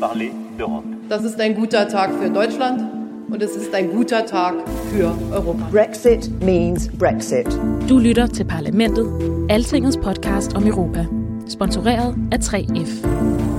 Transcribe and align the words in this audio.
parler 0.00 0.30
d'Europe. 0.58 0.84
Das 1.08 1.24
ist 1.24 1.40
ein 1.40 1.54
guter 1.54 1.86
Tag 1.88 2.10
für 2.14 2.30
Deutschland 2.30 2.82
und 3.30 3.42
es 3.42 3.54
ist 3.54 3.74
ein 3.74 3.90
guter 3.90 4.24
Tag 4.26 4.54
für 4.92 5.14
Europa. 5.32 5.68
Brexit 5.70 6.30
means 6.42 6.88
Brexit. 6.88 7.46
Du 7.86 7.98
lytter 7.98 8.26
til 8.26 8.44
Parlamentet, 8.44 9.06
Altingets 9.48 9.96
podcast 9.96 10.56
om 10.56 10.66
Europa. 10.66 11.06
Sponsoreret 11.48 12.14
af 12.32 12.38
3F. 12.38 13.49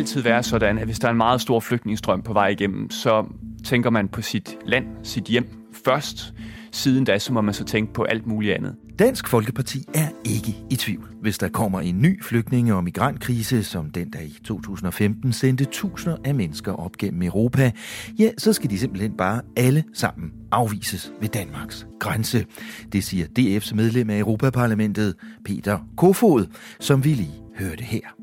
Altid 0.00 0.22
være 0.22 0.42
sådan, 0.42 0.78
at 0.78 0.84
hvis 0.84 0.98
der 0.98 1.08
er 1.08 1.10
en 1.10 1.16
meget 1.16 1.40
stor 1.40 1.60
flygtningestrøm 1.60 2.22
på 2.22 2.32
vej 2.32 2.48
igennem, 2.48 2.90
så 2.90 3.26
tænker 3.64 3.90
man 3.90 4.08
på 4.08 4.22
sit 4.22 4.56
land, 4.66 4.86
sit 5.02 5.24
hjem 5.24 5.46
først. 5.84 6.34
Siden 6.72 7.04
da, 7.04 7.18
så 7.18 7.32
må 7.32 7.40
man 7.40 7.54
så 7.54 7.64
tænke 7.64 7.92
på 7.92 8.02
alt 8.02 8.26
muligt 8.26 8.54
andet. 8.54 8.76
Dansk 8.98 9.28
Folkeparti 9.28 9.78
er 9.94 10.08
ikke 10.24 10.56
i 10.70 10.76
tvivl. 10.76 11.08
Hvis 11.20 11.38
der 11.38 11.48
kommer 11.48 11.80
en 11.80 12.02
ny 12.02 12.22
flygtninge- 12.24 12.74
og 12.74 12.84
migrantkrise, 12.84 13.64
som 13.64 13.90
den 13.90 14.10
der 14.10 14.20
i 14.20 14.36
2015 14.44 15.32
sendte 15.32 15.64
tusinder 15.64 16.16
af 16.24 16.34
mennesker 16.34 16.72
op 16.72 16.92
gennem 16.92 17.22
Europa, 17.22 17.70
ja, 18.18 18.30
så 18.38 18.52
skal 18.52 18.70
de 18.70 18.78
simpelthen 18.78 19.16
bare 19.16 19.40
alle 19.56 19.84
sammen 19.94 20.32
afvises 20.52 21.12
ved 21.20 21.28
Danmarks 21.28 21.86
grænse. 22.00 22.46
Det 22.92 23.04
siger 23.04 23.26
DF's 23.38 23.74
medlem 23.74 24.10
af 24.10 24.18
Europaparlamentet, 24.18 25.14
Peter 25.44 25.78
Kofod, 25.96 26.46
som 26.80 27.04
vi 27.04 27.14
lige 27.14 27.42
hørte 27.58 27.84
her. 27.84 28.19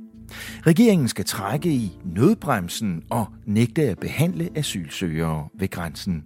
Regeringen 0.68 1.08
skal 1.08 1.26
trække 1.26 1.70
i 1.70 1.92
nødbremsen 2.06 3.04
og 3.10 3.26
nægte 3.46 3.82
at 3.82 4.00
behandle 4.00 4.50
asylsøgere 4.56 5.48
ved 5.60 5.70
grænsen. 5.70 6.24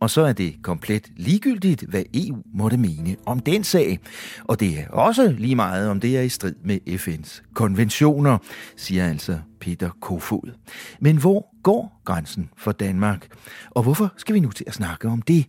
Og 0.00 0.10
så 0.10 0.22
er 0.22 0.32
det 0.32 0.54
komplet 0.62 1.10
ligegyldigt, 1.16 1.82
hvad 1.82 2.02
EU 2.14 2.36
måtte 2.54 2.76
mene 2.76 3.16
om 3.26 3.40
den 3.40 3.64
sag. 3.64 3.98
Og 4.44 4.60
det 4.60 4.78
er 4.78 4.88
også 4.88 5.34
lige 5.38 5.56
meget, 5.56 5.88
om 5.88 6.00
det 6.00 6.16
er 6.16 6.22
i 6.22 6.28
strid 6.28 6.54
med 6.64 6.78
FN's 6.88 7.42
konventioner, 7.54 8.38
siger 8.76 9.08
altså 9.08 9.38
Peter 9.62 9.90
Kofod. 10.00 10.54
Men 11.00 11.16
hvor 11.16 11.62
går 11.62 12.00
grænsen 12.04 12.50
for 12.56 12.72
Danmark? 12.72 13.28
Og 13.70 13.82
hvorfor 13.82 14.12
skal 14.16 14.34
vi 14.34 14.40
nu 14.40 14.50
til 14.50 14.64
at 14.66 14.74
snakke 14.74 15.08
om 15.08 15.22
det? 15.22 15.46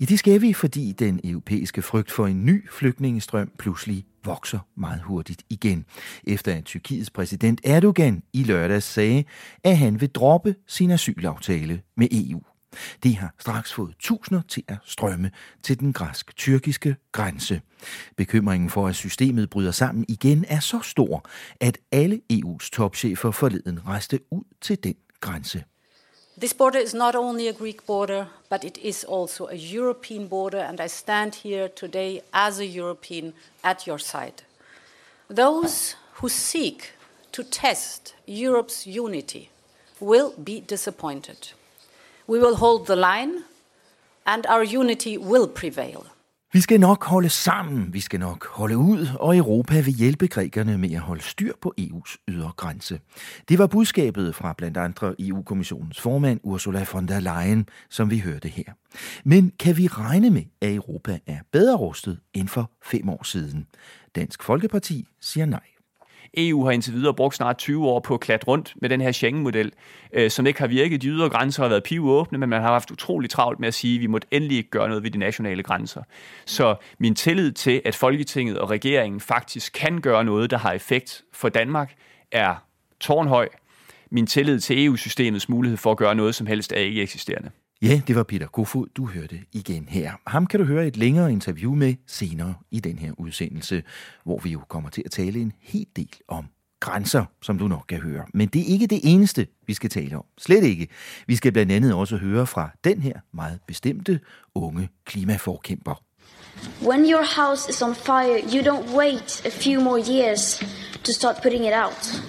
Ja, 0.00 0.04
det 0.04 0.18
skal 0.18 0.40
vi, 0.40 0.52
fordi 0.52 0.92
den 0.92 1.20
europæiske 1.24 1.82
frygt 1.82 2.10
for 2.10 2.26
en 2.26 2.46
ny 2.46 2.70
flygtningestrøm 2.70 3.50
pludselig 3.58 4.04
vokser 4.24 4.58
meget 4.76 5.02
hurtigt 5.02 5.42
igen, 5.50 5.84
efter 6.26 6.54
at 6.54 6.64
Tyrkiets 6.64 7.10
præsident 7.10 7.60
Erdogan 7.64 8.22
i 8.32 8.42
lørdags 8.42 8.86
sagde, 8.86 9.24
at 9.64 9.78
han 9.78 10.00
vil 10.00 10.08
droppe 10.08 10.54
sin 10.66 10.90
asylaftale 10.90 11.80
med 11.96 12.08
EU. 12.12 12.42
Det 13.02 13.16
har 13.16 13.34
straks 13.38 13.72
fået 13.72 13.94
tusinder 13.98 14.42
til 14.48 14.62
at 14.68 14.76
strømme 14.84 15.30
til 15.62 15.80
den 15.80 15.92
græsk-tyrkiske 15.92 16.96
grænse. 17.12 17.60
Bekymringen 18.16 18.70
for, 18.70 18.88
at 18.88 18.94
systemet 18.94 19.50
bryder 19.50 19.72
sammen 19.72 20.04
igen, 20.08 20.44
er 20.48 20.60
så 20.60 20.80
stor, 20.80 21.28
at 21.60 21.78
alle 21.92 22.20
EU's 22.32 22.70
topchefer 22.72 23.30
forleden 23.30 23.86
rejste 23.86 24.20
ud 24.30 24.44
til 24.60 24.84
den 24.84 24.94
grænse. 25.20 25.64
This 26.38 26.54
border 26.54 26.80
is 26.80 26.94
not 26.94 27.14
only 27.14 27.46
a 27.46 27.52
Greek 27.52 27.86
border, 27.86 28.26
but 28.50 28.64
it 28.64 28.78
is 28.82 29.04
also 29.04 29.46
a 29.46 29.56
European 29.74 30.28
border, 30.28 30.64
and 30.64 30.80
I 30.80 30.88
stand 30.88 31.34
here 31.42 31.68
today 31.68 32.20
as 32.32 32.58
a 32.58 32.66
European 32.66 33.32
at 33.62 33.84
your 33.88 33.98
side. 33.98 34.42
Those 35.36 35.96
who 36.20 36.28
seek 36.28 36.94
to 37.32 37.42
test 37.42 38.14
Europe's 38.26 38.86
unity 38.86 39.48
will 40.00 40.32
be 40.44 40.60
disappointed. 40.60 41.54
We 42.28 42.38
will 42.38 42.56
hold 42.56 42.86
the 42.86 42.96
line, 42.96 43.32
and 44.26 44.44
our 44.46 44.76
unity 44.76 45.16
will 45.18 45.48
prevail. 45.54 45.98
Vi 46.54 46.60
skal 46.60 46.80
nok 46.80 47.04
holde 47.04 47.28
sammen, 47.28 47.92
vi 47.92 48.00
skal 48.00 48.20
nok 48.20 48.46
holde 48.46 48.76
ud, 48.76 49.06
og 49.20 49.36
Europa 49.36 49.80
vil 49.80 49.94
hjælpe 49.94 50.26
grækerne 50.26 50.78
med 50.78 50.92
at 50.92 51.00
holde 51.00 51.22
styr 51.22 51.52
på 51.60 51.74
EU's 51.80 52.16
ydre 52.28 52.52
grænse. 52.56 53.00
Det 53.48 53.58
var 53.58 53.66
budskabet 53.66 54.34
fra 54.34 54.54
blandt 54.58 54.76
andre 54.76 55.14
EU-kommissionens 55.18 56.00
formand 56.00 56.40
Ursula 56.42 56.86
von 56.92 57.08
der 57.08 57.20
Leyen, 57.20 57.68
som 57.90 58.10
vi 58.10 58.18
hørte 58.18 58.48
her. 58.48 58.72
Men 59.24 59.52
kan 59.58 59.76
vi 59.76 59.86
regne 59.86 60.30
med, 60.30 60.42
at 60.60 60.74
Europa 60.74 61.18
er 61.26 61.38
bedre 61.52 61.76
rustet 61.76 62.20
end 62.34 62.48
for 62.48 62.70
fem 62.84 63.08
år 63.08 63.24
siden? 63.24 63.66
Dansk 64.14 64.42
Folkeparti 64.42 65.08
siger 65.20 65.46
nej. 65.46 65.73
EU 66.36 66.64
har 66.64 66.70
indtil 66.70 66.92
videre 66.92 67.14
brugt 67.14 67.34
snart 67.34 67.58
20 67.58 67.86
år 67.86 68.00
på 68.00 68.14
at 68.14 68.20
klatre 68.20 68.46
rundt 68.46 68.74
med 68.76 68.88
den 68.88 69.00
her 69.00 69.12
Schengen-model, 69.12 69.72
øh, 70.12 70.30
som 70.30 70.46
ikke 70.46 70.60
har 70.60 70.66
virket. 70.66 71.02
De 71.02 71.08
ydre 71.08 71.28
grænser 71.28 71.62
har 71.62 71.68
været 71.68 71.82
pivåbne, 71.82 72.38
men 72.38 72.48
man 72.48 72.62
har 72.62 72.72
haft 72.72 72.90
utrolig 72.90 73.30
travlt 73.30 73.60
med 73.60 73.68
at 73.68 73.74
sige, 73.74 73.94
at 73.94 74.00
vi 74.00 74.06
måtte 74.06 74.28
endelig 74.30 74.56
ikke 74.56 74.70
gøre 74.70 74.88
noget 74.88 75.02
ved 75.02 75.10
de 75.10 75.18
nationale 75.18 75.62
grænser. 75.62 76.02
Så 76.46 76.76
min 76.98 77.14
tillid 77.14 77.52
til, 77.52 77.82
at 77.84 77.94
Folketinget 77.94 78.58
og 78.58 78.70
regeringen 78.70 79.20
faktisk 79.20 79.72
kan 79.72 80.00
gøre 80.00 80.24
noget, 80.24 80.50
der 80.50 80.58
har 80.58 80.72
effekt 80.72 81.22
for 81.32 81.48
Danmark, 81.48 81.94
er 82.32 82.54
tårnhøj. 83.00 83.48
Min 84.10 84.26
tillid 84.26 84.60
til 84.60 84.84
EU-systemets 84.84 85.48
mulighed 85.48 85.76
for 85.76 85.90
at 85.90 85.96
gøre 85.96 86.14
noget 86.14 86.34
som 86.34 86.46
helst 86.46 86.72
er 86.72 86.76
ikke 86.76 87.02
eksisterende. 87.02 87.50
Ja, 87.84 88.00
det 88.06 88.16
var 88.16 88.22
Peter 88.22 88.46
Kofod, 88.46 88.86
du 88.96 89.06
hørte 89.06 89.40
igen 89.52 89.86
her. 89.88 90.12
Ham 90.26 90.46
kan 90.46 90.60
du 90.60 90.66
høre 90.66 90.86
et 90.86 90.96
længere 90.96 91.32
interview 91.32 91.74
med 91.74 91.94
senere 92.06 92.54
i 92.70 92.80
den 92.80 92.98
her 92.98 93.12
udsendelse, 93.18 93.82
hvor 94.24 94.38
vi 94.38 94.50
jo 94.50 94.60
kommer 94.68 94.90
til 94.90 95.02
at 95.04 95.10
tale 95.10 95.40
en 95.40 95.52
hel 95.60 95.86
del 95.96 96.10
om 96.28 96.44
grænser, 96.80 97.24
som 97.42 97.58
du 97.58 97.68
nok 97.68 97.84
kan 97.88 97.98
høre. 98.00 98.24
Men 98.34 98.48
det 98.48 98.60
er 98.60 98.66
ikke 98.66 98.86
det 98.86 99.00
eneste, 99.02 99.46
vi 99.66 99.74
skal 99.74 99.90
tale 99.90 100.16
om. 100.16 100.24
Slet 100.38 100.64
ikke. 100.64 100.88
Vi 101.26 101.36
skal 101.36 101.52
blandt 101.52 101.72
andet 101.72 101.94
også 101.94 102.16
høre 102.16 102.46
fra 102.46 102.70
den 102.84 103.02
her 103.02 103.20
meget 103.32 103.58
bestemte 103.66 104.20
unge 104.54 104.88
klimaforkæmper. 105.04 106.02
When 106.82 107.00
your 107.00 107.42
house 107.42 107.70
is 107.70 107.82
on 107.82 107.94
fire, 107.94 108.40
you 108.54 108.62
don't 108.72 108.96
wait 108.96 109.46
a 109.46 109.50
few 109.50 109.82
more 109.82 110.02
years 110.10 110.64
to 111.04 111.12
start 111.12 111.36
putting 111.42 111.64
it 111.66 111.72
out. 111.74 112.22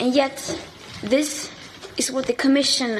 And 0.00 0.16
yet, 0.16 0.58
this 1.10 1.53
is 1.98 2.12
what 2.12 2.24
the 2.24 2.34
Commission 2.34 2.90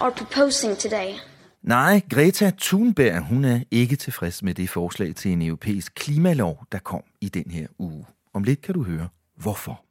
are 0.00 0.10
proposing 0.10 0.78
today. 0.78 1.14
Nej, 1.62 2.00
Greta 2.10 2.50
Thunberg, 2.60 3.20
hun 3.20 3.44
er 3.44 3.60
ikke 3.70 3.96
tilfreds 3.96 4.42
med 4.42 4.54
det 4.54 4.70
forslag 4.70 5.14
til 5.14 5.32
en 5.32 5.42
europæisk 5.42 5.94
klimalov, 5.94 6.64
der 6.72 6.78
kom 6.78 7.02
i 7.20 7.28
den 7.28 7.50
her 7.50 7.66
uge. 7.78 8.06
Om 8.34 8.42
lidt 8.44 8.62
kan 8.62 8.74
du 8.74 8.82
høre, 8.82 9.08
hvorfor. 9.36 9.84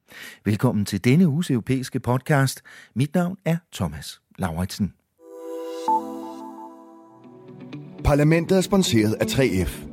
Velkommen 0.45 0.85
til 0.85 1.03
denne 1.03 1.27
uges 1.27 1.51
europæiske 1.51 1.99
podcast. 1.99 2.61
Mit 2.95 3.15
navn 3.15 3.37
er 3.45 3.57
Thomas 3.73 4.21
Lauritsen. 4.37 4.93
Parlamentet 8.03 8.57
er 8.57 8.61
sponsoreret 8.61 9.13
af 9.13 9.25
3F, 9.25 9.87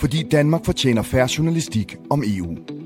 fordi 0.00 0.22
Danmark 0.22 0.64
fortjener 0.64 1.02
færre 1.02 1.28
journalistik 1.38 1.96
om 2.10 2.22
EU. 2.26 2.79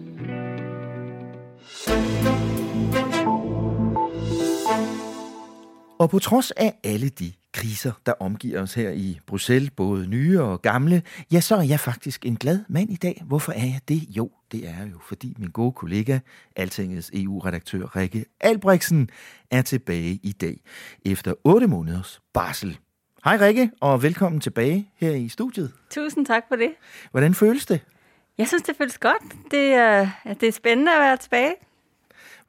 Og 5.99 6.11
på 6.11 6.19
trods 6.19 6.51
af 6.51 6.75
alle 6.85 7.09
de 7.09 7.33
kriser, 7.53 7.93
der 8.07 8.13
omgiver 8.21 8.63
os 8.63 8.75
her 8.75 8.91
i 8.91 9.19
Bruxelles, 9.27 9.71
både 9.71 10.07
nye 10.07 10.41
og 10.43 10.63
gamle, 10.63 11.03
ja, 11.33 11.41
så 11.41 11.57
er 11.57 11.63
jeg 11.63 11.81
faktisk 11.81 12.27
en 12.27 12.37
glad 12.37 12.65
mand 12.69 12.91
i 12.91 12.97
dag. 12.97 13.23
Hvorfor 13.27 13.53
er 13.53 13.65
jeg 13.65 13.81
det? 13.89 14.03
Jo, 14.17 14.31
det 14.53 14.69
er 14.69 14.87
jo, 14.87 14.99
fordi 15.09 15.35
min 15.39 15.51
gode 15.51 15.73
kollega, 15.73 16.19
Altingets 16.57 17.11
EU-redaktør 17.15 17.97
Rikke 17.97 18.25
Albrechtsen, 18.41 19.09
er 19.51 19.63
tilbage 19.63 20.21
i 20.23 20.33
dag, 20.33 20.61
efter 21.05 21.35
8 21.45 21.67
måneders 21.67 22.21
barsel. 22.33 22.79
Hej 23.25 23.37
Rikke, 23.37 23.71
og 23.81 24.03
velkommen 24.03 24.41
tilbage 24.41 24.91
her 24.97 25.11
i 25.11 25.29
studiet. 25.29 25.73
Tusind 25.91 26.27
tak 26.27 26.43
for 26.49 26.57
det. 26.57 26.71
Hvordan 27.11 27.35
føles 27.35 27.67
det? 27.67 27.81
Jeg 28.39 28.49
synes, 28.49 28.63
det 28.63 28.77
føles 28.77 28.99
godt. 28.99 29.23
Det 29.51 29.73
er, 29.75 30.09
det 30.41 30.49
er 30.49 30.53
spændende 30.53 30.95
at 30.95 31.01
være 31.01 31.17
tilbage. 31.17 31.55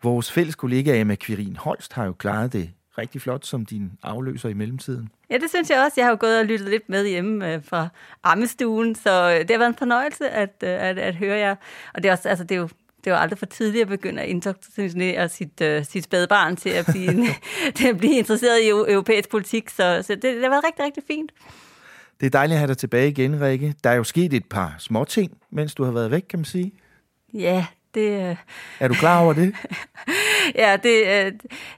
Vores 0.03 0.31
fælles 0.31 0.55
kollega 0.55 0.99
Emma 0.99 1.15
Quirin 1.15 1.55
Holst 1.55 1.93
har 1.93 2.05
jo 2.05 2.13
klaret 2.13 2.53
det 2.53 2.71
rigtig 2.97 3.21
flot 3.21 3.45
som 3.45 3.65
din 3.65 3.91
afløser 4.03 4.49
i 4.49 4.53
mellemtiden. 4.53 5.09
Ja, 5.29 5.37
det 5.37 5.49
synes 5.49 5.69
jeg 5.69 5.83
også. 5.85 5.93
Jeg 5.97 6.05
har 6.05 6.11
jo 6.11 6.17
gået 6.19 6.39
og 6.39 6.45
lyttet 6.45 6.69
lidt 6.69 6.89
med 6.89 7.07
hjemme 7.07 7.53
øh, 7.53 7.63
fra 7.63 7.87
ammestuen, 8.23 8.95
så 8.95 9.31
øh, 9.31 9.39
det 9.39 9.51
har 9.51 9.57
været 9.57 9.69
en 9.69 9.77
fornøjelse 9.77 10.29
at, 10.29 10.63
øh, 10.63 10.69
at, 10.69 10.99
at 10.99 11.15
høre 11.15 11.37
jer. 11.37 11.55
Og 11.93 12.03
det 12.03 12.09
er, 12.09 12.13
også, 12.13 12.29
altså, 12.29 12.43
det 12.43 12.55
er 12.55 12.59
jo 12.59 12.69
det 13.05 13.13
var 13.13 13.19
aldrig 13.19 13.39
for 13.39 13.45
tidligt 13.45 13.81
at 13.81 13.87
begynde 13.87 14.21
at 14.21 14.29
indoktrinere 14.29 15.29
sit, 15.29 15.61
uh, 15.61 15.85
sit 15.85 16.03
spædbarn 16.03 16.55
til 16.55 16.69
at 16.69 16.85
blive, 16.85 17.25
til 17.77 17.87
at 17.87 17.97
blive 17.97 18.17
interesseret 18.17 18.61
i 18.61 18.69
europæisk 18.69 19.29
politik. 19.29 19.69
Så, 19.69 20.03
så 20.07 20.15
det, 20.15 20.23
det 20.23 20.41
har 20.41 20.49
været 20.49 20.63
rigtig, 20.67 20.85
rigtig 20.85 21.03
fint. 21.07 21.31
Det 22.19 22.25
er 22.25 22.29
dejligt 22.29 22.53
at 22.53 22.59
have 22.59 22.67
dig 22.67 22.77
tilbage 22.77 23.09
igen, 23.09 23.41
Rikke. 23.41 23.75
Der 23.83 23.89
er 23.89 23.93
jo 23.93 24.03
sket 24.03 24.33
et 24.33 24.45
par 24.45 24.75
små 24.79 25.03
ting, 25.03 25.37
mens 25.51 25.75
du 25.75 25.83
har 25.83 25.91
været 25.91 26.11
væk, 26.11 26.21
kan 26.29 26.39
man 26.39 26.45
sige. 26.45 26.71
Ja, 27.33 27.65
det... 27.95 28.37
Er 28.79 28.87
du 28.87 28.93
klar 28.93 29.21
over 29.21 29.33
det? 29.33 29.55
ja, 30.55 30.77
det, 30.83 31.33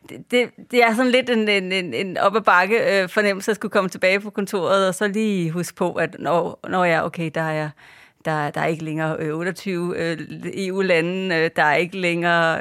det, 0.09 0.31
det, 0.31 0.49
det 0.71 0.83
er 0.83 0.95
sådan 0.95 1.11
lidt 1.11 1.29
en, 1.29 1.47
en, 1.47 1.71
en, 1.71 1.93
en 1.93 2.17
op 2.17 2.35
ad 2.35 2.41
bakke 2.41 3.01
øh, 3.01 3.09
fornemmelse 3.09 3.51
at 3.51 3.55
skulle 3.55 3.71
komme 3.71 3.89
tilbage 3.89 4.19
på 4.19 4.29
kontoret, 4.29 4.87
og 4.87 4.95
så 4.95 5.07
lige 5.07 5.51
huske 5.51 5.75
på, 5.75 5.93
at 5.93 6.15
når, 6.19 6.59
når 6.69 6.83
jeg, 6.83 7.03
okay, 7.03 7.31
der 7.35 7.41
er 7.41 7.69
der, 8.27 8.49
der 8.49 8.61
er 8.61 8.65
ikke 8.65 8.83
længere 8.83 9.31
28 9.31 9.97
øh, 9.97 10.17
EU-lande, 10.53 11.35
øh, 11.35 11.41
e 11.41 11.45
øh, 11.45 11.51
der 11.55 11.63
er 11.63 11.75
ikke 11.75 11.97
længere 11.97 12.59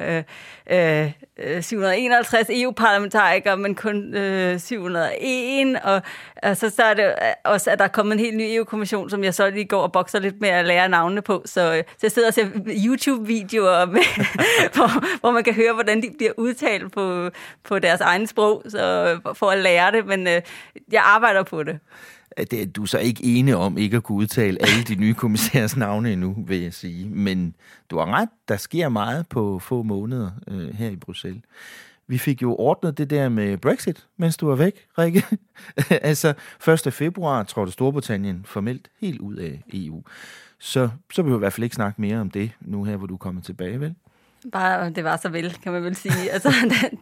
øh, 0.70 1.12
øh, 1.46 1.62
751 1.62 2.46
EU-parlamentarikere, 2.50 3.54
e 3.54 3.56
men 3.56 3.74
kun 3.74 4.14
øh, 4.14 4.60
701, 4.60 5.80
og 5.82 6.02
altså, 6.42 6.70
så 6.70 6.82
er 6.82 6.94
det 6.94 7.04
øh, 7.04 7.12
også, 7.44 7.70
at 7.70 7.78
der 7.78 7.84
er 7.84 7.88
kommet 7.88 8.12
en 8.12 8.20
helt 8.20 8.36
ny 8.36 8.42
EU-kommission, 8.42 9.10
som 9.10 9.24
jeg 9.24 9.34
så 9.34 9.50
lige 9.50 9.64
går 9.64 9.82
og 9.82 9.92
bokser 9.92 10.18
lidt 10.18 10.40
med 10.40 10.48
at 10.48 10.64
lære 10.64 10.88
navnene 10.88 11.22
på, 11.22 11.42
så, 11.44 11.74
øh, 11.74 11.84
så 11.88 12.00
jeg 12.02 12.12
sidder 12.12 12.28
og 12.28 12.34
ser 12.34 12.46
YouTube-videoer, 12.86 13.86
med, 13.94 14.02
hvor, 14.74 15.20
hvor 15.20 15.30
man 15.30 15.44
kan 15.44 15.54
høre, 15.54 15.72
hvordan 15.72 16.02
de 16.02 16.10
bliver 16.18 16.32
udtalt 16.36 16.92
på, 16.92 17.30
på 17.64 17.78
deres 17.78 18.00
egen 18.00 18.26
sprog, 18.26 18.62
så, 18.68 19.18
for 19.34 19.50
at 19.50 19.58
lære 19.58 19.92
det, 19.92 20.06
men 20.06 20.26
øh, 20.26 20.42
jeg 20.92 21.02
arbejder 21.04 21.42
på 21.42 21.62
det 21.62 21.78
det 22.36 22.62
er 22.62 22.66
du 22.66 22.86
så 22.86 22.98
ikke 22.98 23.24
ene 23.24 23.56
om 23.56 23.78
ikke 23.78 23.96
at 23.96 24.02
kunne 24.02 24.18
udtale 24.18 24.58
alle 24.62 24.84
de 24.84 24.94
nye 24.94 25.14
kommissærers 25.14 25.76
navne 25.86 26.12
endnu, 26.12 26.44
vil 26.46 26.60
jeg 26.60 26.74
sige. 26.74 27.08
Men 27.08 27.54
du 27.90 27.98
har 27.98 28.06
ret, 28.06 28.28
der 28.48 28.56
sker 28.56 28.88
meget 28.88 29.28
på 29.28 29.58
få 29.58 29.82
måneder 29.82 30.30
øh, 30.48 30.74
her 30.74 30.88
i 30.88 30.96
Bruxelles. 30.96 31.42
Vi 32.08 32.18
fik 32.18 32.42
jo 32.42 32.56
ordnet 32.56 32.98
det 32.98 33.10
der 33.10 33.28
med 33.28 33.58
Brexit, 33.58 34.06
mens 34.16 34.36
du 34.36 34.46
var 34.48 34.54
væk, 34.54 34.86
Rikke. 34.98 35.22
altså, 35.90 36.34
1. 36.86 36.92
februar 36.92 37.42
trådte 37.42 37.72
Storbritannien 37.72 38.42
formelt 38.44 38.88
helt 39.00 39.20
ud 39.20 39.36
af 39.36 39.62
EU. 39.72 40.02
Så, 40.58 40.88
så 41.12 41.22
behøver 41.22 41.38
vi 41.38 41.40
i 41.40 41.44
hvert 41.44 41.52
fald 41.52 41.64
ikke 41.64 41.76
snakke 41.76 42.00
mere 42.00 42.20
om 42.20 42.30
det, 42.30 42.50
nu 42.60 42.84
her, 42.84 42.96
hvor 42.96 43.06
du 43.06 43.14
er 43.14 43.18
kommet 43.18 43.44
tilbage, 43.44 43.80
vel? 43.80 43.94
Bare, 44.52 44.90
det 44.90 45.04
var 45.04 45.16
så 45.16 45.28
vel, 45.28 45.58
kan 45.62 45.72
man 45.72 45.84
vel 45.84 45.96
sige. 45.96 46.30
Altså, 46.32 46.52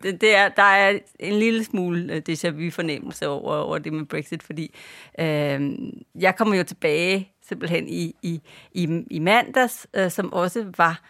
det, 0.02 0.20
det 0.20 0.37
er, 0.37 0.49
der 0.49 0.62
er 0.62 0.99
en 1.19 1.38
lille 1.38 1.64
smule 1.64 2.12
øh, 2.12 2.23
déjà 2.31 2.49
vu-fornemmelse 2.50 3.29
over, 3.29 3.56
over 3.56 3.79
det 3.79 3.93
med 3.93 4.05
Brexit, 4.06 4.43
fordi 4.43 4.75
øh, 5.19 5.79
jeg 6.14 6.37
kommer 6.37 6.56
jo 6.56 6.64
tilbage 6.64 7.32
simpelthen 7.43 7.88
i, 7.88 8.14
i, 8.23 8.41
i, 8.73 9.05
i 9.11 9.19
mandags, 9.19 9.87
øh, 9.94 10.11
som 10.11 10.32
også 10.32 10.73
var 10.79 11.02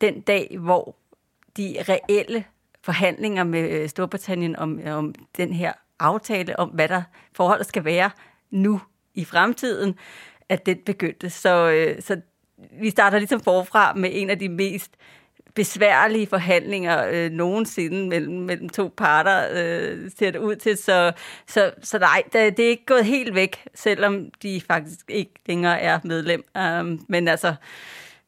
den 0.00 0.20
dag, 0.20 0.56
hvor 0.60 0.96
de 1.56 1.76
reelle 1.88 2.44
forhandlinger 2.82 3.44
med 3.44 3.70
øh, 3.70 3.88
Storbritannien 3.88 4.56
om, 4.56 4.80
øh, 4.80 4.96
om 4.96 5.14
den 5.36 5.52
her 5.52 5.72
aftale, 5.98 6.58
om 6.58 6.68
hvad 6.68 6.88
der 6.88 7.02
forholdet 7.32 7.66
skal 7.66 7.84
være 7.84 8.10
nu 8.50 8.80
i 9.14 9.24
fremtiden, 9.24 9.94
at 10.48 10.66
den 10.66 10.78
begyndte. 10.86 11.30
Så, 11.30 11.70
øh, 11.70 12.02
så 12.02 12.20
vi 12.80 12.90
starter 12.90 13.18
ligesom 13.18 13.40
forfra 13.40 13.94
med 13.94 14.10
en 14.12 14.30
af 14.30 14.38
de 14.38 14.48
mest 14.48 14.96
besværlige 15.56 16.26
forhandlinger 16.26 17.06
øh, 17.12 17.30
nogensinde 17.30 18.08
mellem, 18.08 18.34
mellem 18.34 18.68
to 18.68 18.92
parter, 18.96 19.48
øh, 19.52 20.10
ser 20.18 20.30
det 20.30 20.38
ud 20.38 20.56
til. 20.56 20.76
Så, 20.76 21.12
så, 21.46 21.70
så 21.82 21.98
nej, 21.98 22.22
det, 22.32 22.56
det 22.56 22.64
er 22.64 22.68
ikke 22.68 22.86
gået 22.86 23.04
helt 23.04 23.34
væk, 23.34 23.68
selvom 23.74 24.28
de 24.42 24.60
faktisk 24.66 25.00
ikke 25.08 25.32
længere 25.46 25.80
er 25.80 25.98
medlem. 26.04 26.44
Um, 26.80 27.04
men 27.08 27.28
altså, 27.28 27.54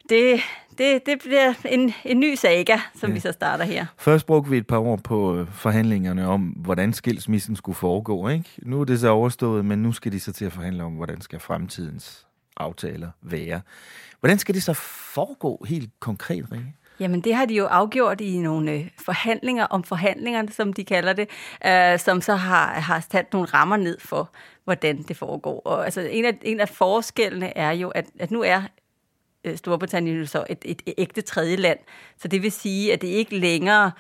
det, 0.09 0.41
det, 0.79 1.07
det 1.07 1.19
bliver 1.25 1.55
en, 1.65 1.93
en 2.05 2.21
ny 2.21 2.35
saga, 2.35 2.79
som 2.95 3.11
ja. 3.11 3.15
vi 3.15 3.21
så 3.21 3.33
starter 3.33 3.65
her. 3.65 3.87
Først 3.99 4.27
brugte 4.27 4.51
vi 4.51 4.57
et 4.57 4.67
par 4.67 4.79
år 4.79 4.97
på 4.97 5.37
øh, 5.37 5.53
forhandlingerne 5.53 6.27
om, 6.27 6.41
hvordan 6.41 6.93
skilsmissen 6.93 7.57
skulle 7.57 7.77
foregå. 7.77 8.29
Ikke? 8.29 8.51
Nu 8.63 8.81
er 8.81 8.85
det 8.85 9.01
så 9.01 9.09
overstået, 9.09 9.65
men 9.65 9.79
nu 9.79 9.93
skal 9.93 10.13
de 10.13 10.21
så 10.21 10.33
til 10.33 10.45
at 10.45 10.53
forhandle 10.53 10.85
om, 10.85 10.93
hvordan 10.93 11.21
skal 11.21 11.41
fremtidens 11.41 12.27
aftaler 12.57 13.11
være. 13.23 13.61
Hvordan 14.21 14.39
skal 14.39 14.55
det 14.55 14.63
så 14.63 14.73
foregå 15.15 15.65
helt 15.69 15.91
konkret, 16.01 16.45
Rikke? 16.53 16.75
Jamen 17.01 17.21
det 17.21 17.35
har 17.35 17.45
de 17.45 17.55
jo 17.55 17.67
afgjort 17.67 18.21
i 18.21 18.39
nogle 18.39 18.73
øh, 18.73 18.91
forhandlinger 18.99 19.65
om 19.65 19.85
forhandlingerne, 19.85 20.53
som 20.53 20.73
de 20.73 20.85
kalder 20.85 21.13
det, 21.13 21.29
øh, 21.67 21.99
som 21.99 22.21
så 22.21 22.35
har, 22.35 22.81
har 22.81 23.07
sat 23.11 23.33
nogle 23.33 23.49
rammer 23.49 23.77
ned 23.77 24.01
for, 24.01 24.31
hvordan 24.65 25.03
det 25.03 25.17
foregår. 25.17 25.61
Og 25.65 25.85
altså 25.85 26.01
en 26.01 26.25
af, 26.25 26.39
en 26.43 26.61
af 26.61 26.69
forskellene 26.69 27.57
er 27.57 27.71
jo, 27.71 27.89
at, 27.89 28.07
at 28.19 28.31
nu 28.31 28.43
er 28.43 28.63
øh, 29.45 29.57
Storbritannien 29.57 30.19
jo 30.19 30.27
så 30.27 30.45
et, 30.51 30.59
et, 30.65 30.83
et 30.87 30.95
ægte 30.99 31.21
tredje 31.21 31.57
land, 31.57 31.79
så 32.19 32.29
det 32.29 32.43
vil 32.43 32.53
sige, 32.53 32.93
at 32.93 33.03
det 33.03 33.09
ikke 33.09 33.39
længere 33.39 33.91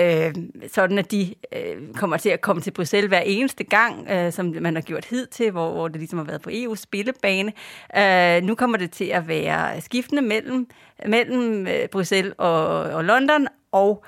øh, 0.00 0.34
sådan 0.72 0.98
at 0.98 1.10
de 1.10 1.34
øh, 1.56 1.94
kommer 1.94 2.16
til 2.16 2.28
at 2.28 2.40
komme 2.40 2.62
til 2.62 2.70
Bruxelles 2.70 3.08
hver 3.08 3.20
eneste 3.20 3.64
gang, 3.64 4.10
øh, 4.10 4.32
som 4.32 4.54
man 4.60 4.74
har 4.74 4.82
gjort 4.82 5.04
hidtil, 5.04 5.50
hvor, 5.50 5.70
hvor 5.70 5.88
det 5.88 5.96
ligesom 5.96 6.18
har 6.18 6.26
været 6.26 6.42
på 6.42 6.50
EU's 6.50 6.76
spillebane. 6.76 7.52
Øh, 7.96 8.42
nu 8.42 8.54
kommer 8.54 8.78
det 8.78 8.90
til 8.90 9.04
at 9.04 9.28
være 9.28 9.80
skiftende 9.80 10.22
mellem, 10.22 10.68
mellem 11.06 11.66
øh, 11.66 11.88
Bruxelles 11.88 12.34
og, 12.38 12.66
og 12.68 13.04
London, 13.04 13.46
og 13.72 14.04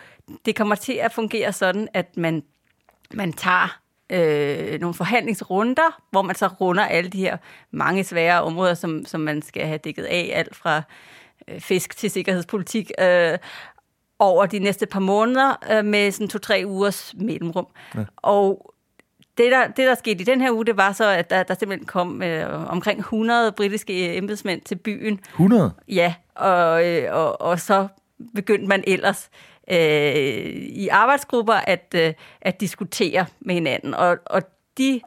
det 0.46 0.56
kommer 0.56 0.74
til 0.74 0.92
at 0.92 1.12
fungere 1.12 1.52
sådan, 1.52 1.88
at 1.94 2.16
man, 2.16 2.42
man 3.14 3.32
tager 3.32 3.80
øh, 4.12 4.80
nogle 4.80 4.94
forhandlingsrunder, 4.94 6.02
hvor 6.10 6.22
man 6.22 6.36
så 6.36 6.46
runder 6.46 6.84
alle 6.84 7.10
de 7.10 7.18
her 7.18 7.36
mange 7.70 8.04
svære 8.04 8.42
områder, 8.42 8.74
som, 8.74 9.04
som 9.04 9.20
man 9.20 9.42
skal 9.42 9.66
have 9.66 9.78
dækket 9.78 10.04
af, 10.04 10.30
alt 10.34 10.56
fra 10.56 10.82
øh, 11.48 11.60
fisk 11.60 11.96
til 11.96 12.10
sikkerhedspolitik, 12.10 12.90
øh, 13.00 13.38
over 14.18 14.46
de 14.46 14.58
næste 14.58 14.86
par 14.86 15.00
måneder 15.00 15.64
øh, 15.70 15.84
med 15.84 16.10
sådan 16.10 16.28
to-tre 16.28 16.62
ugers 16.66 17.14
mellemrum. 17.18 17.66
Ja. 17.94 18.04
Og 18.16 18.74
det 19.38 19.52
der, 19.52 19.66
det, 19.66 19.76
der 19.76 19.94
skete 19.94 20.20
i 20.20 20.24
den 20.24 20.40
her 20.40 20.52
uge, 20.52 20.64
det 20.64 20.76
var 20.76 20.92
så, 20.92 21.08
at 21.08 21.30
der, 21.30 21.42
der 21.42 21.54
simpelthen 21.54 21.86
kom 21.86 22.22
øh, 22.22 22.70
omkring 22.70 22.98
100 22.98 23.52
britiske 23.52 24.16
embedsmænd 24.16 24.60
til 24.60 24.74
byen. 24.74 25.20
100? 25.28 25.72
Ja, 25.88 26.14
og, 26.34 26.88
øh, 26.88 27.14
og, 27.16 27.40
og 27.40 27.60
så 27.60 27.88
begyndte 28.34 28.68
man 28.68 28.84
ellers 28.86 29.30
øh, 29.70 29.76
i 30.56 30.88
arbejdsgrupper 30.88 31.54
at, 31.54 31.94
øh, 31.94 32.12
at 32.40 32.60
diskutere 32.60 33.26
med 33.40 33.54
hinanden. 33.54 33.94
Og, 33.94 34.18
og 34.26 34.42
de 34.78 34.94
Øh, 34.94 35.00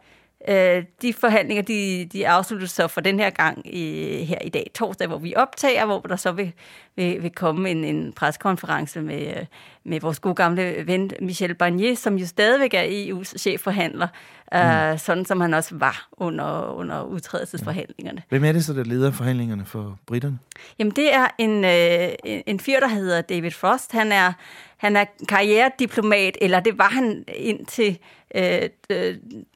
de 1.02 1.14
forhandlinger, 1.14 1.64
de, 1.64 2.10
de 2.14 2.28
afsluttes 2.28 2.72
så 2.72 2.88
for 2.88 3.02
den 3.02 3.20
her 3.20 3.30
gang 3.30 3.76
i, 3.76 4.24
her 4.24 4.38
i 4.42 4.50
dag, 4.50 4.72
torsdag, 4.76 5.08
hvor 5.08 5.18
vi 5.18 5.36
optager, 5.36 5.86
hvor 5.86 6.00
der 6.00 6.16
så 6.16 6.32
vil, 6.32 6.54
vil, 6.96 7.24
vil 7.24 7.32
komme 7.32 7.70
en, 7.70 7.84
en 7.84 8.14
preskonference 8.14 9.02
med, 9.02 9.46
med 9.84 10.00
vores 10.00 10.20
gode 10.20 10.36
gamle 10.36 10.88
ven 10.88 11.12
Michel 11.22 11.56
Barnier, 11.56 11.96
som 11.96 12.18
jo 12.18 12.26
stadigvæk 12.26 12.74
er 12.74 12.84
EU's 12.84 13.38
chefforhandler, 13.38 14.08
øh, 14.54 14.62
mm. 14.62 14.92
uh, 14.94 15.00
sådan 15.00 15.26
som 15.26 15.42
han 15.42 15.54
også 15.54 15.76
var 15.76 16.08
under, 16.12 16.74
under 16.76 17.04
udtrædelsesforhandlingerne. 17.04 18.22
Hvem 18.30 18.44
er 18.44 18.52
det 18.52 18.66
så, 18.66 18.74
der 18.74 18.84
leder 18.84 19.12
forhandlingerne 19.12 19.66
for 19.66 20.00
britterne? 20.08 20.40
Jamen, 20.80 20.92
det 20.92 21.14
er 21.14 21.28
en, 21.38 21.66
øh, 21.66 22.10
en, 22.24 22.44
en 22.46 22.60
fyr, 22.60 22.80
der 22.80 22.88
hedder 22.88 23.22
David 23.22 23.52
Frost. 23.52 23.92
Han 23.92 24.12
er, 24.12 24.34
han 24.80 24.96
er 24.96 25.06
karrierediplomat, 25.30 26.38
eller 26.42 26.60
det 26.60 26.78
var 26.78 26.90
han 26.90 27.24
indtil 27.28 28.00
øh, 28.36 28.70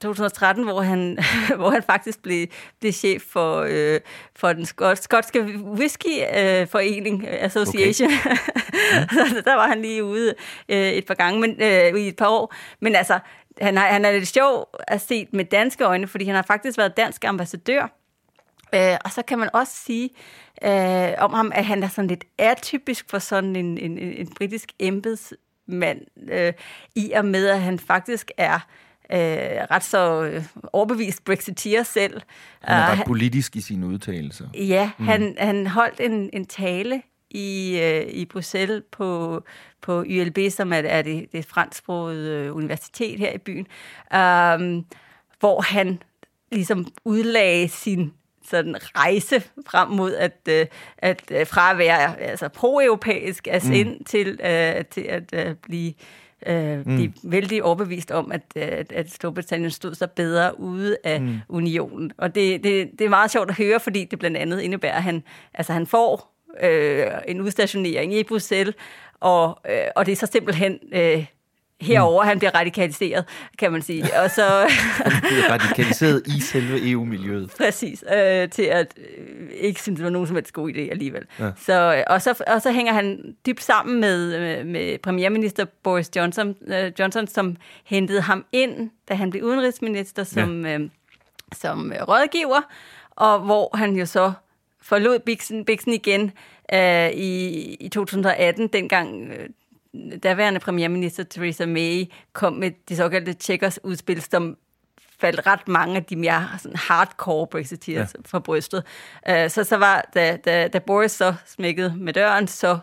2013, 0.01 0.63
hvor 0.63 0.81
han, 0.81 1.17
hvor 1.59 1.69
han 1.69 1.83
faktisk 1.83 2.23
blev, 2.23 2.47
blev 2.79 2.91
chef 2.91 3.21
for, 3.21 3.65
øh, 3.69 3.99
for 4.35 4.53
den 4.53 4.65
skot, 4.65 4.97
skotske 4.97 5.41
whiskyforening, 5.79 7.25
øh, 7.27 7.43
Association. 7.43 8.09
Okay. 8.25 8.35
så 9.17 9.41
der 9.45 9.55
var 9.55 9.67
han 9.67 9.81
lige 9.81 10.03
ude 10.03 10.33
øh, 10.69 10.91
et 10.91 11.05
par 11.05 11.13
gange, 11.13 11.41
men, 11.41 11.61
øh, 11.61 12.01
i 12.01 12.07
et 12.07 12.15
par 12.15 12.27
år. 12.27 12.53
Men 12.79 12.95
altså, 12.95 13.19
han, 13.61 13.77
har, 13.77 13.87
han 13.87 14.05
er 14.05 14.11
lidt 14.11 14.27
sjov 14.27 14.69
at 14.87 15.01
se 15.01 15.27
med 15.31 15.45
danske 15.45 15.83
øjne, 15.83 16.07
fordi 16.07 16.25
han 16.25 16.35
har 16.35 16.41
faktisk 16.41 16.77
været 16.77 16.97
dansk 16.97 17.25
ambassadør. 17.25 18.02
Øh, 18.75 18.97
og 19.05 19.11
så 19.11 19.21
kan 19.21 19.39
man 19.39 19.49
også 19.53 19.73
sige 19.75 20.09
øh, 20.63 21.13
om 21.17 21.33
ham, 21.33 21.51
at 21.55 21.65
han 21.65 21.83
er 21.83 21.87
sådan 21.87 22.07
lidt 22.07 22.23
atypisk 22.37 23.09
for 23.09 23.19
sådan 23.19 23.55
en, 23.55 23.77
en, 23.77 23.97
en 23.97 24.33
britisk 24.35 24.71
embedsmand, 24.79 26.01
øh, 26.31 26.53
i 26.95 27.11
og 27.11 27.25
med, 27.25 27.47
at 27.47 27.61
han 27.61 27.79
faktisk 27.79 28.31
er 28.37 28.59
øh, 29.11 29.19
ret 29.71 29.83
så 29.83 30.23
øh, 30.23 30.43
overbevist 30.73 31.25
brexiteer 31.25 31.83
selv. 31.83 32.21
Han 32.61 32.77
er 32.77 32.91
ret 32.91 32.99
uh, 32.99 33.05
politisk 33.05 33.55
i 33.55 33.61
sine 33.61 33.87
udtalelser. 33.87 34.47
Ja, 34.53 34.91
mm. 34.97 35.05
han, 35.05 35.35
han 35.39 35.67
holdt 35.67 35.99
en, 35.99 36.29
en 36.33 36.45
tale 36.45 37.01
i, 37.29 37.79
øh, 37.81 38.07
i 38.13 38.25
Bruxelles 38.25 38.83
på, 38.91 39.41
på 39.81 39.99
ULB, 39.99 40.37
som 40.49 40.73
er, 40.73 40.77
er 40.77 41.01
det, 41.01 41.31
det 41.31 41.45
fransksprogede 41.45 42.45
øh, 42.45 42.55
universitet 42.55 43.19
her 43.19 43.31
i 43.33 43.37
byen, 43.37 43.67
øh, 44.13 44.83
hvor 45.39 45.61
han 45.61 46.01
ligesom 46.51 46.87
udlagde 47.05 47.67
sin 47.67 48.13
sådan 48.49 48.75
rejse 48.95 49.43
frem 49.67 49.89
mod 49.89 50.13
at, 50.13 50.37
øh, 50.49 50.65
at 50.97 51.21
øh, 51.31 51.47
fra 51.47 51.71
at 51.71 51.77
være 51.77 52.19
altså 52.21 52.47
pro-europæisk 52.47 53.47
altså 53.47 53.69
mm. 53.69 53.75
ind 53.75 54.05
til, 54.05 54.39
øh, 54.45 54.85
til 54.85 55.01
at 55.01 55.33
øh, 55.33 55.55
blive 55.55 55.93
Øh, 56.47 56.87
mm. 56.87 56.97
De 56.97 57.03
er 57.03 57.09
vældig 57.23 57.63
overbevist 57.63 58.11
om, 58.11 58.31
at, 58.31 58.41
at, 58.55 58.91
at 58.91 59.11
Storbritannien 59.11 59.71
stod 59.71 59.95
sig 59.95 60.11
bedre 60.11 60.59
ude 60.59 60.97
af 61.03 61.21
mm. 61.21 61.39
unionen. 61.49 62.11
Og 62.17 62.35
det, 62.35 62.63
det, 62.63 62.91
det 62.99 63.05
er 63.05 63.09
meget 63.09 63.31
sjovt 63.31 63.49
at 63.49 63.57
høre, 63.57 63.79
fordi 63.79 64.05
det 64.05 64.19
blandt 64.19 64.37
andet 64.37 64.61
indebærer, 64.61 64.95
at 64.95 65.03
han, 65.03 65.23
altså 65.53 65.73
han 65.73 65.87
får 65.87 66.33
øh, 66.63 67.07
en 67.27 67.41
udstationering 67.41 68.13
i 68.13 68.23
Bruxelles, 68.23 68.75
og, 69.19 69.59
øh, 69.69 69.87
og 69.95 70.05
det 70.05 70.11
er 70.11 70.15
så 70.15 70.27
simpelthen 70.31 70.79
øh, 70.93 71.25
herover 71.83 72.23
han 72.23 72.39
bliver 72.39 72.55
radikaliseret, 72.55 73.25
kan 73.59 73.71
man 73.71 73.81
sige. 73.81 74.03
Og 74.23 74.31
så 74.31 74.43
han 75.05 75.21
bliver 75.21 75.49
radikaliseret 75.49 76.27
i 76.27 76.41
selve 76.41 76.91
EU-miljøet. 76.91 77.51
Præcis, 77.57 78.03
øh, 78.15 78.49
til 78.49 78.63
at 78.63 78.93
øh, 78.97 79.47
ikke 79.51 79.81
synes, 79.81 79.97
det 79.97 80.03
var 80.03 80.09
nogen 80.09 80.27
som 80.27 80.35
helst 80.35 80.53
god 80.53 80.69
idé 80.69 80.79
alligevel. 80.79 81.23
Ja. 81.39 81.51
Så, 81.57 81.95
øh, 81.95 82.03
og, 82.07 82.21
så, 82.21 82.43
og 82.47 82.61
så 82.61 82.71
hænger 82.71 82.93
han 82.93 83.35
dybt 83.45 83.63
sammen 83.63 83.99
med, 83.99 84.39
med, 84.39 84.63
med 84.63 84.97
premierminister 84.97 85.65
Boris 85.83 86.11
Johnson, 86.15 86.55
øh, 86.67 86.91
Johnson, 86.99 87.27
som 87.27 87.55
hentede 87.85 88.21
ham 88.21 88.45
ind, 88.51 88.89
da 89.09 89.13
han 89.13 89.29
blev 89.29 89.43
udenrigsminister, 89.43 90.23
som, 90.23 90.65
ja. 90.65 90.77
øh, 90.77 90.89
som 91.53 91.93
rådgiver, 92.07 92.61
og 93.11 93.39
hvor 93.39 93.77
han 93.77 93.95
jo 93.95 94.05
så 94.05 94.31
forlod 94.81 95.19
Bixen, 95.19 95.65
Bixen 95.65 95.93
igen 95.93 96.31
øh, 96.73 97.09
i, 97.09 97.73
i 97.79 97.89
2018, 97.89 98.67
dengang 98.67 99.31
øh, 99.31 99.49
daværende 100.23 100.59
premierminister 100.59 101.23
Theresa 101.23 101.65
May 101.65 102.05
kom 102.33 102.53
med 102.53 102.71
de 102.89 102.95
såkaldte 102.95 103.33
Checkers 103.33 103.79
udspil, 103.83 104.21
som 104.21 104.57
faldt 105.19 105.47
ret 105.47 105.67
mange 105.67 105.95
af 105.95 106.03
de 106.03 106.15
mere 106.15 106.47
sådan 106.57 106.77
hardcore 106.77 107.47
Brexiteers 107.47 108.15
ja. 108.15 108.21
fra 108.25 108.39
brystet. 108.39 108.83
Uh, 109.29 109.49
så, 109.49 109.63
så 109.63 109.77
var, 109.77 110.09
da, 110.13 110.37
da, 110.45 110.67
da 110.67 110.79
Boris 110.79 111.11
så 111.11 111.33
smækkede 111.45 111.93
med 111.97 112.13
døren, 112.13 112.47
så, 112.47 112.77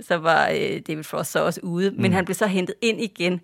så 0.00 0.16
var 0.16 0.48
uh, 0.48 0.80
David 0.88 1.02
Frost 1.02 1.30
så 1.30 1.44
også 1.44 1.60
ude. 1.62 1.90
Mm. 1.90 2.00
Men 2.00 2.12
han 2.12 2.24
blev 2.24 2.34
så 2.34 2.46
hentet 2.46 2.74
ind 2.82 3.00
igen, 3.00 3.40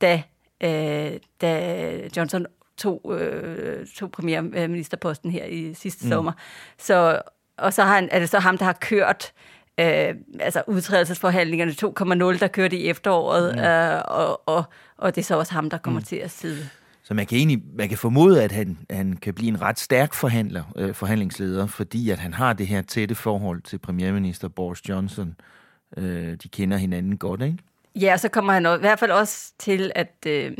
da, 0.00 0.22
uh, 0.64 1.18
da 1.40 2.08
Johnson 2.16 2.46
tog, 2.76 3.06
uh, 3.06 3.86
tog 3.96 4.10
premierministerposten 4.10 5.30
her 5.30 5.44
i 5.44 5.74
sidste 5.74 6.04
mm. 6.04 6.10
sommer. 6.10 6.32
Så, 6.78 7.22
og 7.56 7.72
så 7.72 7.82
har 7.82 7.94
han, 7.94 8.08
er 8.12 8.18
det 8.18 8.28
så 8.28 8.38
ham, 8.38 8.58
der 8.58 8.64
har 8.64 8.78
kørt 8.80 9.32
øh, 9.32 9.55
altså 9.78 10.62
udtrædelsesforhandlingerne 10.66 11.72
2.0, 12.34 12.40
der 12.40 12.48
kørte 12.48 12.76
i 12.76 12.88
efteråret, 12.88 13.54
mm. 13.54 13.60
øh, 13.60 14.02
og, 14.04 14.48
og, 14.48 14.64
og 14.96 15.14
det 15.14 15.20
er 15.20 15.24
så 15.24 15.38
også 15.38 15.52
ham, 15.52 15.70
der 15.70 15.78
kommer 15.78 16.00
mm. 16.00 16.04
til 16.04 16.16
at 16.16 16.30
sidde. 16.30 16.68
Så 17.02 17.14
man 17.14 17.26
kan 17.26 17.38
egentlig 17.38 17.62
man 17.74 17.88
kan 17.88 17.98
formode, 17.98 18.42
at 18.42 18.52
han, 18.52 18.78
han 18.90 19.16
kan 19.16 19.34
blive 19.34 19.48
en 19.48 19.62
ret 19.62 19.78
stærk 19.78 20.14
forhandler, 20.14 20.64
øh, 20.76 20.94
forhandlingsleder, 20.94 21.66
fordi 21.66 22.10
at 22.10 22.18
han 22.18 22.34
har 22.34 22.52
det 22.52 22.66
her 22.66 22.82
tætte 22.82 23.14
forhold 23.14 23.62
til 23.62 23.78
premierminister 23.78 24.48
Boris 24.48 24.88
Johnson. 24.88 25.36
Øh, 25.96 26.36
de 26.42 26.48
kender 26.48 26.76
hinanden 26.76 27.18
godt, 27.18 27.42
ikke? 27.42 27.58
Ja, 27.94 28.16
så 28.16 28.28
kommer 28.28 28.52
han 28.52 28.62
i 28.62 28.80
hvert 28.80 28.98
fald 28.98 29.10
også 29.10 29.52
til 29.58 29.92
at, 29.94 30.14
øh, 30.26 30.52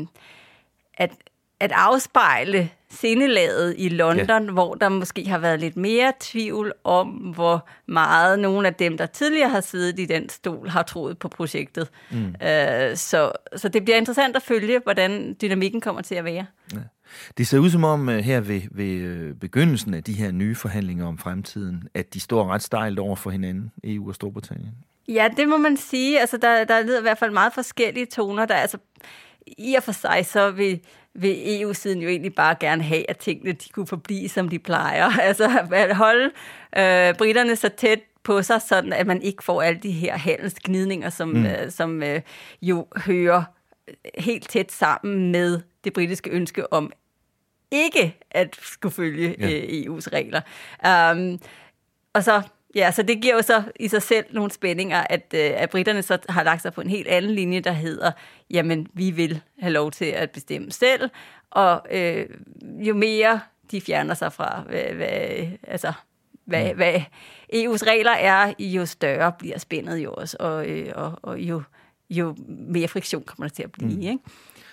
at, 0.94 1.10
at 1.60 1.72
afspejle 1.72 2.70
sindelaget 2.90 3.74
i 3.78 3.88
London, 3.88 4.44
ja. 4.44 4.52
hvor 4.52 4.74
der 4.74 4.88
måske 4.88 5.28
har 5.28 5.38
været 5.38 5.60
lidt 5.60 5.76
mere 5.76 6.12
tvivl 6.20 6.72
om, 6.84 7.08
hvor 7.08 7.68
meget 7.86 8.38
nogle 8.38 8.68
af 8.68 8.74
dem, 8.74 8.98
der 8.98 9.06
tidligere 9.06 9.48
har 9.48 9.60
siddet 9.60 9.98
i 9.98 10.04
den 10.04 10.28
stol, 10.28 10.68
har 10.68 10.82
troet 10.82 11.18
på 11.18 11.28
projektet. 11.28 11.88
Mm. 12.10 12.26
Uh, 12.26 12.94
så, 12.94 13.32
så 13.56 13.68
det 13.68 13.84
bliver 13.84 13.96
interessant 13.96 14.36
at 14.36 14.42
følge, 14.42 14.80
hvordan 14.82 15.36
dynamikken 15.42 15.80
kommer 15.80 16.02
til 16.02 16.14
at 16.14 16.24
være. 16.24 16.46
Ja. 16.72 16.78
Det 17.38 17.46
ser 17.46 17.58
ud 17.58 17.70
som 17.70 17.84
om 17.84 18.08
uh, 18.08 18.14
her 18.14 18.40
ved, 18.40 18.60
ved 18.70 19.28
uh, 19.30 19.36
begyndelsen 19.36 19.94
af 19.94 20.04
de 20.04 20.12
her 20.12 20.32
nye 20.32 20.54
forhandlinger 20.54 21.06
om 21.06 21.18
fremtiden, 21.18 21.88
at 21.94 22.14
de 22.14 22.20
står 22.20 22.48
ret 22.48 22.62
stejlt 22.62 22.98
over 22.98 23.16
for 23.16 23.30
hinanden, 23.30 23.72
EU 23.84 24.08
og 24.08 24.14
Storbritannien. 24.14 24.74
Ja, 25.08 25.28
det 25.36 25.48
må 25.48 25.56
man 25.56 25.76
sige. 25.76 26.20
Altså, 26.20 26.36
der, 26.36 26.64
der 26.64 26.82
lyder 26.82 26.98
i 26.98 27.02
hvert 27.02 27.18
fald 27.18 27.30
meget 27.30 27.52
forskellige 27.52 28.06
toner. 28.06 28.46
Der, 28.46 28.54
altså, 28.54 28.78
I 29.58 29.74
og 29.74 29.82
for 29.82 29.92
sig 29.92 30.26
så 30.26 30.50
vil 30.50 30.80
vil 31.18 31.62
EU-siden 31.62 32.02
jo 32.02 32.08
egentlig 32.08 32.34
bare 32.34 32.56
gerne 32.60 32.82
have, 32.82 33.10
at 33.10 33.18
tingene 33.18 33.52
de 33.52 33.68
kunne 33.68 33.86
forblive, 33.86 34.28
som 34.28 34.48
de 34.48 34.58
plejer. 34.58 35.10
Altså 35.28 35.66
at 35.72 35.96
holde 35.96 36.30
øh, 36.78 37.14
britterne 37.14 37.56
så 37.56 37.68
tæt 37.68 38.00
på 38.22 38.42
sig, 38.42 38.62
sådan 38.62 38.92
at 38.92 39.06
man 39.06 39.22
ikke 39.22 39.44
får 39.44 39.62
alle 39.62 39.80
de 39.82 39.90
her 39.90 40.16
handelsgnidninger, 40.16 41.10
som, 41.10 41.28
mm. 41.28 41.46
øh, 41.46 41.70
som 41.70 42.02
øh, 42.02 42.20
jo 42.62 42.86
hører 42.96 43.42
helt 44.18 44.48
tæt 44.48 44.72
sammen 44.72 45.32
med 45.32 45.60
det 45.84 45.92
britiske 45.92 46.30
ønske 46.30 46.72
om 46.72 46.92
ikke 47.70 48.16
at 48.30 48.56
skulle 48.62 48.94
følge 48.94 49.36
ja. 49.38 49.50
øh, 49.50 49.62
EU's 49.62 50.08
regler. 50.12 50.40
Um, 51.12 51.40
og 52.12 52.24
så 52.24 52.42
Ja, 52.76 52.92
så 52.92 53.02
det 53.02 53.22
giver 53.22 53.34
jo 53.34 53.42
så 53.42 53.62
i 53.80 53.88
sig 53.88 54.02
selv 54.02 54.24
nogle 54.30 54.50
spændinger, 54.50 55.04
at, 55.10 55.34
øh, 55.34 55.50
at 55.54 55.70
britterne 55.70 56.02
så 56.02 56.18
har 56.28 56.42
lagt 56.42 56.62
sig 56.62 56.72
på 56.72 56.80
en 56.80 56.90
helt 56.90 57.08
anden 57.08 57.30
linje, 57.30 57.60
der 57.60 57.72
hedder, 57.72 58.12
jamen, 58.50 58.86
vi 58.94 59.10
vil 59.10 59.40
have 59.58 59.72
lov 59.72 59.90
til 59.90 60.04
at 60.04 60.30
bestemme 60.30 60.70
selv, 60.70 61.10
og 61.50 61.86
øh, 61.90 62.26
jo 62.62 62.94
mere 62.94 63.40
de 63.70 63.80
fjerner 63.80 64.14
sig 64.14 64.32
fra, 64.32 64.62
hvad, 64.68 64.82
hvad, 64.82 65.46
altså, 65.62 65.92
hvad, 66.44 66.70
mm. 66.70 66.76
hvad 66.76 66.94
EU's 67.54 67.86
regler 67.86 68.10
er, 68.10 68.52
jo 68.58 68.86
større 68.86 69.32
bliver 69.38 69.58
spændet 69.58 69.98
jo 69.98 70.12
også, 70.12 70.36
og, 70.40 70.68
øh, 70.68 70.92
og, 70.94 71.18
og 71.22 71.40
jo, 71.40 71.62
jo 72.10 72.36
mere 72.48 72.88
friktion 72.88 73.22
kommer 73.22 73.48
der 73.48 73.54
til 73.54 73.62
at 73.62 73.72
blive. 73.72 73.96
Mm. 73.96 74.00
Ikke? 74.00 74.18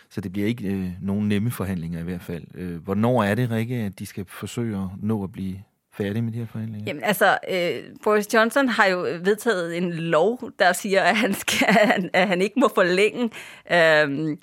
Så 0.10 0.22
det 0.22 0.32
bliver 0.32 0.48
ikke 0.48 0.68
øh, 0.68 0.90
nogen 1.02 1.30
nemme 1.30 1.52
forhandlinger 1.52 2.00
i 2.00 2.04
hvert 2.04 2.22
fald. 2.22 2.44
Øh, 2.56 2.84
hvornår 2.84 3.24
er 3.24 3.36
det, 3.36 3.52
Rikke, 3.52 3.76
at 3.76 4.00
de 4.00 4.06
skal 4.06 4.26
forsøge 4.26 4.78
at 4.78 4.88
nå 5.02 5.24
at 5.24 5.32
blive 5.32 5.64
færdig 5.98 6.24
med 6.24 6.32
de 6.32 6.38
her 6.38 6.46
forhandlinger? 6.46 6.86
Jamen 6.88 7.04
altså, 7.04 7.38
øh, 7.50 7.84
Boris 8.04 8.34
Johnson 8.34 8.68
har 8.70 8.86
jo 8.86 9.00
vedtaget 9.00 9.78
en 9.78 9.94
lov, 9.94 10.52
der 10.60 10.74
siger, 10.74 11.02
at 11.02 11.18
han, 11.18 11.34
skal, 11.34 11.68
at 12.14 12.28
han 12.28 12.42
ikke 12.42 12.60
må 12.60 12.70
forlænge 12.76 13.24
øh, 13.72 14.34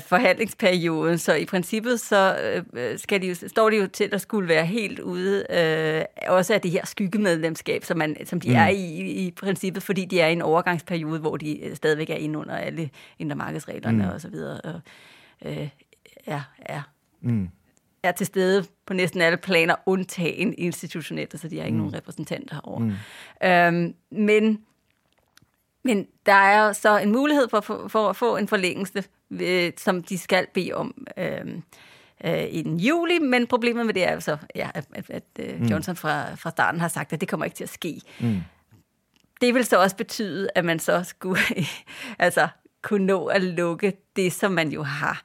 forhandlingsperioden, 0.00 1.18
så 1.18 1.34
i 1.34 1.44
princippet 1.44 2.00
så 2.00 2.38
øh, 2.72 2.98
skal 2.98 3.22
de 3.22 3.28
jo, 3.28 3.34
står 3.34 3.70
de 3.70 3.76
jo 3.76 3.86
til 3.86 4.08
at 4.12 4.20
skulle 4.20 4.48
være 4.48 4.66
helt 4.66 4.98
ude, 4.98 5.46
øh, 5.50 6.04
også 6.28 6.54
af 6.54 6.60
det 6.60 6.70
her 6.70 6.86
skyggemedlemskab, 6.86 7.84
som, 7.84 7.98
man, 7.98 8.16
som 8.26 8.40
de 8.40 8.48
mm. 8.48 8.56
er 8.56 8.68
i, 8.68 9.00
i 9.26 9.30
princippet, 9.30 9.82
fordi 9.82 10.04
de 10.04 10.20
er 10.20 10.28
i 10.28 10.32
en 10.32 10.42
overgangsperiode, 10.42 11.20
hvor 11.20 11.36
de 11.36 11.64
øh, 11.64 11.76
stadigvæk 11.76 12.10
er 12.10 12.14
inde 12.14 12.38
under 12.38 12.56
alle 12.56 12.90
indre 13.18 13.36
markedsreglerne 13.36 14.04
mm. 14.04 14.10
og 14.10 14.20
så 14.20 14.28
videre, 14.28 14.60
og 14.60 14.80
øh, 15.44 15.68
ja, 16.26 16.42
ja. 16.68 16.82
Mm 17.20 17.48
er 18.02 18.12
til 18.12 18.26
stede 18.26 18.64
på 18.86 18.94
næsten 18.94 19.20
alle 19.20 19.36
planer, 19.36 19.74
undtagen 19.86 20.54
institutionelt, 20.58 21.30
så 21.30 21.34
altså 21.34 21.48
de 21.48 21.58
har 21.58 21.64
ikke 21.64 21.74
mm. 21.74 21.78
nogen 21.78 21.94
repræsentanter 21.94 22.54
herovre. 22.54 22.84
Mm. 22.84 23.48
Øhm, 23.48 23.94
men, 24.10 24.64
men 25.84 26.06
der 26.26 26.32
er 26.32 26.72
så 26.72 26.98
en 26.98 27.12
mulighed 27.12 27.48
for, 27.48 27.60
for, 27.60 27.88
for 27.88 28.08
at 28.08 28.16
få 28.16 28.36
en 28.36 28.48
forlængelse, 28.48 29.04
øh, 29.30 29.72
som 29.76 30.02
de 30.02 30.18
skal 30.18 30.46
bede 30.54 30.72
om 30.72 31.06
øh, 31.16 31.46
øh, 32.24 32.44
i 32.44 32.76
juli, 32.76 33.18
men 33.18 33.46
problemet 33.46 33.86
med 33.86 33.94
det 33.94 34.04
er 34.04 34.12
jo 34.12 34.20
så, 34.20 34.36
ja, 34.54 34.70
at, 34.74 34.86
at, 35.08 35.22
øh, 35.38 35.60
mm. 35.60 35.66
Johnson 35.66 35.96
fra, 35.96 36.34
fra 36.34 36.50
starten 36.50 36.80
har 36.80 36.88
sagt, 36.88 37.12
at 37.12 37.20
det 37.20 37.28
kommer 37.28 37.44
ikke 37.44 37.56
til 37.56 37.64
at 37.64 37.70
ske. 37.70 38.00
Mm. 38.20 38.40
Det 39.40 39.54
vil 39.54 39.64
så 39.64 39.82
også 39.82 39.96
betyde, 39.96 40.48
at 40.54 40.64
man 40.64 40.78
så 40.78 41.02
skulle 41.02 41.42
altså, 42.18 42.48
kunne 42.82 43.06
nå 43.06 43.26
at 43.26 43.42
lukke 43.42 43.92
det, 44.16 44.32
som 44.32 44.52
man 44.52 44.72
jo 44.72 44.82
har 44.82 45.22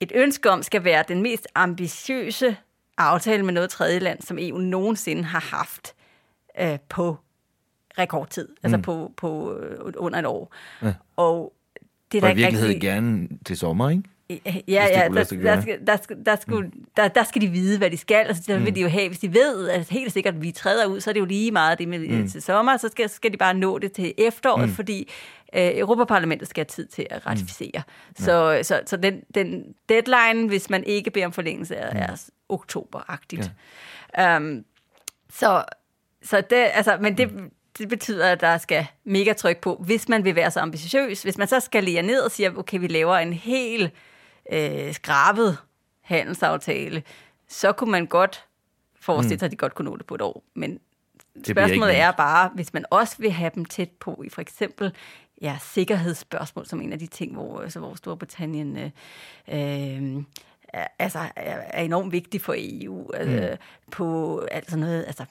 et 0.00 0.12
ønske 0.14 0.50
om 0.50 0.62
skal 0.62 0.84
være 0.84 1.04
den 1.08 1.22
mest 1.22 1.46
ambitiøse 1.54 2.56
aftale 2.98 3.42
med 3.42 3.52
noget 3.52 3.70
tredje 3.70 3.98
land, 3.98 4.22
som 4.22 4.38
EU 4.40 4.58
nogensinde 4.58 5.24
har 5.24 5.56
haft 5.56 5.94
øh, 6.60 6.78
på 6.88 7.16
rekordtid, 7.98 8.48
altså 8.62 8.76
mm. 8.76 8.82
på, 8.82 9.12
på 9.16 9.54
øh, 9.54 9.92
under 9.96 10.18
et 10.18 10.26
år. 10.26 10.54
Ja. 10.82 10.94
Og 11.16 11.52
det 12.12 12.18
er 12.18 12.26
der 12.26 12.32
i 12.32 12.36
virkeligheden 12.36 12.74
rigtig... 12.74 12.88
gerne 12.88 13.28
til 13.44 13.56
sommer, 13.56 13.90
ikke? 13.90 14.02
Ja, 14.30 14.52
ja, 14.68 14.84
der, 14.84 15.08
der, 15.08 15.24
skal, 15.24 15.44
der, 15.86 15.96
skal, 15.96 16.16
der, 16.26 16.36
mm. 16.46 16.72
der, 16.96 17.08
der 17.08 17.24
skal 17.24 17.42
de 17.42 17.48
vide, 17.48 17.78
hvad 17.78 17.90
de 17.90 17.96
skal. 17.96 18.26
Altså, 18.26 18.42
der 18.46 18.58
vil 18.58 18.68
mm. 18.68 18.74
de 18.74 18.80
jo 18.80 18.88
have, 18.88 19.08
hvis 19.08 19.18
de 19.18 19.34
ved, 19.34 19.68
at 19.68 19.88
helt 19.90 20.12
sikkert, 20.12 20.34
at 20.34 20.42
vi 20.42 20.52
træder 20.52 20.86
ud, 20.86 21.00
så 21.00 21.10
er 21.10 21.12
det 21.12 21.20
jo 21.20 21.24
lige 21.24 21.50
meget 21.50 21.78
det 21.78 21.88
med 21.88 21.98
mm. 21.98 22.28
til 22.28 22.42
sommer, 22.42 22.76
så 22.76 22.88
skal, 22.88 23.08
skal 23.08 23.32
de 23.32 23.36
bare 23.36 23.54
nå 23.54 23.78
det 23.78 23.92
til 23.92 24.14
efteråret, 24.18 24.68
mm. 24.68 24.74
fordi 24.74 25.08
øh, 25.54 25.70
Europaparlamentet 25.74 26.48
skal 26.48 26.60
have 26.60 26.68
tid 26.68 26.86
til 26.86 27.06
at 27.10 27.26
ratificere. 27.26 27.82
Mm. 28.08 28.24
Så, 28.24 28.50
ja. 28.50 28.62
så, 28.62 28.82
så 28.86 28.96
den, 28.96 29.22
den 29.34 29.74
deadline, 29.88 30.48
hvis 30.48 30.70
man 30.70 30.84
ikke 30.84 31.10
beder 31.10 31.26
om 31.26 31.32
forlængelse, 31.32 31.74
er, 31.74 31.92
mm. 31.92 31.98
er 31.98 32.30
oktoberagtigt. 32.48 33.52
Ja. 34.16 34.36
Um, 34.36 34.64
så, 35.30 35.64
så 36.22 36.40
det, 36.40 36.70
altså, 36.72 36.98
men 37.00 37.18
det, 37.18 37.34
mm. 37.34 37.50
det 37.78 37.88
betyder, 37.88 38.32
at 38.32 38.40
der 38.40 38.58
skal 38.58 38.86
mega 39.04 39.32
tryk 39.32 39.58
på, 39.58 39.74
hvis 39.84 40.08
man 40.08 40.24
vil 40.24 40.34
være 40.34 40.50
så 40.50 40.60
ambitiøs. 40.60 41.22
Hvis 41.22 41.38
man 41.38 41.48
så 41.48 41.60
skal 41.60 41.84
lære 41.84 42.02
ned 42.02 42.20
og 42.20 42.30
siger, 42.30 42.56
okay, 42.56 42.78
vi 42.78 42.86
laver 42.86 43.16
en 43.16 43.32
helt 43.32 43.92
øh, 44.52 44.94
skrabet 44.94 45.58
handelsaftale, 46.00 47.02
så 47.48 47.72
kunne 47.72 47.90
man 47.90 48.06
godt 48.06 48.44
forestille 49.00 49.34
mm. 49.34 49.38
sig, 49.38 49.46
at 49.46 49.50
de 49.50 49.56
godt 49.56 49.74
kunne 49.74 49.90
nå 49.90 49.96
det 49.96 50.06
på 50.06 50.14
et 50.14 50.22
år. 50.22 50.44
Men 50.54 50.78
det 51.34 51.46
spørgsmålet 51.46 51.98
er 51.98 52.10
bare, 52.10 52.50
hvis 52.54 52.72
man 52.72 52.84
også 52.90 53.16
vil 53.18 53.30
have 53.30 53.50
dem 53.54 53.64
tæt 53.64 53.90
på 53.90 54.22
i 54.26 54.28
for 54.28 54.40
eksempel 54.40 54.92
ja, 55.42 55.58
sikkerhedsspørgsmål 55.60 56.66
som 56.66 56.80
en 56.80 56.92
af 56.92 56.98
de 56.98 57.06
ting, 57.06 57.32
hvor, 57.32 57.60
altså, 57.60 57.78
hvor 57.78 57.94
Storbritannien 57.94 58.76
øh, 58.76 58.90
øh, 59.52 60.24
altså, 60.98 61.18
er, 61.18 61.58
er 61.70 61.82
enormt 61.82 62.12
vigtig 62.12 62.40
for 62.40 62.54
EU. 62.56 63.12
Altså, 63.12 63.50
mm. 63.50 63.56
På 63.90 64.38
altså 64.50 64.76
noget, 64.76 65.04
altså 65.06 65.24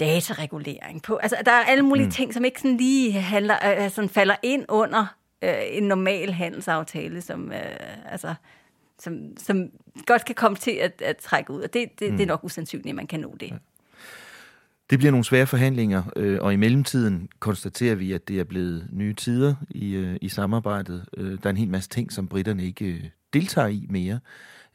dataregulering. 0.00 1.02
På, 1.02 1.16
altså, 1.16 1.36
der 1.44 1.52
er 1.52 1.64
alle 1.64 1.82
mulige 1.82 2.06
mm. 2.06 2.10
ting, 2.10 2.34
som 2.34 2.44
ikke 2.44 2.60
sådan 2.60 2.76
lige 2.76 3.12
handler, 3.12 3.54
altså, 3.54 4.08
falder 4.08 4.36
ind 4.42 4.64
under 4.68 5.06
øh, 5.42 5.54
en 5.70 5.82
normal 5.82 6.32
handelsaftale, 6.32 7.22
som, 7.22 7.52
øh, 7.52 8.12
altså, 8.12 8.34
som, 8.98 9.36
som 9.36 9.70
godt 10.06 10.24
kan 10.24 10.34
komme 10.34 10.56
til 10.56 10.70
at, 10.70 11.02
at 11.02 11.16
trække 11.16 11.52
ud. 11.52 11.62
Og 11.62 11.72
det, 11.72 12.00
det, 12.00 12.10
mm. 12.10 12.16
det 12.16 12.24
er 12.24 12.28
nok 12.28 12.44
usandsynligt, 12.44 12.88
at 12.88 12.94
man 12.94 13.06
kan 13.06 13.20
nå 13.20 13.36
det. 13.40 13.50
Ja. 13.50 13.56
Det 14.94 14.98
bliver 14.98 15.10
nogle 15.10 15.24
svære 15.24 15.46
forhandlinger, 15.46 16.02
øh, 16.16 16.38
og 16.40 16.52
i 16.52 16.56
mellemtiden 16.56 17.28
konstaterer 17.38 17.94
vi, 17.94 18.12
at 18.12 18.28
det 18.28 18.40
er 18.40 18.44
blevet 18.44 18.88
nye 18.92 19.14
tider 19.14 19.54
i, 19.70 19.94
øh, 19.94 20.16
i 20.20 20.28
samarbejdet. 20.28 21.04
Øh, 21.16 21.30
der 21.30 21.38
er 21.46 21.50
en 21.50 21.56
hel 21.56 21.68
masse 21.68 21.90
ting, 21.90 22.12
som 22.12 22.28
britterne 22.28 22.64
ikke 22.64 22.84
øh, 22.84 23.04
deltager 23.32 23.68
i 23.68 23.86
mere. 23.90 24.20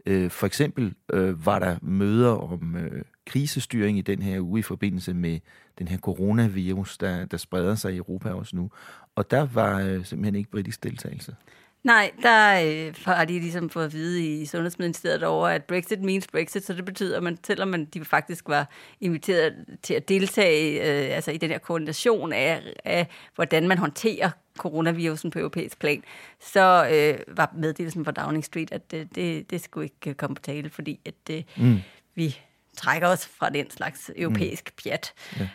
Øh, 0.05 0.29
for 0.31 0.47
eksempel 0.47 0.93
øh, 1.13 1.45
var 1.45 1.59
der 1.59 1.77
møder 1.81 2.29
om 2.29 2.75
øh, 2.75 3.01
krisestyring 3.25 3.97
i 3.97 4.01
den 4.01 4.21
her 4.21 4.39
uge 4.39 4.59
i 4.59 4.63
forbindelse 4.63 5.13
med 5.13 5.39
den 5.79 5.87
her 5.87 5.97
coronavirus, 5.97 6.97
der, 6.97 7.25
der 7.25 7.37
spreder 7.37 7.75
sig 7.75 7.93
i 7.93 7.97
Europa 7.97 8.29
også 8.29 8.55
nu. 8.55 8.71
Og 9.15 9.31
der 9.31 9.45
var 9.45 9.79
øh, 9.79 10.05
simpelthen 10.05 10.35
ikke 10.35 10.51
britisk 10.51 10.83
deltagelse. 10.83 11.35
Nej, 11.83 12.11
der 12.21 12.61
øh, 12.65 12.93
har 13.05 13.25
de 13.25 13.39
ligesom 13.39 13.69
fået 13.69 13.85
at 13.85 13.93
vide 13.93 14.41
i 14.41 14.45
Sundhedsministeriet 14.45 15.23
over, 15.23 15.47
at 15.47 15.63
Brexit 15.63 16.01
means 16.01 16.27
Brexit, 16.27 16.65
så 16.65 16.73
det 16.73 16.85
betyder, 16.85 17.17
at 17.17 17.23
man, 17.23 17.37
selvom 17.43 17.67
man, 17.67 17.85
de 17.85 18.05
faktisk 18.05 18.47
var 18.47 18.69
inviteret 19.01 19.53
til 19.83 19.93
at 19.93 20.09
deltage 20.09 20.79
øh, 20.79 21.15
altså 21.15 21.31
i 21.31 21.37
den 21.37 21.49
her 21.49 21.57
koordination 21.57 22.33
af, 22.33 22.73
af, 22.85 23.07
hvordan 23.35 23.67
man 23.67 23.77
håndterer 23.77 24.29
coronavirusen 24.57 25.31
på 25.31 25.39
europæisk 25.39 25.79
plan, 25.79 26.03
så 26.39 26.89
øh, 26.91 27.35
var 27.37 27.53
meddelelsen 27.57 28.05
fra 28.05 28.11
Downing 28.11 28.45
Street, 28.45 28.71
at 28.71 28.91
det, 28.91 29.15
det, 29.15 29.51
det 29.51 29.61
skulle 29.61 29.85
ikke 29.85 30.13
komme 30.13 30.35
på 30.35 30.41
tale, 30.41 30.69
fordi 30.69 30.99
at 31.05 31.35
øh, 31.35 31.43
mm. 31.57 31.79
vi 32.15 32.39
trækker 32.77 33.07
os 33.07 33.27
fra 33.27 33.49
den 33.49 33.71
slags 33.71 34.11
europæisk 34.15 34.71
mm. 34.73 34.83
pjat. 34.83 35.13
Ja. 35.39 35.49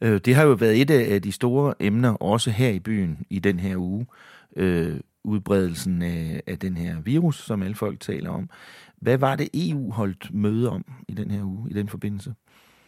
Øh, 0.00 0.20
det 0.24 0.34
har 0.34 0.44
jo 0.44 0.52
været 0.52 0.80
et 0.80 0.90
af 0.90 1.22
de 1.22 1.32
store 1.32 1.74
emner, 1.80 2.14
også 2.14 2.50
her 2.50 2.68
i 2.68 2.78
byen 2.78 3.18
i 3.30 3.38
den 3.38 3.60
her 3.60 3.76
uge. 3.76 4.06
Øh, 4.56 5.00
udbredelsen 5.24 6.02
af, 6.02 6.42
af 6.46 6.58
den 6.58 6.76
her 6.76 7.00
virus, 7.00 7.44
som 7.44 7.62
alle 7.62 7.74
folk 7.74 8.00
taler 8.00 8.30
om. 8.30 8.50
Hvad 9.00 9.18
var 9.18 9.36
det, 9.36 9.48
EU 9.54 9.92
holdt 9.92 10.34
møde 10.34 10.70
om 10.70 10.84
i 11.08 11.14
den 11.14 11.30
her 11.30 11.44
uge, 11.44 11.70
i 11.70 11.74
den 11.74 11.88
forbindelse? 11.88 12.34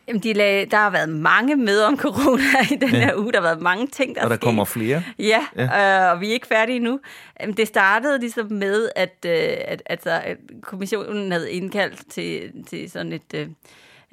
Jamen, 0.09 0.23
de 0.23 0.33
lag, 0.33 0.69
der 0.71 0.77
har 0.77 0.91
været 0.91 1.09
mange 1.09 1.57
møder 1.57 1.87
om 1.87 1.99
corona 1.99 2.43
i 2.75 2.77
den 2.77 2.91
ja. 2.91 2.99
her 2.99 3.17
uge. 3.17 3.33
Der 3.33 3.41
har 3.41 3.49
været 3.49 3.63
mange 3.63 3.87
ting, 3.87 4.15
der 4.15 4.25
Og 4.25 4.31
der 4.31 4.37
sket. 4.37 4.45
kommer 4.45 4.65
flere. 4.65 5.03
Ja, 5.19 5.47
ja. 5.57 6.07
Øh, 6.07 6.13
og 6.13 6.21
vi 6.21 6.29
er 6.29 6.33
ikke 6.33 6.47
færdige 6.47 6.79
nu. 6.79 7.01
Jamen, 7.41 7.57
det 7.57 7.69
startede 7.69 8.19
ligesom 8.21 8.53
med, 8.53 8.89
at, 8.97 9.27
øh, 9.27 9.57
at, 9.65 9.83
altså, 9.87 10.11
at 10.11 10.37
kommissionen 10.63 11.33
havde 11.33 11.53
indkaldt 11.53 12.11
til, 12.11 12.53
til 12.67 12.91
sådan 12.91 13.13
et, 13.13 13.35
øh, 13.35 13.49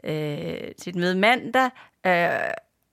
øh 0.03 0.71
til 0.81 0.89
et 0.89 0.95
møde 0.95 1.15
mandag, 1.15 1.69
øh, 2.05 2.29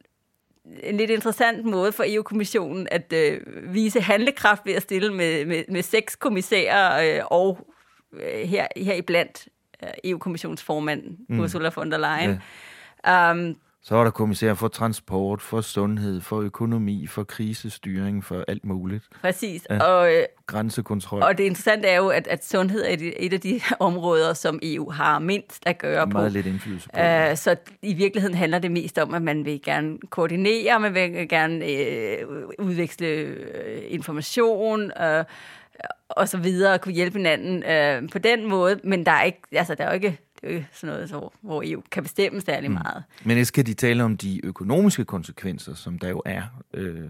en 0.83 0.97
lidt 0.97 1.11
interessant 1.11 1.64
måde 1.64 1.92
for 1.92 2.04
EU-kommissionen 2.07 2.88
at 2.90 3.12
øh, 3.12 3.40
vise 3.75 4.00
handlekraft 4.00 4.66
ved 4.66 4.75
at 4.75 4.83
stille 4.83 5.14
med, 5.14 5.47
med, 5.47 5.64
med 5.69 5.83
seks 5.83 6.16
kommissærer 6.16 7.19
øh, 7.19 7.23
og 7.31 7.59
øh, 8.12 8.49
her, 8.49 8.66
her 8.76 8.95
iblandt 8.95 9.49
øh, 9.83 9.88
EU-kommissionsformand 10.04 11.02
mm. 11.28 11.40
Ursula 11.40 11.71
von 11.76 11.90
der 11.90 11.99
Leyen. 11.99 12.42
Ja. 13.07 13.31
Um, 13.31 13.57
så 13.85 13.95
var 13.95 14.05
der 14.05 14.11
kommissær 14.11 14.55
for 14.55 14.69
transport, 14.69 15.43
for 15.43 15.61
sundhed, 15.61 16.21
for 16.21 16.41
økonomi, 16.41 17.07
for 17.07 17.25
krisestyring, 17.25 18.25
for 18.25 18.45
alt 18.49 18.65
muligt. 18.65 19.05
Præcis. 19.21 19.67
Ja. 19.71 19.83
Og, 19.83 20.15
øh, 20.15 20.25
Grænsekontrol. 20.47 21.23
Og 21.23 21.39
det 21.39 21.45
interessante 21.45 21.89
er 21.89 21.97
jo, 21.97 22.09
at, 22.09 22.27
at 22.27 22.47
sundhed 22.47 22.85
er 22.85 22.97
et 23.17 23.33
af 23.33 23.41
de 23.41 23.61
områder, 23.81 24.35
som 24.35 24.59
EU 24.62 24.91
har 24.91 25.19
mindst 25.19 25.62
at 25.67 25.79
gøre 25.79 26.07
på. 26.07 26.19
Meget 26.19 26.33
lidt 26.33 26.47
indflydelse 26.47 26.89
på. 26.95 27.01
Uh, 27.01 27.37
så 27.37 27.57
i 27.83 27.95
virkeligheden 27.95 28.37
handler 28.37 28.59
det 28.59 28.71
mest 28.71 28.99
om, 28.99 29.15
at 29.15 29.23
man 29.23 29.45
vil 29.45 29.62
gerne 29.62 29.99
koordinere, 30.11 30.81
man 30.81 30.95
vil 30.95 31.29
gerne 31.29 31.67
øh, 31.67 32.19
udveksle 32.59 33.07
øh, 33.07 33.83
information, 33.89 34.92
øh, 35.03 35.25
og 36.09 36.29
så 36.29 36.38
videre, 36.38 36.75
og 36.75 36.81
kunne 36.81 36.95
hjælpe 36.95 37.18
hinanden 37.18 37.62
øh, 37.64 38.11
på 38.11 38.18
den 38.18 38.47
måde. 38.47 38.81
Men 38.85 39.07
der 39.07 39.12
er 39.12 39.23
ikke, 39.23 39.40
altså 39.53 39.75
der 39.75 39.85
er 39.85 39.88
jo 39.88 39.95
ikke 39.95 40.18
øh, 40.42 40.64
sådan 40.72 40.94
noget, 40.94 41.09
så, 41.09 41.28
hvor 41.40 41.62
EU 41.66 41.83
kan 41.90 42.02
bestemme 42.02 42.40
særlig 42.40 42.70
mm. 42.70 42.74
meget. 42.74 43.05
Men 43.24 43.37
skal 43.46 43.66
de 43.66 43.74
tale 43.74 44.05
om 44.05 44.16
de 44.16 44.46
økonomiske 44.46 45.05
konsekvenser, 45.05 45.74
som 45.74 45.98
der 45.98 46.09
jo 46.09 46.22
er 46.24 46.42
øh, 46.74 47.09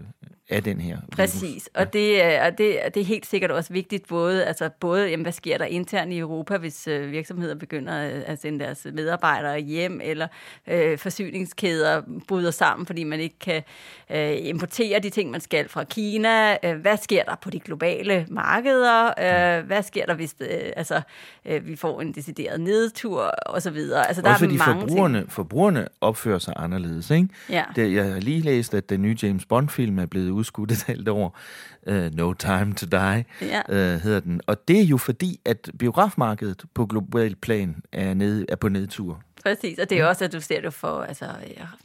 af 0.49 0.63
den 0.63 0.81
her 0.81 0.97
Præcis, 1.11 1.69
ja. 1.75 1.81
og, 1.81 1.93
det, 1.93 2.39
og 2.41 2.57
det, 2.57 2.79
det 2.93 3.01
er 3.01 3.05
helt 3.05 3.25
sikkert 3.25 3.51
også 3.51 3.73
vigtigt, 3.73 4.07
både, 4.07 4.45
altså 4.45 4.69
både 4.79 5.09
jamen, 5.09 5.23
hvad 5.23 5.31
sker 5.31 5.57
der 5.57 5.65
internt 5.65 6.11
i 6.11 6.17
Europa, 6.17 6.57
hvis 6.57 6.87
øh, 6.87 7.11
virksomheder 7.11 7.55
begynder 7.55 7.93
at 8.25 8.41
sende 8.41 8.59
deres 8.59 8.87
medarbejdere 8.93 9.59
hjem, 9.59 10.01
eller 10.03 10.27
øh, 10.67 10.97
forsyningskæder 10.97 12.01
bryder 12.27 12.51
sammen, 12.51 12.85
fordi 12.85 13.03
man 13.03 13.19
ikke 13.19 13.39
kan 13.39 13.63
øh, 14.11 14.35
importere 14.39 14.99
de 14.99 15.09
ting, 15.09 15.31
man 15.31 15.41
skal 15.41 15.69
fra 15.69 15.83
Kina. 15.83 16.57
Øh, 16.63 16.81
hvad 16.81 16.97
sker 16.97 17.23
der 17.23 17.35
på 17.41 17.49
de 17.49 17.59
globale 17.59 18.25
markeder? 18.29 19.05
Øh, 19.05 19.65
hvad 19.65 19.83
sker 19.83 20.05
der, 20.05 20.13
hvis 20.13 20.35
øh, 20.41 20.47
altså, 20.75 21.01
øh, 21.45 21.67
vi 21.67 21.75
får 21.75 22.01
en 22.01 22.11
decideret 22.11 22.61
nedtur, 22.61 23.21
og 23.21 23.61
så 23.61 23.69
videre? 23.69 24.07
Altså, 24.07 24.21
der 24.21 24.29
også 24.29 24.45
er 24.45 24.47
fordi 24.47 24.57
mange 24.57 24.81
forbrugerne, 24.81 25.19
ting. 25.19 25.31
forbrugerne 25.31 25.87
opfører 26.01 26.39
sig 26.39 26.53
anderledes, 26.57 27.11
ikke? 27.11 27.27
Ja. 27.49 27.63
Det, 27.75 27.93
jeg 27.93 28.13
har 28.13 28.19
lige 28.19 28.41
læst, 28.41 28.73
at 28.73 28.89
den 28.89 29.01
nye 29.01 29.17
James 29.23 29.45
Bond-film 29.45 29.99
er 29.99 30.05
blevet 30.05 30.32
udskudt 30.33 30.71
et 30.71 30.83
halvt 30.83 31.09
år. 31.09 31.39
Uh, 31.87 31.95
no 31.95 32.33
Time 32.33 32.73
to 32.73 32.85
Die 32.85 33.25
ja. 33.41 33.61
uh, 33.69 34.01
hedder 34.01 34.19
den. 34.19 34.41
Og 34.47 34.67
det 34.67 34.79
er 34.79 34.83
jo 34.83 34.97
fordi, 34.97 35.39
at 35.45 35.71
biografmarkedet 35.79 36.63
på 36.73 36.85
global 36.85 37.35
plan 37.35 37.75
er, 37.91 38.13
nede, 38.13 38.45
er 38.49 38.55
på 38.55 38.69
nedtur. 38.69 39.21
Præcis, 39.43 39.79
og 39.79 39.89
det 39.89 39.99
er 39.99 40.05
også, 40.05 40.25
at 40.25 40.33
du 40.33 40.41
ser 40.41 40.61
det 40.61 40.73
for 40.73 41.01
altså, 41.01 41.25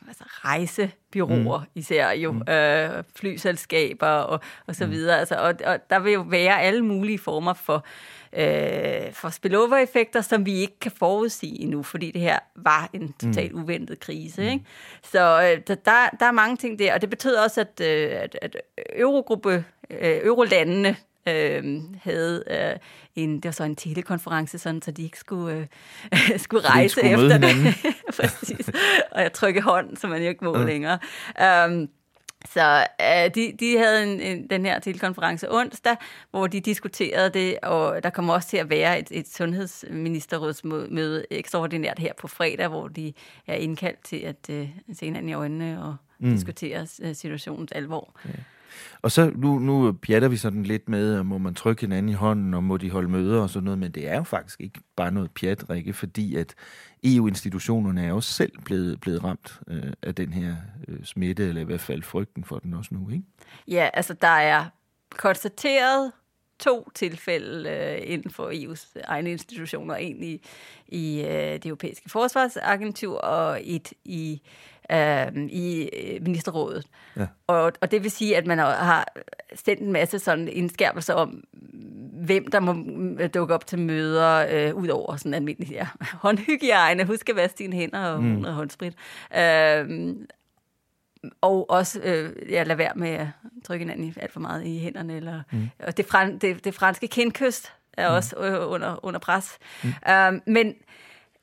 altså 0.09 0.25
rejsebyråer 0.27 1.61
mm. 1.61 1.67
især 1.75 2.11
jo, 2.11 2.33
mm. 2.33 2.53
øh, 2.53 3.05
flyselskaber 3.17 4.07
og, 4.07 4.41
og 4.67 4.77
så 4.77 4.87
mm. 4.87 4.93
videre. 4.93 5.19
Altså, 5.19 5.35
og, 5.35 5.55
og 5.65 5.79
der 5.91 5.99
vil 5.99 6.13
jo 6.13 6.21
være 6.21 6.61
alle 6.61 6.83
mulige 6.83 7.19
former 7.19 7.53
for, 7.53 7.85
øh, 8.33 9.13
for 9.13 9.29
spillover-effekter, 9.29 10.21
som 10.21 10.47
vi 10.47 10.55
ikke 10.55 10.79
kan 10.81 10.93
forudsige 10.99 11.61
endnu, 11.61 11.83
fordi 11.83 12.11
det 12.11 12.21
her 12.21 12.39
var 12.57 12.91
en 12.93 13.13
totalt 13.13 13.55
mm. 13.55 13.63
uventet 13.63 14.01
krise. 14.01 14.43
Mm. 14.43 14.49
Ikke? 14.49 14.65
Så 15.03 15.43
øh, 15.43 15.77
der, 15.85 16.09
der 16.21 16.27
er 16.27 16.33
mange 16.33 16.57
ting 16.57 16.79
der, 16.79 16.95
og 16.95 17.01
det 17.01 17.11
betød 17.11 17.35
også, 17.37 17.61
at, 17.61 17.81
øh, 17.81 18.11
at, 18.13 18.39
at 18.43 18.57
eurogruppe, 18.97 19.65
øh, 19.91 20.21
eurolandene 20.25 20.97
øh, 21.29 21.81
havde 22.03 22.45
øh, 22.51 22.79
en, 23.17 23.35
det 23.35 23.45
var 23.45 23.51
så 23.51 23.65
en 23.65 23.77
telekonference, 23.77 24.59
sådan, 24.59 24.83
så 24.83 24.91
de 24.91 25.03
ikke 25.03 25.19
skulle, 25.19 25.69
øh, 26.13 26.39
skulle 26.47 26.69
rejse 26.69 26.93
skulle 26.93 27.11
efter 27.11 27.39
det. 27.39 27.75
Præcis. 28.21 28.71
Og 29.11 29.23
jeg 29.23 29.33
trykke 29.33 29.61
hånd, 29.61 29.97
så 29.97 30.07
man 30.07 30.23
jo 30.23 30.29
ikke 30.29 30.45
må 30.45 30.59
ja. 30.59 30.65
længere. 30.65 30.99
Um, 31.67 31.89
så 32.47 32.87
øh, 33.01 33.35
de, 33.35 33.53
de 33.61 33.79
havde 33.79 34.13
en, 34.13 34.21
en, 34.21 34.51
den 34.51 34.67
her 34.67 34.79
telekonference 34.79 35.53
onsdag, 35.53 35.97
hvor 36.31 36.47
de 36.47 36.61
diskuterede 36.61 37.31
det, 37.31 37.59
og 37.63 38.03
der 38.03 38.11
kommer 38.11 38.35
også 38.35 38.49
til 38.49 38.57
at 38.57 38.71
være 38.71 38.99
et, 38.99 39.09
et 39.11 39.29
sundhedsministerrådsmøde 39.29 41.27
ekstraordinært 41.31 41.99
her 41.99 42.13
på 42.19 42.29
fredag, 42.29 42.69
hvor 42.69 42.89
de 42.89 43.13
er 43.47 43.55
indkaldt 43.55 44.05
til 44.05 44.17
at 44.17 44.51
øh, 44.51 44.69
se 44.93 45.05
hinanden 45.05 45.29
i 45.29 45.33
øjnene 45.33 45.85
og 45.85 45.97
mm. 46.19 46.31
diskutere 46.31 46.87
øh, 47.03 47.15
situationens 47.15 47.73
alvor. 47.73 48.19
Ja. 48.25 48.31
Og 49.03 49.11
så 49.11 49.33
nu, 49.37 49.59
nu 49.59 49.93
pjatter 49.93 50.29
vi 50.29 50.37
sådan 50.37 50.63
lidt 50.63 50.89
med, 50.89 51.23
må 51.23 51.39
man 51.39 51.55
trykke 51.55 51.81
hinanden 51.81 52.09
i 52.09 52.15
hånden, 52.15 52.55
og 52.55 52.65
må 52.65 52.77
de 52.77 52.91
holde 52.91 53.09
møder 53.09 53.43
og 53.43 53.51
sådan 53.51 53.65
noget, 53.65 53.79
men 53.79 53.91
det 53.91 54.09
er 54.09 54.17
jo 54.17 54.23
faktisk 54.23 54.61
ikke 54.61 54.81
bare 54.97 55.13
noget 55.13 55.31
pjat, 55.31 55.71
Rikke, 55.71 55.93
fordi 55.93 56.37
at 56.37 56.55
EU-institutionerne 57.05 58.05
er 58.05 58.09
jo 58.09 58.21
selv 58.21 58.53
blevet, 58.65 59.01
blevet 59.01 59.25
ramt 59.25 59.61
øh, 59.69 59.93
af 60.03 60.15
den 60.15 60.33
her 60.33 60.57
øh, 60.89 61.05
smitte, 61.05 61.49
eller 61.49 61.61
i 61.61 61.65
hvert 61.65 61.81
fald 61.81 62.03
frygten 62.03 62.45
for 62.45 62.59
den 62.59 62.75
også 62.75 62.95
nu, 62.95 63.11
ikke? 63.11 63.25
Ja, 63.69 63.89
altså 63.95 64.15
der 64.15 64.29
er 64.29 64.65
konstateret 65.11 66.13
to 66.59 66.91
tilfælde 66.95 67.71
øh, 67.71 68.13
inden 68.13 68.31
for 68.31 68.51
EU's 68.51 69.01
egne 69.05 69.31
institutioner, 69.31 69.95
en 69.95 70.23
i, 70.23 70.41
i 70.89 71.21
øh, 71.21 71.53
det 71.53 71.67
europæiske 71.67 72.09
forsvarsagentur 72.09 73.19
og 73.19 73.61
et 73.63 73.93
i 74.05 74.43
øh, 74.93 75.27
i 75.37 75.91
ministerrådet. 76.21 76.87
Ja. 77.17 77.27
Og, 77.47 77.73
og 77.81 77.91
det 77.91 78.03
vil 78.03 78.11
sige, 78.11 78.37
at 78.37 78.47
man 78.47 78.59
har 78.59 79.09
sendt 79.55 79.83
en 79.83 79.93
masse 79.93 80.19
sådan 80.19 80.49
indskærpelser 80.49 81.15
om, 81.15 81.45
hvem 82.13 82.47
der 82.47 82.61
må 82.61 82.75
dukke 83.35 83.55
op 83.55 83.67
til 83.67 83.79
møder, 83.79 84.47
øh, 84.51 84.75
ud 84.75 84.89
over 84.89 85.17
sådan 85.17 85.35
almindelig 85.35 85.71
ja, 85.71 85.87
håndhygiejne, 86.23 87.05
husk 87.05 87.29
at 87.29 87.37
vaske 87.37 87.59
dine 87.59 87.77
hænder 87.77 88.05
og, 88.05 88.23
mm. 88.23 88.45
og 88.45 88.53
håndsprit. 88.53 88.95
Øh, 89.37 90.15
og 91.41 91.71
også 91.71 92.01
øh, 92.05 92.33
ja, 92.51 92.63
lade 92.63 92.79
være 92.79 92.93
med 92.97 93.09
at 93.09 93.27
trykke 93.65 93.85
hinanden 93.85 94.15
alt 94.21 94.33
for 94.33 94.41
meget 94.41 94.67
i 94.67 94.79
hænderne. 94.79 95.17
Eller, 95.17 95.43
mm. 95.53 95.69
Og 95.87 95.97
det, 95.97 96.07
fran, 96.07 96.39
det, 96.39 96.65
det 96.65 96.75
franske 96.75 97.07
kindkyst 97.07 97.73
er 97.93 98.09
mm. 98.09 98.17
også 98.17 98.37
øh, 98.37 98.71
under, 98.73 99.05
under 99.05 99.21
pres. 99.21 99.59
Mm. 99.83 99.93
Øh, 100.11 100.33
men 100.47 100.75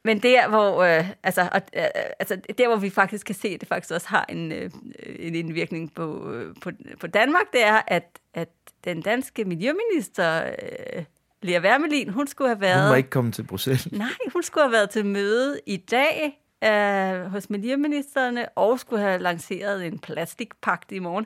men 0.05 0.19
der, 0.19 0.49
hvor, 0.49 0.83
øh, 0.83 1.09
altså, 1.23 1.49
og, 1.51 1.61
øh, 1.75 1.85
altså, 2.19 2.37
der, 2.57 2.67
hvor 2.67 2.75
vi 2.75 2.89
faktisk 2.89 3.25
kan 3.25 3.35
se, 3.35 3.47
at 3.47 3.59
det 3.59 3.67
faktisk 3.67 3.93
også 3.93 4.07
har 4.07 4.25
en, 4.29 4.51
øh, 4.51 4.71
en 5.19 5.35
indvirkning 5.35 5.93
på, 5.93 6.31
øh, 6.31 6.55
på, 6.61 6.71
på 6.99 7.07
Danmark, 7.07 7.53
det 7.53 7.65
er, 7.65 7.81
at, 7.87 8.19
at 8.33 8.49
den 8.83 9.01
danske 9.01 9.45
miljøminister, 9.45 10.45
øh, 10.45 11.03
Lea 11.41 11.59
Wermelin, 11.59 12.09
hun 12.09 12.27
skulle 12.27 12.47
have 12.47 12.61
været... 12.61 12.81
Hun 12.81 12.89
var 12.89 12.95
ikke 12.95 13.09
kommet 13.09 13.33
til 13.33 13.43
Bruxelles. 13.43 13.91
Nej, 13.91 14.07
hun 14.33 14.43
skulle 14.43 14.63
have 14.63 14.71
været 14.71 14.89
til 14.89 15.05
møde 15.05 15.59
i 15.65 15.77
dag 15.77 16.41
øh, 16.63 17.31
hos 17.31 17.49
miljøministerne, 17.49 18.49
og 18.49 18.79
skulle 18.79 19.01
have 19.01 19.19
lanceret 19.19 19.85
en 19.85 19.99
plastikpagt 19.99 20.91
i 20.91 20.99
morgen. 20.99 21.25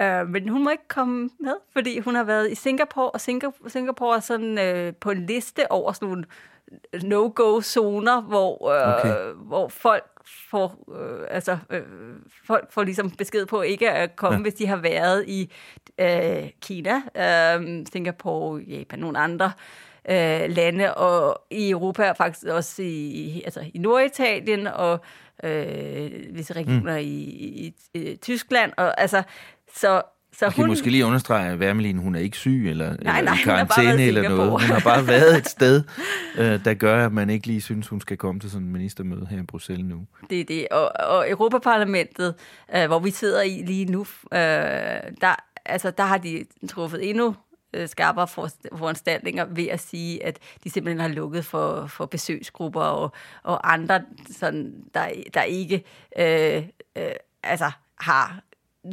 Øh, 0.00 0.28
men 0.28 0.48
hun 0.48 0.64
må 0.64 0.70
ikke 0.70 0.88
komme 0.88 1.30
med, 1.40 1.54
fordi 1.72 1.98
hun 1.98 2.14
har 2.14 2.24
været 2.24 2.52
i 2.52 2.54
Singapore, 2.54 3.10
og 3.10 3.20
Singapore, 3.20 3.70
Singapore 3.70 4.16
er 4.16 4.20
sådan 4.20 4.58
øh, 4.58 4.94
på 4.94 5.10
en 5.10 5.26
liste 5.26 5.72
over 5.72 5.92
sådan 5.92 6.08
nogle 6.08 6.24
no-go-zoner, 7.02 8.20
hvor, 8.20 8.70
øh, 8.70 8.98
okay. 8.98 9.32
hvor 9.34 9.68
folk 9.68 10.04
får, 10.50 10.94
øh, 11.00 11.26
altså, 11.30 11.58
øh, 11.70 11.82
folk 12.46 12.72
får 12.72 12.82
ligesom 12.82 13.10
besked 13.10 13.46
på 13.46 13.62
ikke 13.62 13.90
at 13.90 14.16
komme, 14.16 14.36
ja. 14.36 14.42
hvis 14.42 14.54
de 14.54 14.66
har 14.66 14.76
været 14.76 15.24
i 15.28 15.52
øh, 15.98 16.50
Kina, 16.62 16.94
øh, 16.96 17.86
Singapore, 17.92 18.60
Japan, 18.60 18.98
nogle 18.98 19.18
andre 19.18 19.52
øh, 20.08 20.50
lande, 20.50 20.94
og 20.94 21.42
i 21.50 21.70
Europa 21.70 22.12
faktisk 22.12 22.46
også 22.46 22.82
i, 22.82 23.42
altså 23.44 23.60
i 23.74 23.78
Norditalien, 23.78 24.66
og 24.66 25.00
øh, 25.44 26.10
visse 26.30 26.52
regioner 26.52 26.92
mm. 26.92 26.98
i, 26.98 27.04
i, 27.04 27.74
i 27.94 28.16
Tyskland, 28.16 28.72
og 28.76 29.00
altså, 29.00 29.22
så 29.74 30.02
så 30.38 30.52
hun... 30.56 30.66
måske 30.66 30.90
lige 30.90 31.06
understrege, 31.06 31.50
at 31.50 31.60
Værmelin, 31.60 31.98
hun 31.98 32.14
er 32.14 32.20
ikke 32.20 32.36
syg 32.36 32.66
eller, 32.70 32.96
nej, 33.02 33.22
nej, 33.22 33.34
i 33.34 33.36
karantæne 33.44 34.02
eller 34.02 34.28
noget. 34.28 34.50
Hun 34.50 34.60
har 34.60 34.80
bare 34.84 35.06
været 35.06 35.36
et 35.36 35.48
sted, 35.48 35.82
øh, 36.38 36.64
der 36.64 36.74
gør, 36.74 37.06
at 37.06 37.12
man 37.12 37.30
ikke 37.30 37.46
lige 37.46 37.60
synes, 37.60 37.88
hun 37.88 38.00
skal 38.00 38.16
komme 38.16 38.40
til 38.40 38.50
sådan 38.50 38.66
en 38.66 38.72
ministermøde 38.72 39.26
her 39.30 39.38
i 39.38 39.42
Bruxelles 39.42 39.86
nu. 39.86 40.06
Det 40.30 40.40
er 40.40 40.44
det. 40.44 40.68
Og, 40.70 40.92
og 41.08 41.30
Europaparlamentet, 41.30 42.34
øh, 42.76 42.86
hvor 42.86 42.98
vi 42.98 43.10
sidder 43.10 43.42
i 43.42 43.62
lige 43.66 43.84
nu, 43.84 44.00
øh, 44.32 44.38
der, 45.20 45.34
altså, 45.64 45.90
der 45.90 46.04
har 46.04 46.18
de 46.18 46.44
truffet 46.68 47.10
endnu 47.10 47.34
øh, 47.74 47.88
skarpere 47.88 48.48
foranstaltninger 48.78 49.44
ved 49.50 49.68
at 49.68 49.80
sige, 49.80 50.24
at 50.24 50.38
de 50.64 50.70
simpelthen 50.70 51.00
har 51.00 51.08
lukket 51.08 51.44
for, 51.44 51.86
for 51.86 52.06
besøgsgrupper 52.06 52.80
og, 52.80 53.12
og 53.42 53.72
andre, 53.72 54.00
sådan, 54.30 54.74
der, 54.94 55.08
der 55.34 55.42
ikke 55.42 55.84
øh, 56.18 56.62
øh, 56.96 57.12
altså, 57.42 57.70
har 58.00 58.40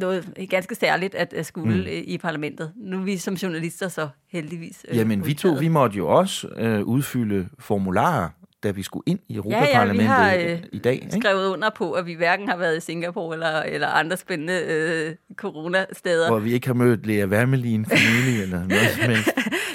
noget 0.00 0.46
ganske 0.50 0.74
særligt 0.74 1.14
at 1.14 1.46
skulle 1.46 1.76
mm. 1.76 2.04
i 2.04 2.18
parlamentet. 2.18 2.72
Nu 2.76 2.98
er 3.00 3.04
vi 3.04 3.16
som 3.16 3.34
journalister 3.34 3.88
så 3.88 4.08
heldigvis... 4.28 4.86
Øh, 4.88 4.96
Jamen, 4.96 5.26
vi 5.26 5.34
to, 5.34 5.48
vi 5.48 5.68
måtte 5.68 5.96
jo 5.96 6.08
også 6.08 6.48
øh, 6.56 6.82
udfylde 6.82 7.48
formularer 7.58 8.28
da 8.64 8.70
vi 8.70 8.82
skulle 8.82 9.02
ind 9.06 9.18
i 9.28 9.36
Europaparlamentet 9.36 10.04
ja, 10.04 10.24
ja, 10.24 10.36
vi 10.36 10.42
har, 10.42 10.52
øh, 10.52 10.62
i 10.72 10.78
dag. 10.78 10.94
Ikke? 10.94 11.16
skrevet 11.20 11.48
under 11.48 11.70
på, 11.70 11.92
at 11.92 12.06
vi 12.06 12.14
hverken 12.14 12.48
har 12.48 12.56
været 12.56 12.76
i 12.76 12.80
Singapore 12.80 13.34
eller, 13.34 13.62
eller 13.62 13.88
andre 13.88 14.16
spændende 14.16 14.62
øh, 14.66 15.14
coronasteder. 15.36 16.28
Hvor 16.28 16.38
vi 16.38 16.52
ikke 16.52 16.66
har 16.66 16.74
mødt 16.74 17.06
Lea 17.06 17.26
Wermelin 17.26 17.86
for 17.86 17.94
nylig 17.94 18.42
eller 18.44 18.68
noget 18.68 18.88
som 18.90 19.10
helst. 19.10 19.30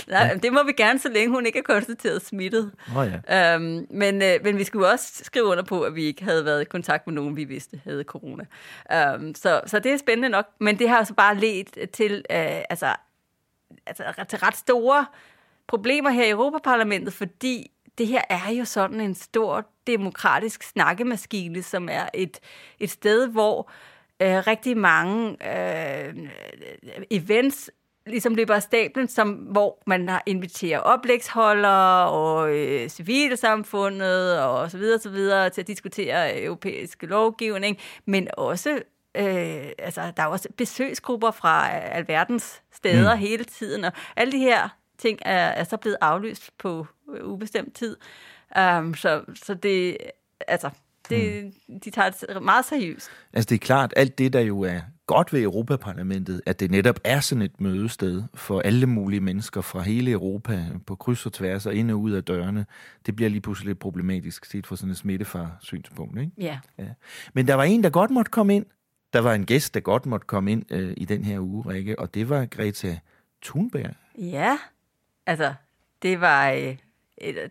Nej, 0.08 0.30
ja. 0.32 0.38
det 0.38 0.54
må 0.54 0.64
vi 0.64 0.72
gerne, 0.78 1.00
så 1.00 1.10
længe 1.10 1.36
hun 1.36 1.46
ikke 1.46 1.60
er 1.60 1.64
konstateret 1.64 2.26
smittet. 2.26 2.72
Oh, 2.98 3.08
ja. 3.30 3.56
øhm, 3.56 3.88
men, 3.92 4.22
øh, 4.22 4.40
men 4.44 4.58
vi 4.58 4.64
skulle 4.64 4.88
også 4.88 5.22
skrive 5.24 5.46
under 5.46 5.64
på, 5.64 5.82
at 5.82 5.96
vi 5.96 6.04
ikke 6.04 6.24
havde 6.24 6.46
været 6.46 6.62
i 6.62 6.66
kontakt 6.66 7.08
med 7.08 7.14
nogen, 7.14 7.36
vi 7.36 7.44
vidste 7.44 7.82
havde 7.84 8.04
corona. 8.04 8.46
Øhm, 8.94 9.36
så, 9.36 9.62
så 9.66 9.80
det 9.80 9.92
er 9.92 9.98
spændende 9.98 10.30
nok. 10.30 10.46
Men 10.60 10.80
det 10.80 10.90
har 10.90 10.98
altså 10.98 11.14
bare 11.14 11.38
ledt 11.38 11.92
til, 11.94 12.14
øh, 12.32 12.62
altså, 12.70 12.96
altså, 13.88 14.04
til 14.30 14.40
ret 14.40 14.58
store 14.58 15.06
problemer 15.68 16.10
her 16.10 16.26
i 16.26 16.30
Europaparlamentet, 16.30 17.14
fordi 17.14 17.72
det 17.98 18.08
her 18.08 18.22
er 18.30 18.52
jo 18.52 18.66
sådan 18.66 19.02
en 19.02 19.16
stor 19.16 19.66
demokratisk 19.88 20.64
snakkemaskine, 20.64 21.64
som 21.64 21.90
er 21.92 22.10
et, 22.14 22.40
et 22.80 22.90
sted, 22.90 23.28
hvor 23.28 23.72
øh, 24.22 24.48
rigtig 24.48 24.78
mange 24.78 25.38
øh, 25.48 26.14
events 27.12 27.72
ligesom 28.06 28.36
løber 28.36 28.56
af 28.56 28.64
stablen, 28.64 29.08
som, 29.08 29.30
hvor 29.30 29.84
man 29.88 30.10
har 30.10 30.24
inviteret 30.26 30.84
oplægsholdere 30.84 32.10
og 32.10 32.58
øh, 32.58 32.90
civilsamfundet 32.90 34.42
og 34.42 34.72
så 34.72 34.78
videre, 34.78 35.00
så 35.00 35.10
videre 35.10 35.50
til 35.50 35.62
at 35.62 35.68
diskutere 35.68 36.42
europæisk 36.42 37.04
lovgivning, 37.04 37.78
men 38.06 38.28
også 38.38 38.82
øh, 39.18 39.66
altså, 39.80 40.12
der 40.18 40.24
er 40.24 40.28
også 40.28 40.50
besøgsgrupper 40.58 41.32
fra 41.32 41.70
alverdens 41.72 42.62
steder 42.72 43.16
mm. 43.16 43.20
hele 43.20 43.44
tiden, 43.44 43.84
og 43.86 43.92
alle 44.16 44.32
de 44.32 44.40
her 44.40 44.79
ting 45.00 45.20
er, 45.26 45.48
er 45.48 45.64
så 45.64 45.78
blevet 45.78 45.98
aflyst 46.02 46.58
på 46.58 46.88
ubestemt 47.24 47.76
tid. 47.76 47.98
Um, 48.60 48.96
så, 48.96 49.24
så 49.36 49.54
det, 49.54 49.98
altså, 50.48 50.70
det, 51.10 51.54
mm. 51.68 51.80
de 51.80 51.90
tager 51.90 52.10
det 52.10 52.44
meget 52.44 52.66
seriøst. 52.66 53.10
Altså 53.34 53.50
det 53.50 53.56
er 53.56 53.60
klart, 53.60 53.94
alt 53.96 54.18
det, 54.18 54.34
der 54.34 54.40
jo 54.40 54.62
er 54.62 54.82
godt 55.08 55.34
ved 55.34 55.42
Europaparlamentet, 55.42 56.42
at 56.46 56.60
det 56.60 56.72
netop 56.72 57.00
er 57.04 57.20
sådan 57.20 57.42
et 57.42 57.62
mødested 57.62 58.24
for 58.34 58.62
alle 58.62 58.86
mulige 58.86 59.20
mennesker 59.20 59.62
fra 59.62 59.82
hele 59.82 60.12
Europa 60.12 60.66
på 60.88 60.96
kryds 60.96 61.26
og 61.26 61.34
tværs 61.34 61.66
og 61.66 61.76
ind 61.76 61.92
og 61.92 62.00
ud 62.00 62.12
af 62.12 62.24
dørene, 62.24 62.66
det 63.06 63.16
bliver 63.16 63.30
lige 63.30 63.42
pludselig 63.42 63.68
lidt 63.68 63.80
problematisk 63.80 64.46
set 64.46 64.68
fra 64.68 64.76
sådan 64.76 64.92
et 64.92 64.98
smittefar-synspunkt. 64.98 66.20
Ikke? 66.20 66.32
Ja. 66.38 66.60
ja. 66.78 66.88
Men 67.34 67.48
der 67.48 67.56
var 67.56 67.64
en, 67.64 67.84
der 67.84 67.90
godt 67.90 68.12
måtte 68.12 68.32
komme 68.32 68.56
ind. 68.56 68.66
Der 69.14 69.20
var 69.20 69.34
en 69.34 69.46
gæst, 69.46 69.74
der 69.74 69.80
godt 69.80 70.06
måtte 70.06 70.28
komme 70.28 70.52
ind 70.52 70.66
øh, 70.70 70.94
i 70.98 71.06
den 71.06 71.24
her 71.24 71.40
uge, 71.40 71.70
Rikke, 71.70 72.00
og 72.00 72.14
det 72.14 72.30
var 72.30 72.46
Greta 72.46 73.00
Thunberg. 73.44 73.96
Ja, 74.18 74.58
altså 75.30 75.54
det 76.02 76.22
var... 76.22 76.52
Øh 76.52 76.78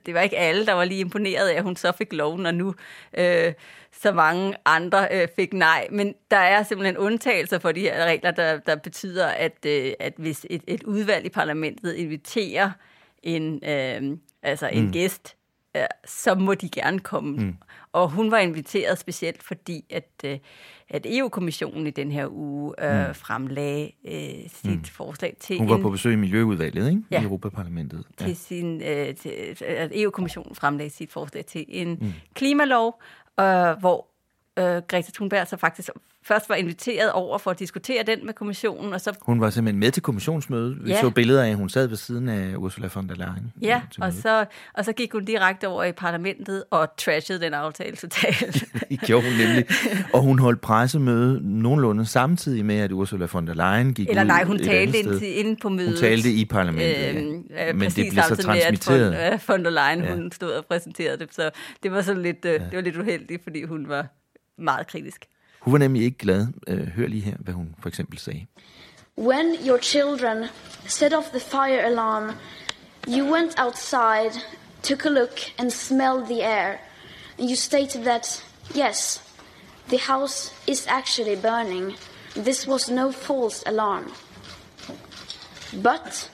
det 0.06 0.14
var 0.14 0.20
ikke 0.20 0.38
alle, 0.38 0.66
der 0.66 0.72
var 0.72 0.84
lige 0.84 1.00
imponeret 1.00 1.48
af, 1.48 1.54
at 1.54 1.62
hun 1.62 1.76
så 1.76 1.92
fik 1.92 2.12
lov, 2.12 2.38
når 2.38 2.50
nu 2.50 2.74
øh, 3.18 3.52
så 3.92 4.12
mange 4.12 4.54
andre 4.64 5.08
øh, 5.12 5.28
fik 5.36 5.52
nej. 5.52 5.88
Men 5.90 6.14
der 6.30 6.36
er 6.36 6.62
simpelthen 6.62 6.96
undtagelser 6.96 7.58
for 7.58 7.72
de 7.72 7.80
her 7.80 8.04
regler, 8.04 8.30
der, 8.30 8.58
der 8.58 8.76
betyder, 8.76 9.26
at, 9.26 9.66
øh, 9.66 9.92
at 10.00 10.12
hvis 10.16 10.46
et, 10.50 10.62
et 10.66 10.82
udvalg 10.82 11.26
i 11.26 11.28
parlamentet 11.28 11.94
inviterer 11.94 12.70
en, 13.22 13.60
øh, 13.68 14.18
altså 14.42 14.68
en 14.68 14.84
mm. 14.84 14.92
gæst, 14.92 15.36
øh, 15.76 15.82
så 16.04 16.34
må 16.34 16.54
de 16.54 16.68
gerne 16.68 17.00
komme. 17.00 17.36
Mm. 17.36 17.56
Og 17.98 18.10
hun 18.10 18.30
var 18.30 18.38
inviteret 18.38 18.98
specielt, 18.98 19.42
fordi 19.42 19.84
at, 19.90 20.08
øh, 20.24 20.38
at 20.88 21.06
EU-kommissionen 21.10 21.86
i 21.86 21.90
den 21.90 22.12
her 22.12 22.26
uge 22.30 22.74
øh, 22.84 23.08
mm. 23.08 23.14
fremlagde 23.14 23.90
øh, 24.04 24.50
sit 24.50 24.70
mm. 24.70 24.84
forslag 24.84 25.36
til... 25.40 25.58
Hun 25.58 25.68
var 25.68 25.76
en, 25.76 25.82
på 25.82 25.90
besøg 25.90 26.12
i 26.12 26.16
Miljøudvalget, 26.16 26.88
ikke? 26.88 27.02
Ja, 27.10 27.20
I 27.20 27.24
Europaparlamentet. 27.24 28.04
Ja. 28.20 28.26
Til 28.26 28.36
sin, 28.36 28.82
øh, 28.82 29.14
til, 29.14 29.56
at 29.60 29.90
EU-kommissionen 29.94 30.54
fremlagde 30.54 30.90
sit 30.90 31.12
forslag 31.12 31.44
til 31.44 31.64
en 31.68 31.98
mm. 32.00 32.12
klimalov, 32.34 33.02
øh, 33.40 33.44
hvor 33.80 34.06
øh, 34.58 34.82
Greta 34.88 35.10
Thunberg 35.14 35.46
så 35.46 35.56
faktisk 35.56 35.90
først 36.28 36.48
var 36.48 36.54
inviteret 36.54 37.12
over 37.12 37.38
for 37.38 37.50
at 37.50 37.58
diskutere 37.58 38.02
den 38.06 38.26
med 38.26 38.34
kommissionen. 38.34 38.92
Og 38.92 39.00
så... 39.00 39.12
Hun 39.22 39.40
var 39.40 39.50
simpelthen 39.50 39.80
med 39.80 39.90
til 39.90 40.02
kommissionsmødet. 40.02 40.84
Vi 40.84 40.90
ja. 40.90 41.00
så 41.00 41.10
billeder 41.10 41.42
af, 41.44 41.50
at 41.50 41.56
hun 41.56 41.68
sad 41.68 41.86
ved 41.86 41.96
siden 41.96 42.28
af 42.28 42.56
Ursula 42.56 42.88
von 42.94 43.08
der 43.08 43.14
Leyen. 43.14 43.52
Ja, 43.60 43.82
og 44.00 44.12
så, 44.12 44.44
og 44.74 44.84
så 44.84 44.92
gik 44.92 45.12
hun 45.12 45.24
direkte 45.24 45.68
over 45.68 45.84
i 45.84 45.92
parlamentet 45.92 46.64
og 46.70 46.88
trashede 46.96 47.40
den 47.40 47.54
aftale 47.54 47.96
totalt. 47.96 48.64
det 48.90 49.00
gjorde 49.00 49.26
hun 49.28 49.46
nemlig. 49.46 49.66
Og 50.12 50.20
hun 50.20 50.38
holdt 50.38 50.60
pressemøde 50.60 51.40
nogenlunde 51.60 52.06
samtidig 52.06 52.64
med, 52.64 52.76
at 52.76 52.92
Ursula 52.92 53.26
von 53.32 53.46
der 53.46 53.54
Leyen 53.54 53.94
gik 53.94 54.08
Eller 54.08 54.24
nej, 54.24 54.44
hun 54.44 54.58
talte 54.58 54.98
ind, 54.98 55.22
inde 55.22 55.56
på 55.62 55.68
mødet. 55.68 55.90
Hun 55.90 55.98
talte 55.98 56.32
i 56.32 56.44
parlamentet, 56.44 57.16
øhm, 57.16 57.46
ja. 57.50 57.72
Men 57.72 57.90
det 57.90 58.06
blev 58.12 58.22
så 58.28 58.36
transmitteret. 58.36 59.10
Med, 59.10 59.18
at 59.18 59.48
von, 59.48 59.54
von 59.54 59.64
der 59.64 59.70
Leyen 59.70 60.04
ja. 60.04 60.14
hun 60.14 60.32
stod 60.32 60.50
og 60.50 60.64
præsenterede 60.64 61.18
det. 61.18 61.34
Så 61.34 61.50
det 61.82 61.92
var 61.92 62.02
sådan 62.02 62.22
lidt, 62.22 62.44
øh, 62.44 62.52
ja. 62.52 62.58
det 62.58 62.72
var 62.72 62.80
lidt 62.80 62.96
uheldigt, 62.96 63.42
fordi 63.42 63.64
hun 63.64 63.88
var 63.88 64.06
meget 64.58 64.86
kritisk. 64.86 65.26
Hun 65.60 65.72
var 65.72 65.78
nemlig 65.78 66.02
ikke 66.02 66.18
glad. 66.18 66.46
Uh, 66.66 66.88
hør 66.88 67.06
lige 67.06 67.22
her, 67.22 67.36
hvad 67.38 67.54
hun 67.54 67.74
for 67.82 67.88
eksempel 67.88 68.18
sagde. 68.18 68.46
When 69.18 69.56
your 69.68 69.78
children 69.78 70.44
set 70.86 71.12
off 71.14 71.26
the 71.26 71.40
fire 71.40 71.84
alarm, 71.84 72.30
you 73.08 73.32
went 73.32 73.54
outside, 73.58 74.40
took 74.82 75.04
a 75.04 75.08
look 75.08 75.40
and 75.58 75.70
smelled 75.70 76.26
the 76.26 76.42
air. 76.42 76.78
And 77.38 77.48
you 77.50 77.56
stated 77.56 78.04
that, 78.04 78.44
yes, 78.76 79.22
the 79.88 79.98
house 79.98 80.52
is 80.66 80.86
actually 80.88 81.36
burning. 81.36 81.96
This 82.34 82.66
was 82.66 82.90
no 82.90 83.12
false 83.12 83.62
alarm. 83.66 84.12
But 85.82 86.30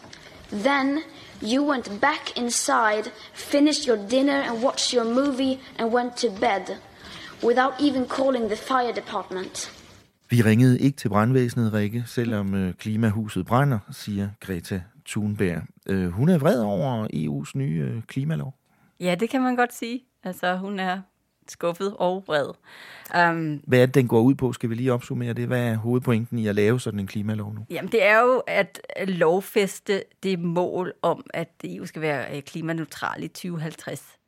then 0.62 1.02
you 1.40 1.64
went 1.64 2.00
back 2.00 2.36
inside, 2.36 3.12
finished 3.32 3.86
your 3.86 3.98
dinner 4.08 4.40
and 4.40 4.62
watched 4.62 4.92
your 4.92 5.04
movie 5.04 5.60
and 5.78 5.92
went 5.92 6.16
to 6.16 6.30
bed 6.30 6.78
without 7.44 7.74
even 7.80 8.08
calling 8.08 8.44
the 8.46 8.56
fire 8.56 8.92
department. 8.96 9.72
Vi 10.30 10.42
ringede 10.42 10.78
ikke 10.78 10.96
til 10.96 11.08
brandvæsenet, 11.08 11.72
Rikke, 11.72 12.04
selvom 12.06 12.54
øh, 12.54 12.74
klimahuset 12.74 13.46
brænder, 13.46 13.78
siger 13.92 14.28
Greta 14.40 14.82
Thunberg. 15.06 15.62
Øh, 15.88 16.08
hun 16.08 16.28
er 16.28 16.38
vred 16.38 16.60
over 16.60 17.06
EU's 17.06 17.50
nye 17.54 17.90
øh, 17.90 18.02
klimalov. 18.02 18.54
Ja, 19.00 19.14
det 19.14 19.30
kan 19.30 19.42
man 19.42 19.56
godt 19.56 19.74
sige. 19.74 20.04
Altså, 20.24 20.56
hun 20.56 20.78
er 20.78 21.00
skuffet 21.48 21.96
og 21.96 22.24
vred. 22.26 22.46
Um, 23.30 23.60
Hvad 23.66 23.82
er 23.82 23.86
det, 23.86 23.94
den 23.94 24.08
går 24.08 24.20
ud 24.20 24.34
på? 24.34 24.52
Skal 24.52 24.70
vi 24.70 24.74
lige 24.74 24.92
opsummere 24.92 25.32
det? 25.32 25.46
Hvad 25.46 25.60
er 25.60 25.76
hovedpointen 25.76 26.38
i 26.38 26.46
at 26.46 26.54
lave 26.54 26.80
sådan 26.80 27.00
en 27.00 27.06
klimalov 27.06 27.54
nu? 27.54 27.60
Jamen, 27.70 27.92
det 27.92 28.04
er 28.04 28.20
jo 28.20 28.42
at 28.46 28.80
lovfeste 29.08 30.02
det 30.22 30.38
mål 30.38 30.92
om, 31.02 31.24
at 31.34 31.50
EU 31.64 31.86
skal 31.86 32.02
være 32.02 32.40
klimaneutral 32.40 33.22
i 33.22 33.28
2050 33.28 34.18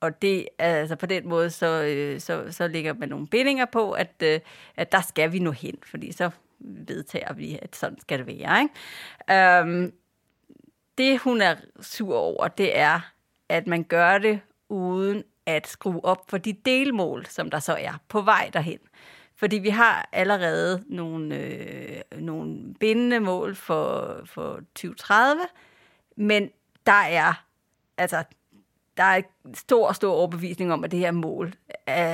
og 0.00 0.22
det 0.22 0.48
altså 0.58 0.96
på 0.96 1.06
den 1.06 1.28
måde, 1.28 1.50
så, 1.50 1.82
øh, 1.82 2.20
så, 2.20 2.46
så 2.50 2.68
ligger 2.68 2.94
man 2.94 3.08
nogle 3.08 3.26
bindinger 3.26 3.64
på, 3.64 3.92
at, 3.92 4.12
øh, 4.22 4.40
at 4.76 4.92
der 4.92 5.00
skal 5.00 5.32
vi 5.32 5.38
nå 5.38 5.50
hen, 5.50 5.78
fordi 5.82 6.12
så 6.12 6.30
vedtager 6.60 7.32
vi, 7.32 7.58
at 7.62 7.76
sådan 7.76 8.00
skal 8.00 8.18
det 8.18 8.26
være. 8.26 8.62
Ikke? 8.62 9.58
Øhm, 9.60 9.92
det, 10.98 11.18
hun 11.18 11.40
er 11.40 11.56
sur 11.80 12.16
over, 12.16 12.48
det 12.48 12.78
er, 12.78 13.00
at 13.48 13.66
man 13.66 13.84
gør 13.84 14.18
det 14.18 14.40
uden 14.68 15.24
at 15.46 15.66
skrue 15.66 16.04
op 16.04 16.30
for 16.30 16.38
de 16.38 16.52
delmål, 16.52 17.26
som 17.26 17.50
der 17.50 17.58
så 17.58 17.72
er 17.72 18.00
på 18.08 18.20
vej 18.20 18.50
derhen. 18.52 18.78
Fordi 19.36 19.56
vi 19.58 19.68
har 19.68 20.08
allerede 20.12 20.84
nogle, 20.86 21.36
øh, 21.36 22.00
nogle 22.20 22.74
bindende 22.80 23.20
mål 23.20 23.54
for, 23.54 24.20
for 24.24 24.54
2030, 24.54 25.42
men 26.16 26.50
der 26.86 26.92
er 26.92 27.44
altså 27.98 28.24
der 28.98 29.04
er 29.04 29.22
stor, 29.54 29.92
stor 29.92 30.12
overbevisning 30.12 30.72
om, 30.72 30.84
at 30.84 30.90
det 30.90 30.98
her 30.98 31.10
mål, 31.10 31.54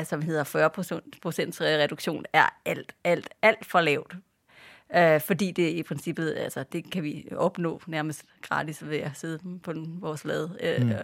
som 0.04 0.22
hedder 0.22 0.44
40 0.44 0.70
procents 1.22 1.60
reduktion, 1.60 2.24
er 2.32 2.46
alt, 2.64 2.94
alt, 3.04 3.28
alt 3.42 3.66
for 3.66 3.80
lavt. 3.80 4.16
Uh, 4.96 5.20
fordi 5.20 5.50
det 5.50 5.70
i 5.70 5.82
princippet, 5.82 6.34
altså 6.36 6.64
det 6.72 6.90
kan 6.90 7.02
vi 7.02 7.28
opnå 7.36 7.80
nærmest 7.86 8.24
gratis 8.42 8.88
ved 8.88 8.98
at 8.98 9.10
sidde 9.14 9.58
på 9.62 9.72
den, 9.72 9.96
vores 10.00 10.24
lade. 10.24 10.76
Uh, 10.78 10.86
mm. 10.86 10.94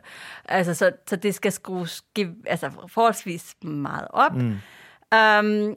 Altså 0.45 0.75
så, 0.75 0.93
så 1.09 1.17
det 1.17 1.35
skal 1.35 1.53
skrues 1.53 2.05
altså, 2.47 2.71
forholdsvis 2.89 3.57
meget 3.63 4.07
op. 4.11 4.35
Mm. 4.37 4.59
Um, 5.17 5.77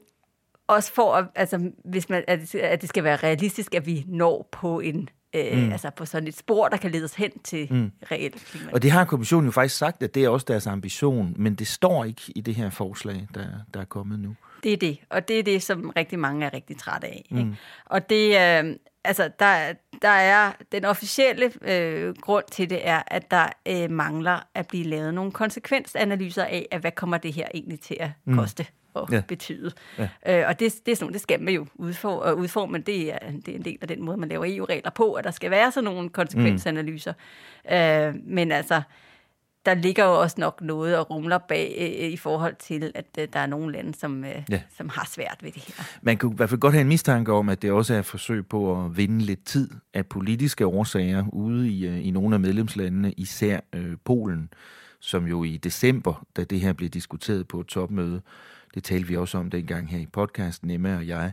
også 0.68 0.94
for, 0.94 1.14
at, 1.14 1.26
altså, 1.36 1.72
hvis 1.86 2.10
man, 2.10 2.24
at, 2.28 2.56
at 2.56 2.82
det 2.82 2.90
skal 2.90 3.04
være 3.04 3.16
realistisk, 3.16 3.76
at 3.76 3.86
vi 3.86 4.06
når 4.08 4.50
på 4.52 4.80
en 4.80 5.10
øh, 5.34 5.58
mm. 5.58 5.72
altså 5.72 5.90
på 5.90 6.06
sådan 6.06 6.28
et 6.28 6.38
spor, 6.38 6.68
der 6.68 6.78
kan 6.78 6.92
lede 6.92 7.04
os 7.04 7.14
hen 7.14 7.32
til 7.44 7.68
mm. 7.74 7.92
reelt 8.12 8.36
klima. 8.36 8.72
Og 8.72 8.82
det 8.82 8.92
har 8.92 9.06
kommissionen 9.06 9.46
jo 9.46 9.52
faktisk 9.52 9.78
sagt, 9.78 10.04
at 10.04 10.16
det 10.16 10.24
er 10.24 10.30
også 10.30 10.46
deres 10.50 10.68
ambition, 10.68 11.34
men 11.38 11.56
det 11.56 11.68
står 11.68 12.06
ikke 12.06 12.22
i 12.36 12.42
det 12.42 12.56
her 12.56 12.70
forslag, 12.70 13.28
der, 13.34 13.46
der 13.74 13.80
er 13.80 13.86
kommet 13.86 14.20
nu. 14.20 14.36
Det 14.64 14.74
er 14.74 14.78
det, 14.78 14.98
og 15.10 15.28
det 15.28 15.40
er 15.40 15.44
det, 15.44 15.64
som 15.64 15.90
rigtig 15.96 16.20
mange 16.20 16.46
er 16.46 16.54
rigtig 16.54 16.78
trætte 16.78 17.08
af. 17.08 17.26
Mm. 17.32 17.38
Ikke? 17.38 17.52
Og 17.86 18.10
det, 18.10 18.28
øh, 18.28 18.76
altså, 19.04 19.30
der, 19.40 19.74
der 20.02 20.10
er 20.10 20.52
den 20.72 20.86
officielle 20.86 21.52
øh, 21.62 22.16
grund 22.22 22.46
til 22.52 22.70
det 22.70 22.88
er, 22.88 23.02
at 23.08 23.32
der 23.32 23.48
øh, 23.68 23.92
mangler 23.92 24.40
at 24.56 24.68
blive 24.68 24.84
lavet 24.84 25.14
nogle 25.14 25.32
konsekvensanalyser 25.32 26.44
af, 26.44 26.68
at 26.72 26.82
hvad 26.82 26.92
kommer 26.92 27.18
det 27.18 27.34
her 27.34 27.48
egentlig 27.54 27.80
til 27.80 27.98
at 28.00 28.10
mm. 28.26 28.40
At 28.96 29.04
ja. 29.12 29.22
betyde. 29.28 29.72
Ja. 29.98 30.10
Øh, 30.28 30.48
og 30.48 30.60
det, 30.60 30.74
det 30.86 30.92
er 30.92 30.96
sådan 30.96 31.14
det 31.14 31.22
skal 31.22 31.42
man 31.42 31.54
jo 31.54 31.66
udforme, 31.76 32.36
udforme 32.36 32.78
det 32.78 33.14
er, 33.14 33.20
det 33.46 33.48
er 33.48 33.56
en 33.56 33.66
del 33.66 33.78
af 33.82 33.88
den 33.88 34.02
måde, 34.02 34.18
man 34.18 34.30
laver 34.30 34.46
EU-regler 34.48 34.92
på, 34.92 35.14
at 35.14 35.24
der 35.24 35.32
skal 35.32 35.52
være 35.52 35.72
sådan 35.72 35.84
nogle 35.84 36.10
konsekvensanalyser. 36.10 37.14
Mm. 37.66 37.76
Øh, 37.76 38.16
men 38.26 38.52
altså, 38.52 38.82
der 39.66 39.74
ligger 39.74 40.06
jo 40.06 40.22
også 40.22 40.36
nok 40.40 40.62
noget 40.62 40.98
og 40.98 41.10
rumler 41.10 41.38
bag 41.38 41.98
øh, 42.02 42.10
i 42.10 42.18
forhold 42.18 42.56
til, 42.60 42.92
at 42.96 43.06
øh, 43.20 43.28
der 43.34 43.40
er 43.40 43.46
nogle 43.46 43.72
lande, 43.72 43.96
som, 43.96 44.26
øh, 44.26 44.44
ja. 44.50 44.62
som 44.78 44.90
har 44.90 45.10
svært 45.12 45.38
ved 45.42 45.52
det 45.52 45.64
her. 45.64 45.84
Man 46.02 46.18
kunne 46.18 46.34
i 46.34 46.36
hvert 46.36 46.50
fald 46.50 46.60
godt 46.60 46.74
have 46.74 46.82
en 46.82 46.88
mistanke 46.88 47.34
om, 47.34 47.50
at 47.50 47.62
det 47.62 47.72
også 47.72 47.94
er 47.94 48.00
et 48.00 48.06
forsøg 48.06 48.48
på 48.48 48.86
at 48.86 48.98
vinde 48.98 49.20
lidt 49.20 49.46
tid 49.46 49.70
af 49.94 50.06
politiske 50.06 50.66
årsager 50.66 51.26
ude 51.34 51.70
i, 51.70 51.86
øh, 51.86 52.08
i 52.08 52.12
nogle 52.12 52.36
af 52.36 52.40
medlemslandene, 52.40 53.12
især 53.12 53.60
øh, 53.74 53.98
Polen, 54.06 54.50
som 55.00 55.28
jo 55.28 55.44
i 55.44 55.58
december, 55.58 56.26
da 56.36 56.44
det 56.44 56.60
her 56.60 56.74
blev 56.74 56.90
diskuteret 56.90 57.48
på 57.48 57.60
et 57.60 57.68
topmøde, 57.68 58.22
det 58.74 58.84
talte 58.84 59.08
vi 59.08 59.18
også 59.18 59.38
om 59.38 59.50
dengang 59.50 59.90
her 59.90 60.00
i 60.00 60.06
podcasten, 60.06 60.70
Emma 60.70 60.96
og 60.96 61.08
jeg, 61.08 61.32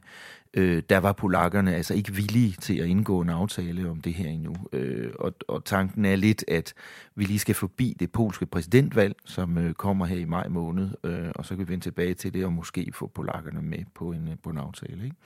øh, 0.55 0.83
der 0.91 0.99
var 0.99 1.13
polakkerne 1.13 1.75
altså 1.75 1.95
ikke 1.95 2.13
villige 2.13 2.57
til 2.61 2.79
at 2.79 2.87
indgå 2.87 3.21
en 3.21 3.29
aftale 3.29 3.91
om 3.91 4.01
det 4.01 4.15
her 4.15 4.29
endnu. 4.29 4.57
Øh, 4.73 5.11
og, 5.19 5.35
og 5.49 5.65
tanken 5.65 6.05
er 6.05 6.17
lidt, 6.17 6.45
at 6.49 6.75
vi 7.15 7.25
lige 7.25 7.39
skal 7.39 7.55
forbi 7.55 7.97
det 8.01 8.13
polske 8.13 8.47
præsidentvalg, 8.47 9.17
som 9.25 9.59
øh, 9.59 9.75
kommer 9.75 10.07
her 10.07 10.17
i 10.17 10.25
maj 10.25 10.49
måned, 10.49 10.91
øh, 11.05 11.31
og 11.35 11.47
så 11.47 11.57
kan 11.57 11.67
vi 11.67 11.73
vende 11.73 11.85
tilbage 11.85 12.15
til 12.15 12.35
det 12.35 12.45
og 12.45 12.53
måske 12.53 12.93
få 12.95 13.07
polakkerne 13.07 13.63
med 13.63 13.85
på 13.95 14.13
en, 14.13 14.29
øh, 14.29 14.35
på 14.43 14.51
en 14.51 14.59
aftale. 14.59 15.05
Ikke? 15.05 15.17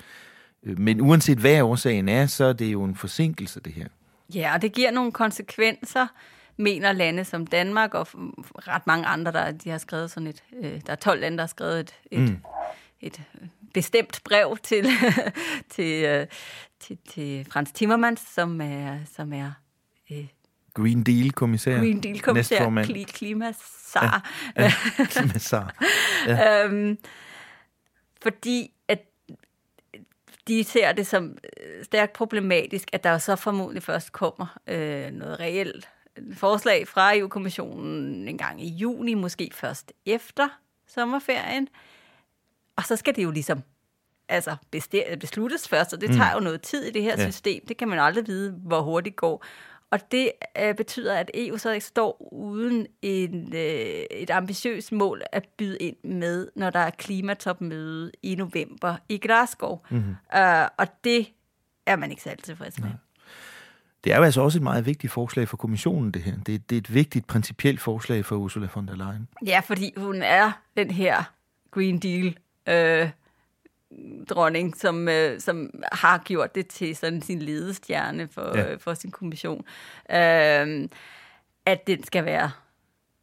Øh, 0.63 0.79
men 0.79 1.01
uanset 1.01 1.39
hvad 1.39 1.63
årsagen 1.63 2.09
er, 2.09 2.27
så 2.27 2.45
er 2.45 2.53
det 2.53 2.73
jo 2.73 2.85
en 2.85 2.95
forsinkelse, 2.95 3.61
det 3.61 3.73
her. 3.73 3.89
Ja, 4.35 4.55
og 4.55 4.63
det 4.63 4.73
giver 4.73 4.91
nogle 4.91 5.13
konsekvenser 5.13 6.07
mener 6.57 6.93
lande 6.93 7.25
som 7.25 7.47
Danmark 7.47 7.95
og 7.95 8.07
ret 8.69 8.87
mange 8.87 9.07
andre, 9.07 9.33
der 9.33 9.51
de 9.51 9.71
har 9.71 9.79
skrevet 9.79 10.11
sådan 10.11 10.27
et, 10.27 10.45
øh, 10.63 10.81
der 10.87 10.93
er 10.93 10.97
12 10.97 11.21
lande, 11.21 11.37
der 11.37 11.43
har 11.43 11.49
skrevet 11.49 11.81
et, 11.81 11.95
et, 12.11 12.21
mm. 12.21 12.37
et 13.01 13.23
bestemt 13.75 14.21
brev 14.25 14.57
til, 14.63 14.87
til, 15.75 16.05
øh, 16.05 16.27
til, 16.81 16.99
til 17.11 17.47
Frans 17.51 17.73
Timmermans, 17.73 18.21
som 18.21 18.61
er, 18.61 18.99
som 19.17 19.33
er 19.33 19.53
øh, 20.11 20.27
Green 20.75 21.03
Deal-kommissær. 21.03 21.79
Green 21.79 22.01
Deal-kommissær, 22.01 22.85
kli, 22.85 23.03
klimasar. 23.03 24.31
Ja, 24.57 24.63
ja, 24.63 24.73
klimasar. 25.11 25.75
Ja. 26.27 26.65
øhm, 26.65 26.99
fordi 28.23 28.71
at 28.89 28.99
de 30.49 30.65
ser 30.65 30.93
det 30.93 31.07
som 31.07 31.37
stærkt 31.83 32.13
problematisk, 32.13 32.89
at 32.93 33.05
der 33.05 33.19
så 33.19 33.37
formodentlig 33.37 33.83
først 33.83 34.13
kommer 34.13 34.59
øh, 34.67 35.11
noget 35.11 35.41
reelt 35.41 35.89
forslag 36.33 36.89
fra 36.89 37.17
EU-kommissionen 37.17 38.29
en 38.29 38.39
gang 38.39 38.63
i 38.63 38.69
juni, 38.69 39.15
måske 39.15 39.51
først 39.53 39.93
efter 40.07 40.49
sommerferien. 40.87 41.69
Og 42.77 42.85
så 42.85 42.97
skal 42.97 43.17
det 43.17 43.23
jo 43.25 43.31
ligesom 43.31 43.63
altså 44.29 44.57
besluttes 45.21 45.69
først, 45.69 45.93
og 45.93 46.01
det 46.01 46.11
mm. 46.11 46.17
tager 46.17 46.35
jo 46.35 46.41
noget 46.41 46.63
tid 46.63 46.85
i 46.85 46.91
det 46.91 47.03
her 47.03 47.15
ja. 47.19 47.31
system. 47.31 47.67
Det 47.67 47.77
kan 47.77 47.89
man 47.89 47.99
aldrig 47.99 48.27
vide, 48.27 48.53
hvor 48.53 48.81
hurtigt 48.81 49.17
går. 49.17 49.45
Og 49.91 50.13
det 50.13 50.31
øh, 50.59 50.75
betyder, 50.75 51.17
at 51.17 51.31
EU 51.35 51.59
så 51.59 51.71
ikke 51.71 51.87
står 51.87 52.33
uden 52.33 52.87
en, 53.03 53.55
øh, 53.55 54.05
et 54.11 54.31
ambitiøst 54.31 54.93
mål 54.93 55.23
at 55.33 55.49
byde 55.59 55.79
ind 55.79 55.97
med, 56.05 56.49
når 56.57 56.71
der 56.71 56.79
er 56.79 56.91
klimatopmøde 56.91 58.13
i 58.23 58.35
november 58.35 58.97
i 59.09 59.19
Glasgow. 59.19 59.79
Mm-hmm. 59.91 60.17
Uh, 60.37 60.67
og 60.79 60.87
det 61.05 61.33
er 61.87 61.97
man 61.97 62.11
ikke 62.11 62.23
særlig 62.23 62.45
tilfreds 62.45 62.81
med. 62.81 62.89
Ja. 62.89 62.95
Det 64.05 64.13
er 64.13 64.17
jo 64.17 64.23
altså 64.23 64.41
også 64.41 64.59
et 64.59 64.63
meget 64.63 64.87
vigtigt 64.87 65.13
forslag 65.13 65.49
for 65.49 65.57
kommissionen, 65.57 66.11
det 66.11 66.23
her. 66.23 66.35
Det, 66.47 66.71
det 66.71 66.77
er 66.77 66.81
et 66.81 66.95
vigtigt 66.95 67.27
principielt 67.27 67.81
forslag 67.81 68.25
for 68.25 68.37
Ursula 68.37 68.69
von 68.75 68.89
der 68.89 68.97
Leyen. 68.97 69.29
Ja, 69.47 69.61
fordi 69.61 69.95
hun 69.97 70.23
er 70.23 70.53
den 70.77 70.91
her 70.91 71.23
Green 71.71 71.99
Deal 71.99 72.37
øh, 72.69 73.11
dronning, 74.29 74.77
som, 74.77 75.09
øh, 75.09 75.41
som 75.41 75.71
har 75.93 76.19
gjort 76.19 76.55
det 76.55 76.67
til 76.67 76.97
sådan 76.97 77.23
sin 77.23 77.43
ledestjerne 77.43 78.29
for, 78.29 78.59
ja. 78.59 78.73
øh, 78.73 78.81
for 78.81 78.95
sin 78.95 79.11
kommission. 79.11 79.65
Øh, 80.11 80.89
at 81.67 81.87
den 81.87 82.05
skal 82.05 82.25
være 82.25 82.51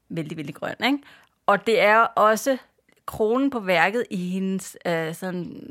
vældig, 0.09 0.37
vældig 0.37 0.55
grøn. 0.55 0.75
Ikke? 0.85 0.97
Og 1.45 1.67
det 1.67 1.81
er 1.81 1.97
også 1.97 2.57
kronen 3.05 3.49
på 3.49 3.59
værket 3.59 4.05
i 4.09 4.29
hendes 4.29 4.77
øh, 4.85 5.15
sådan 5.15 5.67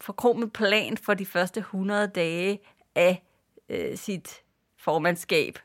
forkromet 0.00 0.52
plan 0.52 0.96
for 0.96 1.14
de 1.14 1.26
første 1.26 1.60
100 1.60 2.06
dage 2.06 2.60
af 2.94 3.22
øh, 3.68 3.96
sit 3.96 4.41
formandskab, 4.82 5.58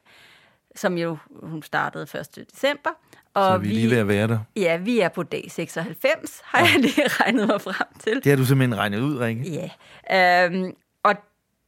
som 0.75 0.97
jo 0.97 1.17
hun 1.43 1.63
startede 1.63 2.03
1. 2.19 2.45
december. 2.51 2.89
Og 3.33 3.53
så 3.53 3.57
vi 3.57 3.69
er 3.69 3.73
lige 3.73 3.89
ved 3.89 3.97
at 3.97 4.07
være 4.07 4.27
der. 4.27 4.39
Ja, 4.55 4.77
vi 4.77 4.99
er 4.99 5.09
på 5.09 5.23
dag 5.23 5.51
96, 5.51 6.41
har 6.43 6.59
ja. 6.59 6.65
jeg 6.65 6.81
lige 6.81 7.07
regnet 7.21 7.47
mig 7.47 7.61
frem 7.61 7.87
til. 7.99 8.15
Det 8.15 8.25
har 8.25 8.37
du 8.37 8.45
simpelthen 8.45 8.77
regnet 8.79 8.99
ud, 8.99 9.17
Rikke. 9.17 9.69
Ja. 10.09 10.45
Øhm, 10.45 10.73
og 11.03 11.15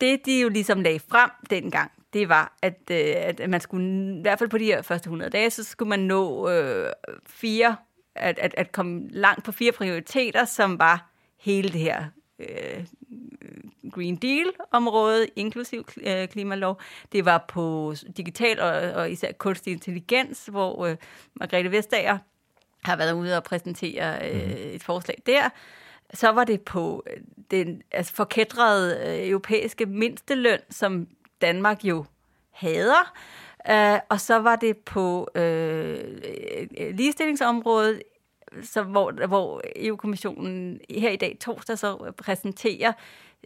det, 0.02 0.20
de 0.26 0.42
jo 0.42 0.50
ligesom 0.50 0.82
lagde 0.82 1.00
frem 1.00 1.30
dengang, 1.50 1.92
det 2.14 2.30
var, 2.30 2.58
at, 2.62 2.80
øh, 2.92 3.16
at 3.16 3.50
man 3.50 3.62
skulle, 3.62 4.18
i 4.18 4.22
hvert 4.22 4.40
fald 4.40 4.50
på 4.50 4.58
de 4.58 4.66
her 4.66 4.82
første 4.82 5.08
100 5.08 5.32
dage, 5.32 5.50
så 5.50 5.64
skulle 5.64 5.90
man 5.90 6.00
nå 6.00 6.50
øh, 6.50 6.90
fire, 7.28 7.76
at, 8.16 8.40
at, 8.40 8.54
at 8.58 8.72
komme 8.72 9.10
langt 9.10 9.44
på 9.46 9.52
fire 9.52 9.72
prioriteter, 9.72 10.46
som 10.46 10.80
var 10.80 11.12
hele 11.40 11.70
det 11.70 11.82
her 11.82 12.06
øh, 12.40 12.86
Green 13.92 14.16
Deal-område, 14.16 15.28
inklusiv 15.36 15.86
øh, 16.02 16.28
klimalov. 16.28 16.80
Det 17.12 17.26
var 17.26 17.46
på 17.48 17.94
digital 18.18 18.60
og, 18.60 18.72
og 18.92 19.12
især 19.12 19.32
kunstig 19.32 19.74
intelligens, 19.74 20.46
hvor 20.46 20.86
øh, 20.86 20.98
Margrethe 21.34 21.72
Vestager 21.72 22.18
har 22.84 22.96
været 22.96 23.14
ude 23.14 23.38
og 23.38 23.44
præsentere 23.44 24.32
øh, 24.32 24.48
mm. 24.48 24.76
et 24.76 24.84
forslag 24.84 25.18
der. 25.26 25.50
Så 26.14 26.30
var 26.30 26.44
det 26.44 26.62
på 26.62 27.04
øh, 27.08 27.22
den 27.52 27.82
altså 27.92 28.14
forkædrede 28.14 28.98
øh, 29.08 29.30
europæiske 29.30 29.86
mindsteløn, 29.86 30.60
som 30.70 31.08
Danmark 31.42 31.84
jo 31.84 32.06
hader. 32.52 33.14
Uh, 33.70 34.00
og 34.10 34.20
så 34.20 34.36
var 34.40 34.56
det 34.56 34.78
på 34.78 35.30
øh, 35.36 35.98
ligestillingsområdet, 36.92 38.02
så 38.64 38.84
hvor, 38.84 39.28
hvor 39.28 39.62
EU-kommissionen 39.76 40.80
her 40.90 41.10
i 41.10 41.16
dag 41.16 41.38
torsdag 41.40 41.78
så 41.78 42.12
præsenterer 42.18 42.94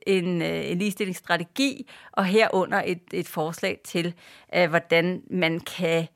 en, 0.08 0.42
øh, 0.42 0.72
en 0.72 0.78
ligestillingsstrategi, 0.78 1.90
og 2.12 2.26
herunder 2.26 2.82
et, 2.86 3.02
et 3.14 3.28
forslag 3.28 3.80
til, 3.84 4.14
øh, 4.56 4.70
hvordan 4.70 5.24
man 5.30 5.60
kan 5.60 6.08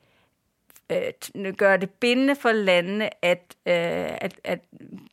øh, 0.92 1.54
gøre 1.54 1.76
det 1.76 1.90
bindende 1.90 2.36
for 2.36 2.52
landene 2.52 3.24
at, 3.24 3.56
øh, 3.66 4.16
at, 4.20 4.40
at 4.44 4.60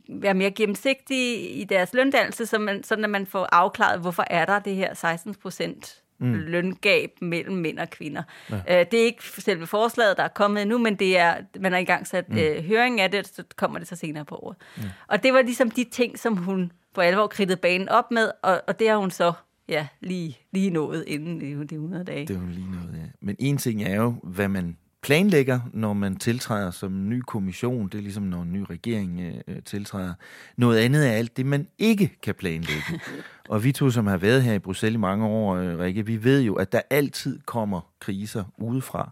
være 0.10 0.34
mere 0.34 0.52
gennemsigtige 0.52 1.50
i 1.50 1.64
deres 1.64 1.94
løndannelse, 1.94 2.46
så 2.46 2.60
man, 2.60 2.84
sådan 2.84 3.04
at 3.04 3.10
man 3.10 3.26
får 3.26 3.48
afklaret, 3.52 4.02
hvorfor 4.02 4.24
er 4.30 4.46
der 4.46 4.60
det 4.60 4.76
her 4.76 4.94
16 4.94 5.36
procent 5.36 6.02
mm. 6.20 6.34
løngab 6.34 7.12
mellem 7.22 7.56
mænd 7.56 7.80
og 7.80 7.90
kvinder. 7.90 8.24
Ja. 8.52 8.56
Øh, 8.56 8.86
det 8.92 9.00
er 9.00 9.06
ikke 9.06 9.24
selve 9.24 9.68
forslaget, 9.68 10.18
der 10.18 10.24
er 10.24 10.28
kommet 10.28 10.62
endnu, 10.62 10.78
men 10.78 10.96
det 10.96 11.18
er, 11.18 11.36
man 11.60 11.72
har 11.72 11.80
i 11.80 11.84
gang 11.84 12.08
sat 12.08 12.30
mm. 12.30 12.38
øh, 12.38 12.64
høring 12.64 13.02
af 13.02 13.12
det, 13.12 13.28
så 13.28 13.44
kommer 13.56 13.80
det 13.80 13.88
så 13.88 13.96
senere 13.96 14.26
på 14.26 14.36
året. 14.36 14.58
Mm. 14.78 14.84
Og 15.08 15.24
det 15.24 15.34
var 15.34 15.42
ligesom 15.42 15.72
de 15.72 15.84
ting, 15.84 16.20
som 16.20 16.38
hun 16.38 16.72
for 16.96 17.02
alvor 17.02 17.28
kridtede 17.28 17.60
banen 17.60 17.90
op 17.90 18.12
med, 18.12 18.32
og, 18.44 18.62
og 18.68 18.80
det 18.80 18.90
har 18.90 18.98
hun 18.98 19.12
så 19.12 19.34
ja, 19.68 19.88
lige, 20.02 20.38
lige 20.52 20.70
nået 20.70 21.04
inden 21.08 21.68
de 21.70 21.76
100 21.76 22.04
dage. 22.04 22.28
Det 22.28 22.36
er 22.36 22.40
jo 22.40 22.48
lige 22.48 22.72
noget, 22.72 22.94
ja. 22.94 23.08
Men 23.22 23.36
en 23.40 23.58
ting 23.58 23.84
er 23.84 23.96
jo, 23.96 24.16
hvad 24.24 24.48
man 24.48 24.78
planlægger, 25.02 25.60
når 25.74 25.94
man 25.94 26.16
tiltræder 26.16 26.72
som 26.72 27.10
ny 27.10 27.20
kommission. 27.20 27.88
Det 27.88 27.98
er 27.98 28.02
ligesom, 28.02 28.24
når 28.24 28.42
en 28.42 28.54
ny 28.54 28.66
regering 28.70 29.22
øh, 29.48 29.62
tiltræder. 29.66 30.14
Noget 30.58 30.78
andet 30.78 31.08
er 31.08 31.12
alt 31.12 31.38
det, 31.38 31.46
man 31.46 31.68
ikke 31.78 32.18
kan 32.22 32.36
planlægge. 32.36 32.84
Og 33.50 33.64
vi 33.64 33.72
to, 33.72 33.90
som 33.90 34.08
har 34.08 34.18
været 34.18 34.44
her 34.44 34.54
i 34.54 34.60
Bruxelles 34.60 34.98
i 34.98 35.00
mange 35.00 35.26
år, 35.26 35.56
øh, 35.56 35.80
Rikke, 35.80 36.06
vi 36.06 36.24
ved 36.24 36.42
jo, 36.42 36.56
at 36.56 36.72
der 36.72 36.82
altid 36.90 37.40
kommer 37.46 37.82
kriser 38.00 38.44
udefra, 38.58 39.12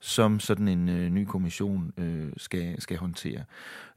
som 0.00 0.40
sådan 0.40 0.68
en 0.68 0.88
øh, 0.88 1.10
ny 1.10 1.24
kommission 1.24 1.92
øh, 1.98 2.32
skal, 2.36 2.80
skal 2.82 2.96
håndtere. 2.96 3.44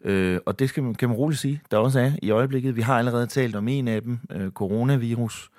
Øh, 0.02 0.40
og 0.46 0.60
det 0.60 0.70
skal 0.70 0.84
man, 0.84 0.96
kan 0.96 1.10
man 1.10 1.18
roligt 1.18 1.42
sige, 1.42 1.62
der 1.72 1.78
også 1.78 2.00
er 2.00 2.12
i 2.22 2.30
øjeblikket. 2.30 2.76
Vi 2.76 2.82
har 2.82 3.00
allerede 3.00 3.28
talt 3.28 3.56
om 3.56 3.68
en 3.68 3.88
af 3.88 4.02
dem, 4.02 4.20
øh, 4.32 4.52
coronavirus, 4.52 5.50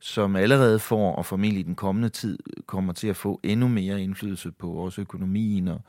som 0.00 0.36
allerede 0.36 0.78
får, 0.78 1.14
og 1.14 1.26
formentlig 1.26 1.66
den 1.66 1.74
kommende 1.74 2.08
tid, 2.08 2.38
øh, 2.56 2.62
kommer 2.66 2.92
til 2.92 3.08
at 3.08 3.16
få 3.16 3.40
endnu 3.42 3.68
mere 3.68 4.02
indflydelse 4.02 4.50
på 4.50 4.66
vores 4.66 4.98
økonomien 4.98 5.68
og 5.68 5.80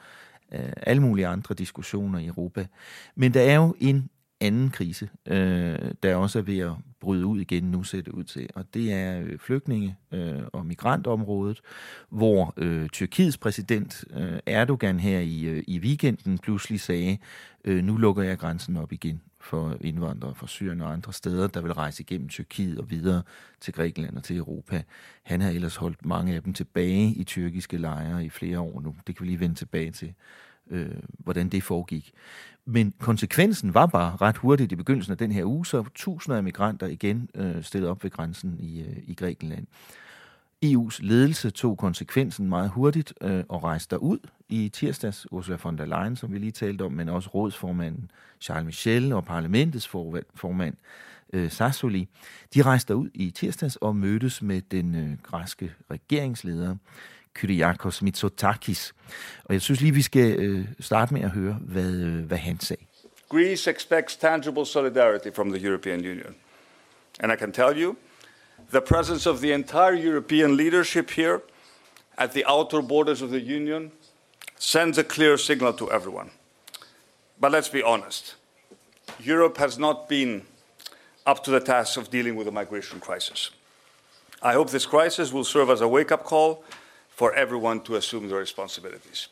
øh, 0.54 0.74
alle 0.78 1.02
mulige 1.02 1.28
andre 1.28 1.56
diskussioner 1.56 2.20
i 2.20 2.28
Europa. 2.28 2.68
Men 3.16 3.34
der 3.34 3.42
er 3.42 3.56
jo 3.56 3.76
en 3.80 4.10
anden 4.42 4.70
krise, 4.70 5.10
øh, 5.26 5.78
der 6.04 6.16
også 6.16 6.40
er 6.40 6.44
ved 6.44 6.60
at 6.60 6.72
bryde 7.00 7.26
ud 7.26 7.40
igen, 7.40 7.64
nu 7.64 7.84
ser 7.84 8.02
det 8.02 8.12
ud 8.12 8.24
til. 8.24 8.50
Og 8.56 8.74
det 8.74 8.94
er 8.94 9.22
øh, 9.22 9.40
flygtninge- 9.40 9.98
øh, 10.12 10.42
og 10.54 10.66
migrantområdet, 10.66 11.62
hvor 12.10 12.54
øh, 12.58 12.90
Tyrkiets 12.90 13.38
præsident 13.38 14.06
øh, 14.14 14.40
Erdogan 14.46 15.00
her 15.00 15.20
i, 15.20 15.42
øh, 15.42 15.64
i 15.68 15.80
weekenden 15.80 16.38
pludselig 16.38 16.82
sagde, 16.82 17.18
øh, 17.66 17.84
nu 17.84 17.98
lukker 17.98 18.24
jeg 18.24 18.38
grænsen 18.38 18.78
op 18.78 18.92
igen 18.92 19.22
for 19.42 19.78
indvandrere 19.82 20.36
fra 20.36 20.48
Syrien 20.48 20.82
og 20.82 20.94
andre 20.94 21.14
steder, 21.14 21.48
der 21.48 21.62
vil 21.62 21.74
rejse 21.74 22.04
igennem 22.04 22.30
Tyrkiet 22.30 22.80
og 22.80 22.90
videre 22.90 23.24
til 23.62 23.74
Grækenland 23.74 24.18
og 24.18 24.24
til 24.24 24.38
Europa. 24.38 24.84
Han 25.24 25.42
har 25.42 25.50
ellers 25.50 25.76
holdt 25.76 26.06
mange 26.06 26.36
af 26.36 26.44
dem 26.44 26.54
tilbage 26.54 27.14
i 27.14 27.24
tyrkiske 27.24 27.78
lejre 27.78 28.26
i 28.26 28.30
flere 28.30 28.60
år 28.60 28.82
nu. 28.82 28.96
Det 29.08 29.16
kan 29.16 29.24
vi 29.24 29.30
lige 29.30 29.40
vende 29.40 29.56
tilbage 29.56 29.92
til, 29.92 30.14
øh, 30.70 30.96
hvordan 31.18 31.50
det 31.50 31.64
foregik. 31.64 32.14
Men 32.66 32.94
konsekvensen 33.00 33.74
var 33.74 33.86
bare 33.86 34.18
ret 34.22 34.38
hurtigt 34.38 34.72
i 34.72 34.76
begyndelsen 34.76 35.12
af 35.12 35.18
den 35.18 35.32
her 35.32 35.46
uge, 35.46 35.66
så 35.66 35.84
tusinder 35.96 36.38
af 36.38 36.44
migranter 36.44 36.88
igen 36.88 37.30
øh, 37.36 37.64
stillede 37.64 37.92
op 37.92 38.04
ved 38.04 38.12
grænsen 38.12 38.58
i, 38.60 38.82
øh, 38.82 38.98
i 39.08 39.14
Grækenland. 39.14 39.68
EU's 40.66 41.00
ledelse 41.00 41.50
tog 41.50 41.78
konsekvensen 41.78 42.50
meget 42.50 42.70
hurtigt 42.70 43.14
øh, 43.22 43.44
og 43.50 43.64
rejste 43.64 44.02
ud 44.02 44.20
i 44.50 44.70
tirsdags. 44.70 45.32
Ursula 45.32 45.58
von 45.64 45.78
der 45.78 45.86
Leyen, 45.86 46.16
som 46.16 46.34
vi 46.34 46.38
lige 46.38 46.52
talte 46.52 46.82
om, 46.82 46.92
men 46.92 47.10
også 47.10 47.30
rådsformanden 47.30 48.12
Charles 48.42 48.66
Michel 48.66 49.14
og 49.14 49.26
parlamentets 49.26 49.88
formand 50.36 50.76
øh, 51.34 51.52
Sassoli. 51.52 52.08
De 52.54 52.62
rejste 52.62 52.96
ud 52.96 53.10
i 53.14 53.32
tirsdags 53.32 53.76
og 53.76 53.96
mødtes 53.96 54.42
med 54.42 54.62
den 54.62 54.96
øh, 54.96 55.18
græske 55.24 55.72
regeringsleder 55.92 56.76
Kyriakos 57.40 58.02
Mitsotakis. 58.02 58.94
Og 59.46 59.54
jeg 59.54 59.62
synes 59.62 59.82
lige, 59.82 59.94
vi 59.94 60.02
skal 60.02 60.40
øh, 60.40 60.66
starte 60.80 61.14
med 61.14 61.22
at 61.22 61.30
høre, 61.30 61.58
hvad, 61.62 61.92
øh, 61.92 62.26
hvad 62.26 62.38
han 62.38 62.60
sagde. 62.60 62.86
Greece 63.30 63.72
expects 63.72 64.16
tangible 64.16 64.66
solidarity 64.66 65.28
from 65.36 65.52
the 65.52 65.68
European 65.68 66.00
Union. 66.00 66.36
And 67.20 67.32
I 67.32 67.36
can 67.36 67.52
tell 67.52 67.82
you, 67.82 67.96
the 68.72 68.82
presence 68.82 69.30
of 69.30 69.40
the 69.40 69.54
entire 69.54 69.94
European 69.94 70.58
leadership 70.58 71.10
here 71.10 71.40
at 72.18 72.32
the 72.32 72.44
outer 72.48 72.82
borders 72.82 73.22
of 73.22 73.30
the 73.30 73.56
Union 73.56 73.92
sends 74.60 74.98
a 74.98 75.04
clear 75.04 75.38
signal 75.38 75.74
to 75.74 75.92
everyone. 75.92 76.30
But 77.40 77.52
let's 77.52 77.70
be 77.70 77.84
honest. 77.84 78.36
Europe 79.20 79.58
has 79.58 79.78
not 79.78 80.08
been 80.10 80.42
up 81.26 81.44
to 81.44 81.52
the 81.52 81.60
task 81.60 81.98
of 81.98 82.10
dealing 82.10 82.36
with 82.38 82.46
the 82.46 82.52
migration 82.52 83.00
crisis. 83.00 83.52
I 84.42 84.54
hope 84.54 84.70
this 84.70 84.86
crisis 84.86 85.34
will 85.34 85.44
serve 85.44 85.70
as 85.70 85.82
a 85.82 85.88
wake 85.88 86.12
up 86.12 86.24
call 86.24 86.64
for 87.20 87.32
everyone 87.38 87.80
to 87.86 87.96
assume 87.96 88.28
their 88.28 88.42
responsibilities. 88.42 89.32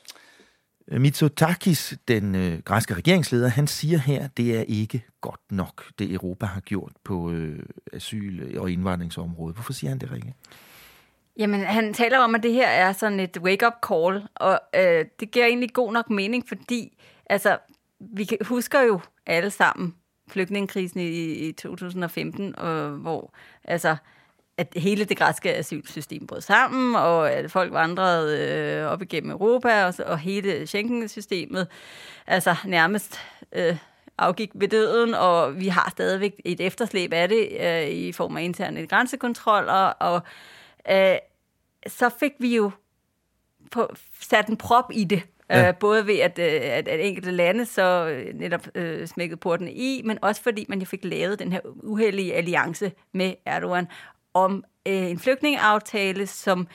Mitsotakis, 0.92 1.94
den 2.08 2.36
øh, 2.36 2.60
græske 2.66 2.94
regeringsleder, 2.94 3.48
han 3.48 3.68
siger 3.68 3.98
her, 3.98 4.28
det 4.28 4.58
er 4.58 4.64
ikke 4.68 5.06
godt 5.22 5.52
nok, 5.52 5.84
det 6.00 6.12
Europa 6.12 6.46
har 6.46 6.62
gjort 6.62 6.92
på 7.04 7.32
øh, 7.32 7.60
asyl- 7.94 8.60
og 8.60 8.72
indvandringsområdet. 8.72 9.56
Hvorfor 9.56 9.74
siger 9.74 9.90
han 9.90 10.00
det, 10.00 10.12
Rikke? 10.12 10.34
Jamen, 11.38 11.62
han 11.62 11.94
taler 11.94 12.20
om, 12.20 12.36
at 12.36 12.44
det 12.44 12.54
her 12.54 12.68
er 12.68 12.94
sådan 12.94 13.20
et 13.20 13.38
wake-up 13.38 13.74
call, 13.88 14.28
og 14.36 14.60
øh, 14.76 15.06
det 15.20 15.32
giver 15.32 15.46
egentlig 15.46 15.74
god 15.74 15.94
nok 15.94 16.10
mening, 16.10 16.48
fordi 16.48 16.98
altså, 17.26 17.58
vi 18.00 18.30
husker 18.42 18.82
jo 18.82 19.00
alle 19.26 19.50
sammen 19.50 19.96
flygtningekrisen 20.30 21.00
i, 21.00 21.48
i 21.48 21.52
2015, 21.52 22.56
øh, 22.66 22.94
hvor 22.94 23.34
altså, 23.64 23.96
at 24.58 24.74
hele 24.76 25.06
det 25.06 25.18
græske 25.18 25.56
asylsystem 25.56 26.28
brød 26.28 26.42
sammen, 26.42 26.96
og 26.96 27.32
at 27.32 27.52
folk 27.52 27.74
vandrede 27.74 28.40
øh, 28.40 28.92
op 28.92 29.02
igennem 29.02 29.32
Europa, 29.32 29.86
og, 29.86 29.94
og 30.06 30.20
hele 30.20 30.68
Schengen-systemet 30.68 31.68
altså 32.28 32.56
nærmest 32.66 33.20
øh, 33.52 33.78
afgik 34.18 34.52
ved 34.54 34.68
døden, 34.68 35.14
og 35.14 35.60
vi 35.60 35.68
har 35.68 35.90
stadigvæk 35.90 36.42
et 36.46 36.62
efterslæb 36.62 37.14
af 37.14 37.30
det 37.30 37.50
øh, 37.60 37.88
i 37.88 38.12
form 38.12 38.38
af 38.38 38.44
interne 38.44 38.88
grænsekontroller, 38.88 39.74
og 39.74 40.22
øh, 40.92 41.16
så 41.88 42.10
fik 42.20 42.32
vi 42.40 42.56
jo 42.56 42.72
på, 43.72 43.96
sat 44.22 44.48
en 44.48 44.58
prop 44.58 44.92
i 44.94 45.04
det, 45.04 45.22
Ja. 45.50 45.68
Øh, 45.68 45.76
både 45.80 46.08
ved, 46.08 46.20
at, 46.20 46.40
øh, 46.40 46.62
at, 46.62 46.88
at 46.88 47.08
enkelte 47.08 47.32
lande 47.32 47.66
så 47.66 48.08
øh, 48.08 48.34
netop 48.34 48.68
øh, 48.76 49.08
smækkede 49.08 49.40
portene 49.40 49.74
i, 49.74 50.02
men 50.06 50.20
også 50.22 50.42
fordi 50.42 50.66
man 50.70 50.80
jo 50.80 50.86
fik 50.86 51.04
lavet 51.04 51.40
den 51.40 51.52
her 51.52 51.60
uheldige 51.84 52.34
alliance 52.34 52.92
med 53.14 53.34
Erdogan 53.46 53.88
om 54.44 54.64
øh, 54.88 55.10
en 55.10 55.20
flygtningeaftale, 55.20 56.28
som 56.28 56.68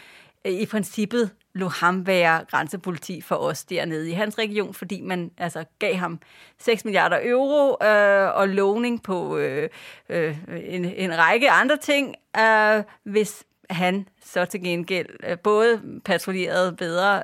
øh, 0.45 0.53
i 0.53 0.67
princippet 0.67 1.31
lå 1.55 1.69
ham 1.69 2.07
være 2.07 2.45
grænsepoliti 2.51 3.21
for 3.21 3.37
os 3.37 3.65
dernede 3.65 4.11
i 4.11 4.13
hans 4.13 4.39
region, 4.39 4.75
fordi 4.75 5.01
man 5.01 5.31
altså 5.39 5.65
gav 5.79 5.95
ham 5.95 6.21
6 6.59 6.85
milliarder 6.85 7.19
euro 7.23 7.85
øh, 7.87 8.37
og 8.37 8.49
lovning 8.49 9.03
på 9.03 9.37
øh, 9.37 9.69
øh, 10.09 10.37
en, 10.49 10.85
en 10.85 11.19
række 11.19 11.51
andre 11.51 11.77
ting, 11.77 12.15
øh, 12.39 12.83
hvis 13.03 13.45
han 13.71 14.09
så 14.25 14.45
til 14.45 14.63
gengæld 14.63 15.09
øh, 15.27 15.39
både 15.39 15.81
patruljerede 16.05 16.73
bedre 16.77 17.23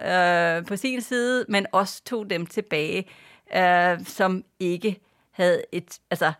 øh, 0.59 0.67
på 0.67 0.77
sin 0.77 1.01
side, 1.01 1.45
men 1.49 1.67
også 1.73 2.05
tog 2.05 2.31
dem 2.31 2.47
tilbage, 2.47 3.05
øh, 3.57 4.05
som 4.07 4.45
ikke 4.61 5.01
havde 5.31 5.63
et 5.73 5.99
altså, 6.11 6.33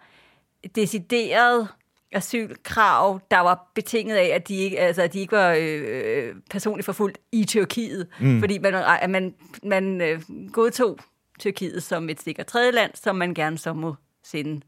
decideret 0.75 1.69
asylkrav, 2.13 3.21
der 3.31 3.41
var 3.41 3.71
betinget 3.75 4.17
af, 4.17 4.31
at 4.35 4.49
de 4.49 4.57
ikke, 4.57 4.79
altså, 4.79 5.03
at 5.03 5.13
de 5.13 5.19
ikke 5.19 5.37
var 5.37 5.57
øh, 5.61 6.35
personligt 6.51 6.87
forfulgt 6.87 7.19
i 7.33 7.45
Tyrkiet, 7.45 8.07
mm. 8.21 8.41
fordi 8.41 8.59
man, 8.59 8.75
man, 9.09 9.35
man 9.63 10.01
øh, 10.01 10.23
godtog 10.53 10.99
Tyrkiet 11.39 11.83
som 11.83 12.09
et 12.09 12.21
sikkert 12.21 12.47
tredjeland, 12.47 12.91
som 12.95 13.17
man 13.17 13.35
gerne 13.35 13.59
så 13.59 13.73
må 13.73 13.95
sende 14.25 14.61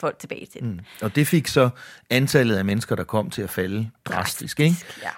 folk 0.00 0.18
tilbage 0.18 0.46
til. 0.46 0.64
Mm. 0.64 0.80
Og 1.02 1.14
det 1.14 1.26
fik 1.26 1.46
så 1.46 1.70
antallet 2.10 2.56
af 2.56 2.64
mennesker, 2.64 2.96
der 2.96 3.04
kom 3.04 3.30
til 3.30 3.42
at 3.42 3.50
falde 3.50 3.90
drastisk, 4.04 4.60
ikke? 4.60 4.76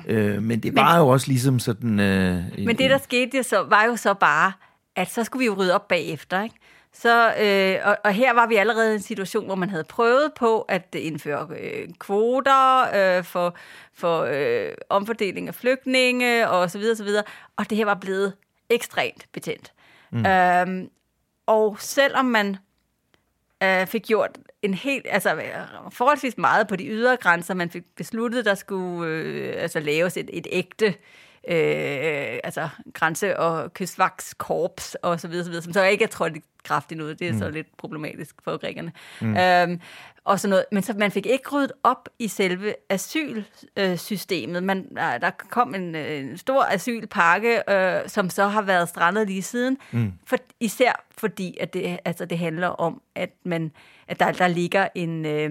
Ja. 0.08 0.12
Øh, 0.14 0.42
men 0.42 0.60
det 0.60 0.74
var 0.74 0.92
men, 0.92 1.00
jo 1.00 1.08
også 1.08 1.28
ligesom 1.28 1.58
sådan... 1.58 2.00
Øh, 2.00 2.44
men 2.58 2.78
det, 2.78 2.90
der 2.90 2.98
skete, 2.98 3.42
så, 3.42 3.62
var 3.62 3.84
jo 3.84 3.96
så 3.96 4.14
bare, 4.14 4.52
at 4.96 5.10
så 5.10 5.24
skulle 5.24 5.40
vi 5.40 5.46
jo 5.46 5.54
rydde 5.54 5.74
op 5.74 5.88
bagefter, 5.88 6.42
ikke? 6.42 6.54
Så, 6.92 7.34
øh, 7.34 7.88
og, 7.88 7.98
og 8.04 8.12
her 8.12 8.32
var 8.32 8.46
vi 8.46 8.56
allerede 8.56 8.92
i 8.92 8.94
en 8.94 9.02
situation, 9.02 9.46
hvor 9.46 9.54
man 9.54 9.70
havde 9.70 9.84
prøvet 9.84 10.32
på 10.34 10.60
at 10.60 10.94
indføre 10.94 11.48
øh, 11.60 11.88
kvoter 11.98 12.82
øh, 12.94 13.24
for, 13.24 13.56
for 13.94 14.28
øh, 14.30 14.72
omfordeling 14.88 15.48
af 15.48 15.54
flygtninge 15.54 16.48
og 16.48 16.70
så 16.70 16.78
videre, 16.78 16.96
så 16.96 17.04
videre. 17.04 17.24
Og 17.56 17.70
det 17.70 17.78
her 17.78 17.84
var 17.84 17.94
blevet 17.94 18.32
ekstremt 18.70 19.26
betændt. 19.32 19.72
Mm. 20.10 20.26
Øhm, 20.26 20.90
og 21.46 21.76
selvom 21.80 22.24
man 22.24 22.56
øh, 23.62 23.86
fik 23.86 24.02
gjort 24.02 24.38
en 24.62 24.74
helt, 24.74 25.06
altså 25.10 25.42
forholdsvis 25.90 26.38
meget 26.38 26.68
på 26.68 26.76
de 26.76 26.86
ydre 26.86 27.16
grænser, 27.16 27.54
man 27.54 27.70
fik 27.70 27.82
besluttet, 27.96 28.44
der 28.44 28.54
skulle 28.54 29.08
øh, 29.08 29.62
altså 29.62 29.80
laves 29.80 30.16
et, 30.16 30.30
et 30.32 30.46
ægte 30.50 30.94
øh, 31.48 32.38
altså 32.44 32.68
grænse- 32.94 33.38
og 33.38 33.74
kystvagtskorps 33.74 34.94
og 34.94 35.20
så 35.20 35.28
videre, 35.28 35.44
så 35.44 35.50
videre, 35.50 35.62
som 35.62 35.72
så 35.72 35.84
ikke 35.84 36.04
er 36.04 36.08
trådt 36.08 36.36
i 36.36 36.40
kraft 36.64 36.92
endnu. 36.92 37.08
Det 37.08 37.22
er 37.22 37.32
mm. 37.32 37.38
så 37.38 37.50
lidt 37.50 37.76
problematisk 37.76 38.34
for 38.44 38.56
grækerne. 38.56 38.92
Mm. 39.20 39.36
Øhm, 39.36 39.80
og 40.24 40.40
sådan 40.40 40.50
noget. 40.50 40.64
Men 40.72 40.82
så 40.82 40.94
man 40.98 41.10
fik 41.10 41.26
ikke 41.26 41.48
ryddet 41.52 41.72
op 41.82 42.08
i 42.18 42.28
selve 42.28 42.74
asylsystemet. 42.88 44.62
Man, 44.62 44.96
der 44.96 45.30
kom 45.50 45.74
en, 45.74 45.94
en 45.94 46.38
stor 46.38 46.64
asylpakke, 46.64 47.62
øh, 47.70 48.08
som 48.08 48.30
så 48.30 48.46
har 48.46 48.62
været 48.62 48.88
strandet 48.88 49.26
lige 49.26 49.42
siden. 49.42 49.78
Mm. 49.92 50.12
For, 50.26 50.36
især 50.60 51.04
fordi, 51.18 51.56
at 51.60 51.74
det, 51.74 51.98
altså 52.04 52.24
det 52.24 52.38
handler 52.38 52.68
om, 52.68 53.02
at, 53.14 53.30
man, 53.44 53.72
at 54.08 54.20
der, 54.20 54.32
der 54.32 54.48
ligger 54.48 54.88
en, 54.94 55.26
øh, 55.26 55.50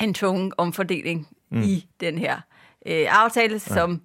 en 0.00 0.14
tung 0.14 0.52
omfordeling 0.58 1.28
mm. 1.50 1.62
i 1.62 1.86
den 2.00 2.18
her 2.18 2.40
øh, 2.86 3.06
aftale, 3.10 3.52
ja. 3.52 3.58
som 3.58 4.02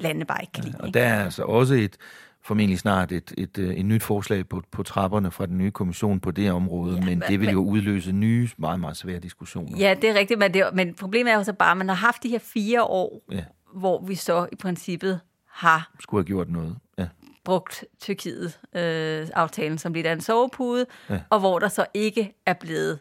lande 0.00 0.24
bare 0.24 0.38
ikke 0.40 0.52
kan 0.52 0.64
lide. 0.64 0.76
Og 0.80 0.94
der 0.94 1.02
er 1.02 1.24
altså 1.24 1.42
også 1.42 1.74
et 1.74 1.96
formentlig 2.42 2.78
snart 2.78 3.12
et, 3.12 3.34
et, 3.38 3.58
et, 3.58 3.78
et 3.78 3.84
nyt 3.84 4.02
forslag 4.02 4.48
på, 4.48 4.62
på 4.70 4.82
trapperne 4.82 5.30
fra 5.30 5.46
den 5.46 5.58
nye 5.58 5.70
kommission 5.70 6.20
på 6.20 6.30
det 6.30 6.52
område, 6.52 6.96
ja, 6.96 7.04
men 7.04 7.22
det 7.28 7.40
vil 7.40 7.50
jo 7.50 7.64
udløse 7.64 8.12
nye, 8.12 8.48
meget, 8.56 8.80
meget 8.80 8.96
svære 8.96 9.18
diskussioner. 9.18 9.78
Ja, 9.78 9.94
det 10.02 10.10
er 10.10 10.14
rigtigt, 10.14 10.38
men, 10.38 10.54
det, 10.54 10.64
men 10.72 10.94
problemet 10.94 11.32
er 11.32 11.36
jo 11.36 11.44
så 11.44 11.52
bare, 11.52 11.70
at 11.70 11.76
man 11.76 11.88
har 11.88 11.96
haft 11.96 12.22
de 12.22 12.28
her 12.28 12.38
fire 12.38 12.82
år, 12.82 13.22
ja. 13.32 13.44
hvor 13.74 14.04
vi 14.06 14.14
så 14.14 14.48
i 14.52 14.56
princippet 14.56 15.20
har... 15.52 15.92
Skulle 16.00 16.20
have 16.20 16.26
gjort 16.26 16.50
noget, 16.50 16.76
ja 16.98 17.06
brugt 17.44 17.84
Tyrkiet-aftalen 18.00 19.72
øh, 19.72 19.78
som 19.78 19.92
lidt 19.92 20.06
af 20.06 20.12
en 20.12 20.20
sovepude, 20.20 20.86
ja. 21.10 21.20
og 21.30 21.40
hvor 21.40 21.58
der 21.58 21.68
så 21.68 21.86
ikke 21.94 22.32
er 22.46 22.52
blevet 22.52 22.98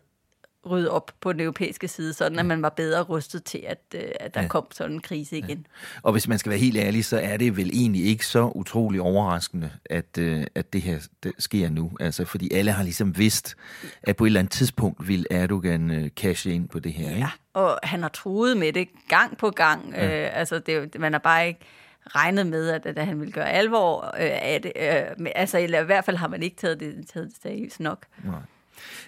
rydde 0.65 0.91
op 0.91 1.11
på 1.21 1.33
den 1.33 1.41
europæiske 1.41 1.87
side, 1.87 2.13
sådan 2.13 2.33
ja. 2.33 2.39
at 2.39 2.45
man 2.45 2.61
var 2.61 2.69
bedre 2.69 3.01
rustet 3.01 3.43
til, 3.43 3.63
at, 3.67 3.79
øh, 3.95 4.01
at 4.19 4.33
der 4.33 4.41
ja. 4.41 4.47
kom 4.47 4.65
sådan 4.71 4.93
en 4.93 5.01
krise 5.01 5.37
igen. 5.37 5.57
Ja. 5.57 5.99
Og 6.03 6.11
hvis 6.11 6.27
man 6.27 6.39
skal 6.39 6.49
være 6.49 6.59
helt 6.59 6.77
ærlig, 6.77 7.05
så 7.05 7.19
er 7.19 7.37
det 7.37 7.57
vel 7.57 7.69
egentlig 7.73 8.05
ikke 8.05 8.25
så 8.25 8.51
utrolig 8.55 9.01
overraskende, 9.01 9.71
at, 9.85 10.17
øh, 10.17 10.47
at 10.55 10.73
det 10.73 10.81
her 10.81 10.99
det 11.23 11.31
sker 11.39 11.69
nu. 11.69 11.91
Altså, 11.99 12.25
fordi 12.25 12.53
alle 12.53 12.71
har 12.71 12.83
ligesom 12.83 13.17
vidst, 13.17 13.55
at 14.03 14.15
på 14.15 14.25
et 14.25 14.27
eller 14.27 14.39
andet 14.39 14.51
tidspunkt 14.51 15.07
vil 15.07 15.25
Erdogan 15.31 15.91
øh, 15.91 16.09
cashe 16.09 16.53
ind 16.53 16.69
på 16.69 16.79
det 16.79 16.93
her. 16.93 17.09
Ja, 17.09 17.15
ikke? 17.15 17.27
og 17.53 17.79
han 17.83 18.01
har 18.01 18.09
truet 18.09 18.57
med 18.57 18.73
det 18.73 18.87
gang 19.07 19.37
på 19.37 19.49
gang. 19.49 19.93
Ja. 19.93 20.25
Øh, 20.25 20.39
altså, 20.39 20.59
det, 20.59 20.99
man 20.99 21.11
har 21.13 21.19
bare 21.19 21.47
ikke 21.47 21.59
regnet 22.05 22.47
med, 22.47 22.69
at, 22.69 22.85
at 22.85 23.05
han 23.05 23.19
ville 23.19 23.33
gøre 23.33 23.49
alvor 23.49 24.05
øh, 24.05 24.29
af 24.41 24.59
det. 24.63 24.71
Øh, 24.75 25.27
altså, 25.35 25.57
i 25.57 25.67
hvert 25.85 26.05
fald 26.05 26.17
har 26.17 26.27
man 26.27 26.43
ikke 26.43 26.55
taget 26.55 26.79
det, 26.79 27.07
taget 27.13 27.27
det 27.27 27.37
seriøst 27.41 27.79
nok. 27.79 28.05
Nej. 28.23 28.39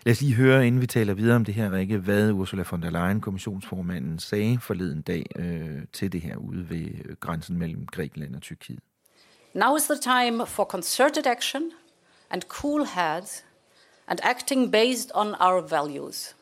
Lad 0.06 0.12
os 0.12 0.22
lige 0.22 0.34
høre, 0.34 0.68
inden 0.68 0.82
vi 0.82 0.88
taler 0.88 1.14
videre 1.14 1.36
om 1.36 1.46
det 1.46 1.54
her, 1.54 1.72
Rikke, 1.72 1.98
hvad 1.98 2.32
Ursula 2.32 2.64
von 2.72 2.82
der 2.82 2.90
Leyen, 2.90 3.22
kommissionsformanden, 3.22 4.20
sagde 4.20 4.60
forleden 4.60 5.02
dag 5.02 5.26
øh, 5.36 5.82
til 5.94 6.12
det 6.12 6.22
her 6.22 6.36
ude 6.36 6.70
ved 6.70 6.88
øh, 7.06 7.16
grænsen 7.20 7.58
mellem 7.58 7.86
Grækenland 7.86 8.36
og 8.36 8.42
Tyrkiet. 8.42 8.80
Now 9.54 9.76
is 9.76 9.84
the 9.84 9.98
time 9.98 10.46
for 10.46 10.64
concerted 10.64 11.28
action 11.28 11.72
and 12.30 12.42
cool 12.42 12.86
heads 12.86 13.44
and 14.08 14.20
acting 14.24 14.72
based 14.72 15.12
on 15.14 15.28
our 15.40 15.62
values. 15.62 16.36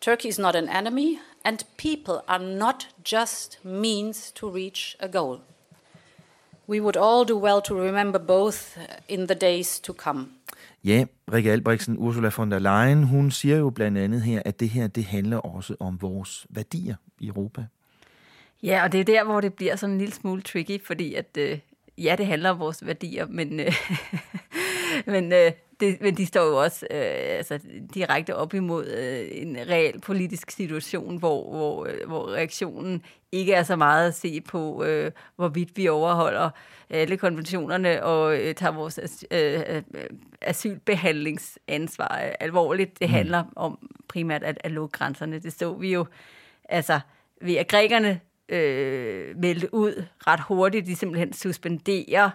Turkey 0.00 0.28
is 0.28 0.38
not 0.38 0.54
an 0.54 0.68
enemy, 0.68 1.18
and 1.44 1.58
people 1.76 2.22
are 2.28 2.38
not 2.38 2.88
just 3.12 3.64
means 3.64 4.32
to 4.32 4.48
reach 4.48 4.96
a 5.00 5.08
goal. 5.08 5.40
We 6.68 6.80
would 6.80 6.96
all 6.96 7.24
do 7.24 7.36
well 7.36 7.60
to 7.62 7.74
remember 7.74 8.18
both 8.18 8.78
in 9.08 9.26
the 9.26 9.34
days 9.34 9.80
to 9.80 9.92
come. 9.92 10.26
Ja, 10.84 11.04
Rikke 11.32 11.52
Albrechtsen, 11.52 11.98
Ursula 11.98 12.30
von 12.36 12.50
der 12.50 12.58
Leyen, 12.58 13.04
hun 13.04 13.30
siger 13.30 13.56
jo 13.56 13.70
blandt 13.70 13.98
andet 13.98 14.22
her, 14.22 14.42
at 14.44 14.60
det 14.60 14.68
her, 14.68 14.86
det 14.86 15.04
handler 15.04 15.36
også 15.36 15.76
om 15.80 16.02
vores 16.02 16.46
værdier 16.50 16.94
i 17.20 17.26
Europa. 17.26 17.64
Ja, 18.62 18.84
og 18.84 18.92
det 18.92 19.00
er 19.00 19.04
der, 19.04 19.24
hvor 19.24 19.40
det 19.40 19.54
bliver 19.54 19.76
sådan 19.76 19.92
en 19.92 19.98
lille 19.98 20.14
smule 20.14 20.42
tricky, 20.42 20.84
fordi 20.84 21.14
at, 21.14 21.36
øh, 21.38 21.58
ja, 21.98 22.14
det 22.18 22.26
handler 22.26 22.50
om 22.50 22.58
vores 22.58 22.86
værdier, 22.86 23.26
men, 23.26 23.60
øh, 23.60 23.72
men, 25.14 25.32
øh, 25.32 25.52
det, 25.80 26.00
men 26.00 26.16
de 26.16 26.26
står 26.26 26.46
jo 26.46 26.62
også 26.62 26.86
øh, 26.90 27.36
altså, 27.36 27.58
direkte 27.94 28.36
op 28.36 28.54
imod 28.54 28.86
øh, 28.86 29.28
en 29.32 29.56
reel 29.68 30.00
politisk 30.00 30.50
situation, 30.50 31.16
hvor, 31.16 31.50
hvor, 31.50 31.86
øh, 31.86 32.06
hvor 32.06 32.32
reaktionen 32.32 33.02
ikke 33.32 33.52
er 33.52 33.62
så 33.62 33.76
meget 33.76 34.08
at 34.08 34.14
se 34.14 34.40
på, 34.40 34.84
øh, 34.84 35.10
hvorvidt 35.36 35.76
vi 35.76 35.88
overholder 35.88 36.50
alle 36.90 37.16
konventionerne 37.16 38.04
og 38.04 38.38
øh, 38.38 38.54
tager 38.54 38.72
vores 38.72 39.24
øh, 39.30 39.60
øh, 39.68 39.82
asylbehandlingsansvar 40.40 42.34
alvorligt. 42.40 43.00
Det 43.00 43.08
mm. 43.08 43.14
handler 43.14 43.44
om 43.56 43.90
primært 44.08 44.42
at, 44.42 44.58
at 44.64 44.70
lukke 44.70 44.98
grænserne. 44.98 45.38
Det 45.38 45.52
så 45.52 45.72
vi 45.72 45.92
jo 45.92 46.06
altså 46.68 47.00
ved 47.40 47.54
at 47.54 47.68
grækerne 47.68 48.20
øh, 48.48 49.36
meldte 49.36 49.74
ud 49.74 50.04
ret 50.26 50.40
hurtigt. 50.40 50.86
De 50.86 50.96
simpelthen 50.96 51.32
suspenderer 51.32 52.24
øh, 52.24 52.30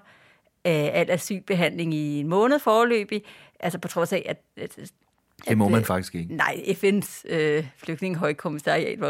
al 0.69 1.11
asylbehandling 1.11 1.93
i 1.93 2.19
en 2.19 2.27
måned 2.27 2.59
forløbig. 2.59 3.23
Altså 3.59 3.79
på 3.79 3.87
trods 3.87 4.13
af, 4.13 4.25
at, 4.29 4.41
at 4.57 4.91
det 5.49 5.57
må 5.57 5.69
man 5.69 5.79
øh, 5.79 5.85
faktisk 5.85 6.15
ikke. 6.15 6.35
Nej, 6.35 6.63
FN's 6.67 7.23
øh, 7.29 7.67
flygtningehøjkommissariat 7.77 8.99
var, 8.99 9.07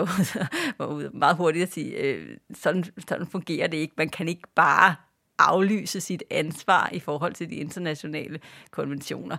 var 0.77 0.85
ude 0.85 1.09
meget 1.13 1.35
hurtigt 1.35 1.63
at 1.63 1.73
sige, 1.73 1.97
øh, 1.97 2.37
sådan, 2.53 2.83
sådan 3.07 3.27
fungerer 3.27 3.67
det 3.67 3.77
ikke. 3.77 3.93
Man 3.97 4.09
kan 4.09 4.27
ikke 4.27 4.47
bare 4.55 4.95
aflyse 5.39 6.01
sit 6.01 6.23
ansvar 6.31 6.89
i 6.93 6.99
forhold 6.99 7.33
til 7.33 7.49
de 7.49 7.55
internationale 7.55 8.39
konventioner. 8.71 9.37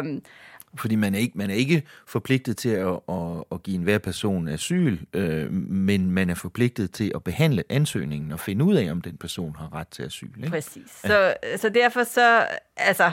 Um, 0.00 0.22
fordi 0.78 0.94
man 0.94 1.14
er 1.14 1.18
ikke, 1.18 1.38
man 1.38 1.50
er 1.50 1.54
ikke 1.54 1.82
forpligtet 2.06 2.56
til 2.56 2.68
at, 2.68 3.00
at, 3.08 3.44
at 3.52 3.62
give 3.62 3.76
enhver 3.76 3.98
person 3.98 4.48
asyl, 4.48 4.98
øh, 5.12 5.52
men 5.52 6.10
man 6.10 6.30
er 6.30 6.34
forpligtet 6.34 6.90
til 6.90 7.12
at 7.14 7.24
behandle 7.24 7.64
ansøgningen 7.68 8.32
og 8.32 8.40
finde 8.40 8.64
ud 8.64 8.74
af, 8.74 8.90
om 8.90 9.00
den 9.00 9.16
person 9.16 9.56
har 9.56 9.74
ret 9.74 9.88
til 9.88 10.02
asyl. 10.02 10.30
Ikke? 10.36 10.50
Præcis. 10.50 11.00
Ja. 11.04 11.08
Så, 11.08 11.34
så 11.56 11.68
derfor 11.68 12.04
så, 12.04 12.46
altså, 12.76 13.12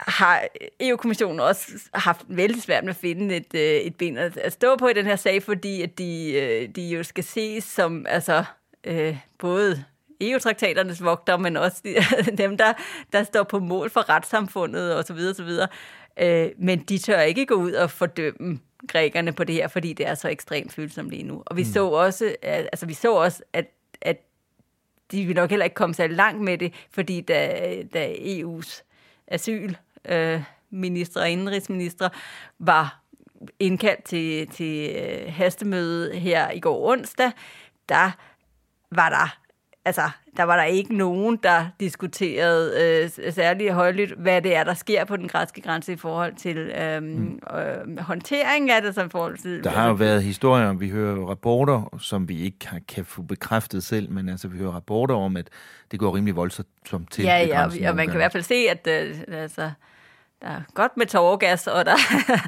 har 0.00 0.42
EU-kommissionen 0.80 1.40
også 1.40 1.66
haft 1.94 2.24
vældig 2.28 2.62
svært 2.62 2.84
med 2.84 2.90
at 2.90 2.96
finde 2.96 3.36
et, 3.36 3.54
øh, 3.54 3.60
et 3.60 3.96
ben 3.96 4.18
at 4.18 4.52
stå 4.52 4.76
på 4.76 4.88
i 4.88 4.92
den 4.92 5.06
her 5.06 5.16
sag, 5.16 5.42
fordi 5.42 5.82
at 5.82 5.98
de, 5.98 6.32
øh, 6.32 6.68
de 6.68 6.88
jo 6.88 7.02
skal 7.02 7.24
ses 7.24 7.64
som 7.64 8.06
altså, 8.08 8.44
øh, 8.84 9.18
både 9.38 9.84
EU-traktaternes 10.20 11.04
vogter, 11.04 11.36
men 11.36 11.56
også 11.56 11.82
dem, 12.38 12.56
der, 12.56 12.72
der 13.12 13.22
står 13.22 13.42
på 13.42 13.58
mål 13.58 13.90
for 13.90 14.08
retssamfundet 14.08 14.96
osv. 14.96 15.18
osv. 15.30 15.50
Øh, 16.20 16.50
men 16.58 16.78
de 16.78 16.98
tør 16.98 17.20
ikke 17.20 17.46
gå 17.46 17.54
ud 17.54 17.72
og 17.72 17.90
fordømme 17.90 18.60
grækerne 18.88 19.32
på 19.32 19.44
det 19.44 19.54
her, 19.54 19.68
fordi 19.68 19.92
det 19.92 20.06
er 20.06 20.14
så 20.14 20.28
ekstremt 20.28 20.72
følsomt 20.72 21.10
lige 21.10 21.22
nu. 21.22 21.42
Og 21.46 21.56
vi 21.56 21.62
mm. 21.62 21.68
så 21.68 21.88
også, 21.88 22.34
altså 22.42 22.86
vi 22.86 22.94
så 22.94 23.14
også, 23.14 23.42
at, 23.52 23.66
at 24.00 24.16
de 25.12 25.24
vil 25.24 25.36
nok 25.36 25.50
heller 25.50 25.64
ikke 25.64 25.74
komme 25.74 25.94
så 25.94 26.06
langt 26.06 26.42
med 26.42 26.58
det, 26.58 26.74
fordi 26.90 27.20
da, 27.20 27.82
da 27.94 28.12
EU's 28.12 28.82
asyl 29.26 29.74
øh, 30.08 30.42
og 31.16 31.30
indenrigsministre 31.30 32.10
var 32.58 33.02
indkaldt 33.58 34.04
til, 34.04 34.46
til 34.46 34.96
øh, 34.96 35.32
hastemøde 35.32 36.18
her 36.18 36.50
i 36.50 36.60
går 36.60 36.90
onsdag, 36.90 37.32
der 37.88 38.10
var 38.90 39.08
der 39.08 39.39
altså, 39.84 40.10
der 40.36 40.42
var 40.42 40.56
der 40.56 40.64
ikke 40.64 40.96
nogen, 40.96 41.36
der 41.42 41.66
diskuterede 41.80 42.82
øh, 43.26 43.32
særligt 43.32 43.72
højlydt, 43.72 44.12
hvad 44.18 44.42
det 44.42 44.56
er, 44.56 44.64
der 44.64 44.74
sker 44.74 45.04
på 45.04 45.16
den 45.16 45.28
græske 45.28 45.60
grænse 45.60 45.92
i 45.92 45.96
forhold 45.96 46.34
til 46.34 46.56
øh, 46.56 47.02
mm. 47.02 47.40
øh, 47.58 47.98
håndtering 47.98 48.70
af 48.70 48.82
det. 48.82 48.94
Som 48.94 49.10
forhold 49.10 49.38
til, 49.38 49.64
der 49.64 49.70
har 49.70 49.88
jo 49.88 49.94
været 49.94 50.22
historier, 50.22 50.72
vi 50.72 50.88
hører 50.88 51.26
rapporter, 51.26 51.98
som 52.00 52.28
vi 52.28 52.40
ikke 52.40 52.58
kan 52.88 53.04
få 53.04 53.22
bekræftet 53.22 53.84
selv, 53.84 54.10
men 54.10 54.28
altså 54.28 54.48
vi 54.48 54.58
hører 54.58 54.72
rapporter 54.72 55.14
om, 55.14 55.36
at 55.36 55.48
det 55.90 55.98
går 55.98 56.16
rimelig 56.16 56.36
voldsomt 56.36 57.10
til. 57.10 57.24
Ja, 57.24 57.38
ja, 57.38 57.64
og, 57.64 57.72
og 57.88 57.96
man 57.96 58.06
kan 58.06 58.14
i 58.14 58.16
hvert 58.16 58.32
fald 58.32 58.42
se, 58.42 58.54
at 58.54 58.86
øh, 58.86 59.18
altså, 59.28 59.70
der 60.42 60.48
er 60.48 60.60
godt 60.74 60.96
med 60.96 61.06
tårgas, 61.06 61.66
og, 61.66 61.86
der, 61.86 61.96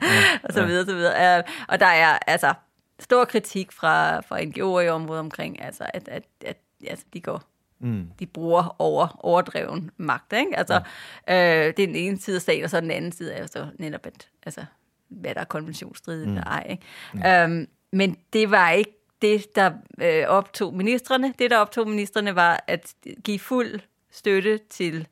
ja, 0.03 0.39
og 0.45 0.53
så 0.53 0.67
videre, 0.67 0.87
så 0.87 0.95
videre. 0.95 1.39
Øh, 1.39 1.45
og 1.69 1.81
der 1.81 1.87
er 1.87 2.19
altså 2.27 2.55
stor 3.01 3.25
kritik 3.25 3.73
fra, 3.73 4.21
fra 4.21 4.41
NGO'er 4.41 4.81
i 4.81 4.89
området 4.89 5.21
omkring, 5.21 5.65
altså, 5.65 5.85
at, 5.95 6.09
at, 6.09 6.23
at 6.45 6.57
altså, 6.89 7.05
de 7.13 7.21
går 7.21 7.43
Mm. 7.85 8.07
De 8.19 8.27
bruger 8.27 8.77
over, 8.79 9.25
overdreven 9.25 9.91
magt. 9.97 10.33
Ikke? 10.33 10.59
Altså, 10.59 10.81
ja. 11.29 11.67
øh, 11.67 11.75
det 11.77 11.83
er 11.83 11.87
den 11.87 11.97
ene 11.97 12.19
side 12.19 12.37
af 12.37 12.43
sagen, 12.43 12.65
og 12.65 12.71
så 12.71 12.81
den 12.81 12.91
anden 12.91 13.13
side 13.13 13.33
er 13.33 13.41
jo 13.41 13.47
så 13.47 13.67
netop, 13.79 14.07
at, 14.07 14.29
altså, 14.47 14.65
hvad 15.09 15.35
der 15.35 15.41
er 15.41 15.45
konventionsstridigt 15.45 16.29
mm. 16.29 16.37
eller 16.37 16.45
ej. 16.47 16.67
Ikke? 16.71 16.83
Ja. 17.19 17.45
Øhm, 17.45 17.69
men 17.93 18.17
det 18.33 18.51
var 18.51 18.71
ikke 18.71 18.93
det, 19.23 19.57
der 19.57 19.73
øh, 20.01 20.25
optog 20.29 20.75
ministerne. 20.75 21.35
Det, 21.39 21.51
der 21.51 21.59
optog 21.59 21.89
ministerne, 21.89 22.35
var 22.35 22.65
at 22.67 22.95
give 23.25 23.39
fuld 23.39 23.81
støtte 24.11 24.59
til 24.71 24.95
øh, 24.97 25.05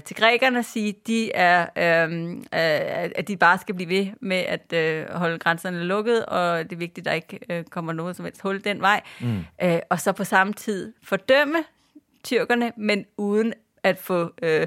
til 0.00 0.16
grækerne 0.16 0.62
sige, 0.62 0.94
de 1.06 1.32
er, 1.32 1.60
øh, 1.76 2.30
øh, 2.30 2.40
at 3.16 3.28
de 3.28 3.36
bare 3.36 3.58
skal 3.58 3.74
blive 3.74 3.88
ved 3.88 4.06
med 4.20 4.36
at 4.36 4.72
øh, 4.72 5.06
holde 5.10 5.38
grænserne 5.38 5.84
lukket, 5.84 6.26
og 6.26 6.64
det 6.64 6.72
er 6.72 6.76
vigtigt, 6.76 7.06
at 7.06 7.10
der 7.10 7.16
ikke 7.16 7.38
øh, 7.50 7.64
kommer 7.64 7.92
noget 7.92 8.16
som 8.16 8.24
helst 8.24 8.42
hul 8.42 8.64
den 8.64 8.80
vej. 8.80 9.00
Mm. 9.20 9.44
Øh, 9.62 9.78
og 9.90 10.00
så 10.00 10.12
på 10.12 10.24
samme 10.24 10.52
tid 10.52 10.92
fordømme 11.02 11.58
tyrkerne, 12.24 12.72
men 12.76 13.06
uden 13.16 13.52
at 13.82 13.98
få 13.98 14.32
øh, 14.42 14.66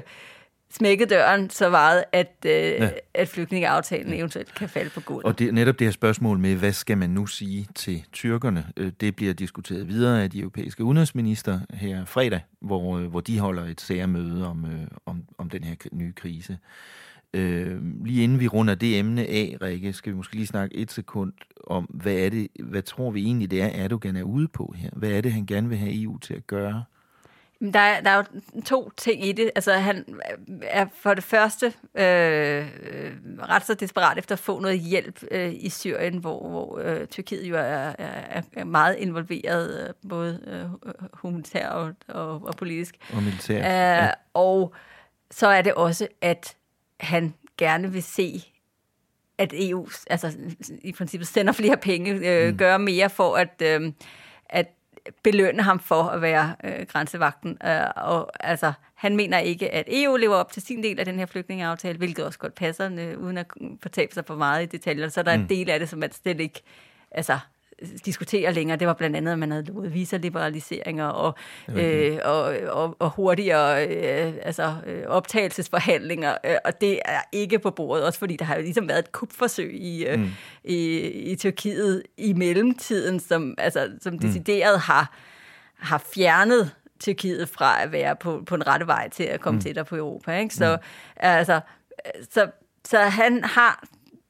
smækket 0.76 1.10
døren 1.10 1.50
så 1.50 1.70
meget, 1.70 2.04
at, 2.12 2.36
øh, 2.46 2.52
ja. 2.52 2.90
at 3.14 3.28
flygtningeaftalen 3.28 4.12
ja. 4.12 4.18
eventuelt 4.18 4.54
kan 4.54 4.68
falde 4.68 4.90
på 4.90 5.00
gulvet. 5.00 5.24
Og 5.24 5.38
det, 5.38 5.54
netop 5.54 5.78
det 5.78 5.86
her 5.86 5.92
spørgsmål 5.92 6.38
med, 6.38 6.56
hvad 6.56 6.72
skal 6.72 6.98
man 6.98 7.10
nu 7.10 7.26
sige 7.26 7.66
til 7.74 8.04
tyrkerne, 8.12 8.66
øh, 8.76 8.92
det 9.00 9.16
bliver 9.16 9.34
diskuteret 9.34 9.88
videre 9.88 10.22
af 10.22 10.30
de 10.30 10.38
europæiske 10.38 10.84
udenrigsminister 10.84 11.60
her 11.70 12.04
fredag, 12.04 12.40
hvor, 12.60 12.98
øh, 12.98 13.06
hvor 13.06 13.20
de 13.20 13.38
holder 13.38 13.64
et 13.64 13.80
særmøde 13.80 14.46
om, 14.46 14.64
øh, 14.64 14.86
om, 15.06 15.24
om 15.38 15.50
den 15.50 15.64
her 15.64 15.74
nye 15.92 16.12
krise. 16.12 16.58
Øh, 17.34 18.04
lige 18.04 18.24
inden 18.24 18.40
vi 18.40 18.48
runder 18.48 18.74
det 18.74 18.98
emne 18.98 19.22
af, 19.22 19.56
Rikke, 19.62 19.92
skal 19.92 20.12
vi 20.12 20.16
måske 20.16 20.34
lige 20.34 20.46
snakke 20.46 20.76
et 20.76 20.92
sekund 20.92 21.32
om, 21.66 21.84
hvad 21.84 22.14
er 22.14 22.30
det, 22.30 22.48
hvad 22.60 22.82
tror 22.82 23.10
vi 23.10 23.24
egentlig, 23.24 23.50
det 23.50 23.62
er, 23.62 23.66
Erdogan 23.66 24.16
er 24.16 24.22
ude 24.22 24.48
på 24.48 24.74
her? 24.76 24.90
Hvad 24.92 25.10
er 25.10 25.20
det, 25.20 25.32
han 25.32 25.46
gerne 25.46 25.68
vil 25.68 25.78
have 25.78 26.02
EU 26.02 26.18
til 26.18 26.34
at 26.34 26.46
gøre? 26.46 26.84
Der 27.60 27.78
er, 27.78 28.00
der 28.00 28.10
er 28.10 28.16
jo 28.16 28.60
to 28.64 28.90
ting 28.96 29.26
i 29.26 29.32
det. 29.32 29.50
Altså, 29.54 29.72
han 29.72 30.04
er 30.62 30.86
for 30.98 31.14
det 31.14 31.24
første 31.24 31.66
øh, 31.94 32.66
ret 33.48 33.66
så 33.66 33.74
desperat 33.74 34.18
efter 34.18 34.34
at 34.34 34.38
få 34.38 34.60
noget 34.60 34.78
hjælp 34.78 35.24
øh, 35.30 35.54
i 35.54 35.68
Syrien, 35.68 36.18
hvor, 36.18 36.48
hvor 36.48 36.78
øh, 36.78 37.06
Tyrkiet 37.06 37.44
jo 37.44 37.56
er, 37.56 37.94
er, 37.98 38.42
er 38.52 38.64
meget 38.64 38.96
involveret, 38.96 39.88
øh, 39.88 40.08
både 40.08 40.40
øh, 40.46 40.92
humanitær 41.12 41.68
og, 41.68 41.94
og, 42.08 42.42
og 42.44 42.54
politisk. 42.56 42.96
Og 43.12 43.22
militær. 43.22 43.58
Øh, 43.58 44.04
ja. 44.04 44.10
Og 44.34 44.74
så 45.30 45.46
er 45.46 45.62
det 45.62 45.74
også, 45.74 46.08
at 46.20 46.56
han 47.00 47.34
gerne 47.58 47.92
vil 47.92 48.02
se, 48.02 48.44
at 49.38 49.52
EU 49.56 49.88
altså, 50.10 50.32
i 50.82 50.92
princippet 50.92 51.28
sender 51.28 51.52
flere 51.52 51.76
penge, 51.76 52.12
øh, 52.12 52.50
mm. 52.50 52.58
gør 52.58 52.78
mere 52.78 53.10
for 53.10 53.36
at, 53.36 53.62
øh, 53.62 53.92
at 54.48 54.66
belønne 55.22 55.62
ham 55.62 55.80
for 55.80 56.02
at 56.02 56.22
være 56.22 56.56
øh, 56.64 56.86
grænsevagten. 56.86 57.58
Øh, 57.64 57.86
og 57.96 58.30
altså, 58.40 58.72
han 58.94 59.16
mener 59.16 59.38
ikke, 59.38 59.74
at 59.74 59.84
EU 59.88 60.16
lever 60.16 60.34
op 60.34 60.52
til 60.52 60.62
sin 60.62 60.82
del 60.82 60.98
af 60.98 61.04
den 61.04 61.18
her 61.18 61.26
flygtningeaftale, 61.26 61.98
hvilket 61.98 62.24
også 62.24 62.38
godt 62.38 62.54
passer, 62.54 62.90
øh, 62.98 63.18
uden 63.18 63.38
at 63.38 63.46
fortabe 63.82 64.14
sig 64.14 64.24
for 64.26 64.36
meget 64.36 64.62
i 64.62 64.66
detaljer. 64.66 65.08
Så 65.08 65.22
der 65.22 65.32
er 65.32 65.36
mm. 65.36 65.42
en 65.42 65.48
del 65.48 65.70
af 65.70 65.78
det, 65.78 65.88
som 65.88 65.98
man 65.98 66.12
slet 66.12 66.40
ikke 66.40 66.62
altså, 67.10 67.38
diskutere 68.04 68.52
længere. 68.52 68.78
Det 68.78 68.86
var 68.86 68.94
blandt 68.94 69.16
andet, 69.16 69.32
at 69.32 69.38
man 69.38 69.50
havde 69.50 69.64
lovet 69.64 69.94
visaliberaliseringer 69.94 71.06
og, 71.06 71.34
øh, 71.68 72.18
og, 72.24 72.42
og, 72.68 72.96
og 72.98 73.10
hurtigere 73.10 73.86
øh, 73.86 74.32
altså, 74.42 74.74
øh, 74.86 75.02
optagelsesforhandlinger, 75.06 76.36
øh, 76.44 76.56
og 76.64 76.80
det 76.80 77.00
er 77.04 77.20
ikke 77.32 77.58
på 77.58 77.70
bordet, 77.70 78.04
også 78.04 78.18
fordi 78.18 78.36
der 78.36 78.44
har 78.44 78.56
jo 78.56 78.62
ligesom 78.62 78.88
været 78.88 78.98
et 78.98 79.12
kupforsøg 79.12 79.74
i, 79.74 80.06
øh, 80.06 80.18
mm. 80.18 80.30
i, 80.64 80.98
i 81.08 81.36
Tyrkiet 81.36 82.02
i 82.16 82.32
mellemtiden, 82.32 83.20
som, 83.20 83.54
altså, 83.58 83.90
som 84.00 84.12
mm. 84.12 84.18
decideret 84.18 84.80
har, 84.80 85.16
har 85.78 86.04
fjernet 86.14 86.70
Tyrkiet 87.00 87.48
fra 87.48 87.82
at 87.82 87.92
være 87.92 88.16
på, 88.16 88.42
på 88.46 88.54
en 88.54 88.66
rette 88.66 88.86
vej 88.86 89.08
til 89.08 89.24
at 89.24 89.40
komme 89.40 89.56
mm. 89.56 89.62
tættere 89.62 89.84
på 89.84 89.96
Europa. 89.96 90.38
Ikke? 90.38 90.54
Så, 90.54 90.76
mm. 90.76 90.82
altså, 91.16 91.60
så, 92.30 92.50
så 92.84 92.98
han 92.98 93.44
har 93.44 93.84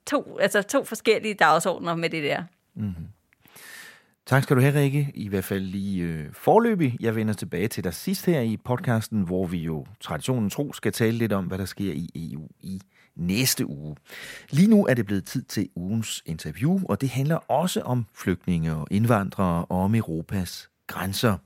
to, 0.06 0.38
altså 0.38 0.62
to 0.62 0.84
forskellige 0.84 1.34
dagsordner 1.34 1.94
med 1.94 2.10
det 2.10 2.22
der. 2.22 2.42
Mm-hmm. 2.74 3.06
Tak 4.26 4.42
skal 4.42 4.56
du 4.56 4.60
have, 4.60 4.80
Rikke. 4.80 5.10
I 5.14 5.28
hvert 5.28 5.44
fald 5.44 5.64
lige 5.64 6.02
øh, 6.02 6.26
forløbig. 6.32 6.96
Jeg 7.00 7.16
vender 7.16 7.34
tilbage 7.34 7.68
til 7.68 7.84
dig 7.84 7.94
sidst 7.94 8.26
her 8.26 8.40
i 8.40 8.56
podcasten, 8.64 9.22
hvor 9.22 9.46
vi 9.46 9.58
jo 9.58 9.86
traditionen 10.00 10.50
tro 10.50 10.72
skal 10.72 10.92
tale 10.92 11.18
lidt 11.18 11.32
om, 11.32 11.44
hvad 11.44 11.58
der 11.58 11.64
sker 11.64 11.92
i 11.92 12.10
EU 12.14 12.48
i 12.60 12.80
næste 13.16 13.66
uge. 13.66 13.96
Lige 14.50 14.70
nu 14.70 14.86
er 14.86 14.94
det 14.94 15.06
blevet 15.06 15.24
tid 15.24 15.42
til 15.42 15.68
ugens 15.74 16.22
interview, 16.26 16.80
og 16.88 17.00
det 17.00 17.08
handler 17.08 17.36
også 17.36 17.80
om 17.80 18.06
flygtninge 18.14 18.74
og 18.74 18.86
indvandrere 18.90 19.64
og 19.64 19.80
om 19.80 19.94
Europas 19.94 20.68
grænser. 20.86 21.36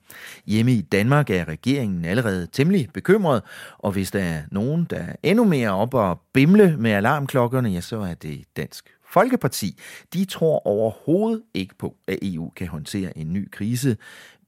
Hjemme 0.47 0.72
i 0.72 0.81
Danmark 0.81 1.31
er 1.31 1.49
regeringen 1.49 2.05
allerede 2.05 2.47
temmelig 2.53 2.89
bekymret, 2.95 3.43
og 3.79 3.93
hvis 3.93 4.11
der 4.11 4.20
er 4.22 4.43
nogen, 4.51 4.87
der 4.91 4.97
er 4.97 5.16
endnu 5.22 5.45
mere 5.45 5.70
op 5.70 5.95
og 5.95 6.20
bimle 6.33 6.76
med 6.76 6.91
alarmklokkerne, 6.91 7.68
ja, 7.68 7.81
så 7.81 8.01
er 8.01 8.14
det 8.14 8.45
Dansk 8.57 8.89
Folkeparti, 9.11 9.78
de 10.14 10.24
tror 10.24 10.66
overhovedet 10.66 11.42
ikke 11.54 11.74
på, 11.74 11.96
at 12.06 12.18
EU 12.22 12.50
kan 12.50 12.68
håndtere 12.68 13.18
en 13.18 13.32
ny 13.32 13.50
krise 13.50 13.96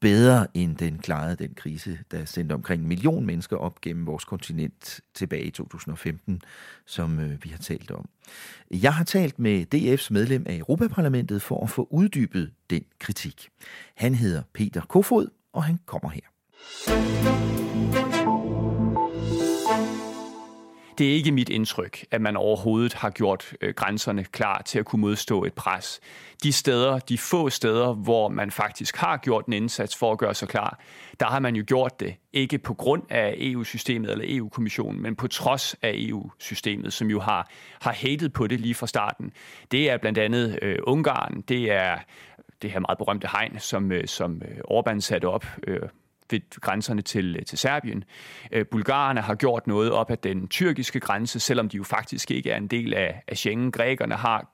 bedre, 0.01 0.47
end 0.55 0.77
den 0.77 0.99
klarede 0.99 1.37
den 1.37 1.55
krise, 1.55 1.99
der 2.11 2.25
sendte 2.25 2.53
omkring 2.53 2.83
en 2.83 2.89
million 2.89 3.27
mennesker 3.27 3.57
op 3.57 3.81
gennem 3.81 4.07
vores 4.07 4.25
kontinent 4.25 5.01
tilbage 5.15 5.45
i 5.45 5.51
2015, 5.51 6.43
som 6.87 7.21
øh, 7.21 7.45
vi 7.45 7.49
har 7.49 7.59
talt 7.59 7.91
om. 7.91 8.09
Jeg 8.71 8.95
har 8.95 9.05
talt 9.05 9.39
med 9.39 9.67
DF's 9.75 10.07
medlem 10.11 10.45
af 10.47 10.57
Europaparlamentet 10.57 11.43
for 11.43 11.65
at 11.65 11.71
få 11.71 11.89
uddybet 11.91 12.53
den 12.71 12.85
kritik. 12.99 13.49
Han 13.95 14.15
hedder 14.15 14.43
Peter 14.55 14.81
Kofod, 14.81 15.29
og 15.53 15.65
han 15.65 15.79
kommer 15.87 16.11
her 16.11 18.20
det 21.01 21.11
er 21.11 21.15
ikke 21.15 21.33
mit 21.33 21.49
indtryk, 21.49 22.05
at 22.11 22.21
man 22.21 22.37
overhovedet 22.37 22.95
har 22.95 23.11
gjort 23.11 23.53
øh, 23.61 23.75
grænserne 23.75 24.25
klar 24.25 24.63
til 24.63 24.79
at 24.79 24.85
kunne 24.85 25.01
modstå 25.01 25.45
et 25.45 25.53
pres. 25.53 26.01
De 26.43 26.53
steder, 26.53 26.99
de 26.99 27.19
få 27.19 27.51
steder, 27.51 27.93
hvor 27.93 28.29
man 28.29 28.51
faktisk 28.51 28.97
har 28.97 29.17
gjort 29.17 29.47
en 29.47 29.53
indsats 29.53 29.97
for 29.97 30.13
at 30.13 30.19
gøre 30.19 30.35
sig 30.35 30.49
klar, 30.49 30.81
der 31.21 31.27
har 31.27 31.39
man 31.39 31.57
jo 31.57 31.65
gjort 31.67 32.01
det 32.01 32.15
ikke 32.33 32.59
på 32.59 32.75
grund 32.75 33.03
af 33.09 33.35
EU-systemet 33.39 34.11
eller 34.11 34.25
EU-kommissionen, 34.29 35.03
men 35.03 35.17
på 35.17 35.29
trods 35.29 35.77
af 35.83 35.93
EU-systemet, 35.95 36.93
som 36.93 37.11
jo 37.11 37.21
har, 37.21 37.51
har 37.81 37.93
hatet 37.93 38.33
på 38.33 38.47
det 38.47 38.61
lige 38.61 38.75
fra 38.75 38.87
starten. 38.87 39.33
Det 39.71 39.91
er 39.91 39.97
blandt 39.99 40.19
andet 40.19 40.59
øh, 40.63 40.79
Ungarn, 40.83 41.41
det 41.41 41.73
er 41.73 41.99
det 42.63 42.71
her 42.71 42.81
meget 42.81 42.99
berømte 42.99 43.29
hegn, 43.33 43.59
som, 43.59 43.93
øh, 43.93 44.07
som 44.07 44.43
øh, 44.43 44.59
Orbán 44.71 45.01
satte 45.01 45.29
op 45.29 45.47
øh, 45.67 45.81
ved 46.31 46.61
grænserne 46.61 47.03
til, 47.03 47.45
til 47.47 47.59
Serbien. 47.59 48.05
Øh, 48.53 48.67
Bulgarerne 48.67 49.21
har 49.21 49.35
gjort 49.35 49.67
noget 49.67 49.93
op 49.93 50.11
af 50.11 50.19
den 50.19 50.49
tyrkiske 50.49 51.01
grænse, 51.01 51.41
selvom 51.41 51.69
de 51.69 51.77
jo 51.77 51.85
faktisk 51.85 52.31
ikke 52.31 52.51
er 52.51 52.57
en 52.57 52.67
del 52.67 52.95
af, 52.95 53.23
af 53.29 53.37
Schengen. 53.37 53.73
Grækerne 53.73 54.15
har 54.15 54.53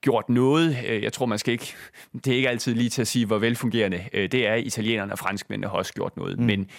gjort 0.00 0.28
noget. 0.28 0.76
Øh, 0.86 1.02
jeg 1.02 1.12
tror, 1.12 1.26
man 1.26 1.38
skal 1.38 1.52
ikke... 1.52 1.74
Det 2.12 2.26
er 2.26 2.36
ikke 2.36 2.48
altid 2.48 2.74
lige 2.74 2.88
til 2.88 3.00
at 3.00 3.08
sige, 3.08 3.26
hvor 3.26 3.38
velfungerende 3.38 4.04
øh, 4.12 4.32
det 4.32 4.46
er. 4.46 4.54
Italienerne 4.54 5.12
og 5.12 5.18
franskmændene 5.18 5.68
har 5.68 5.76
også 5.76 5.92
gjort 5.92 6.16
noget. 6.16 6.38
Mm. 6.38 6.44
Men 6.44 6.70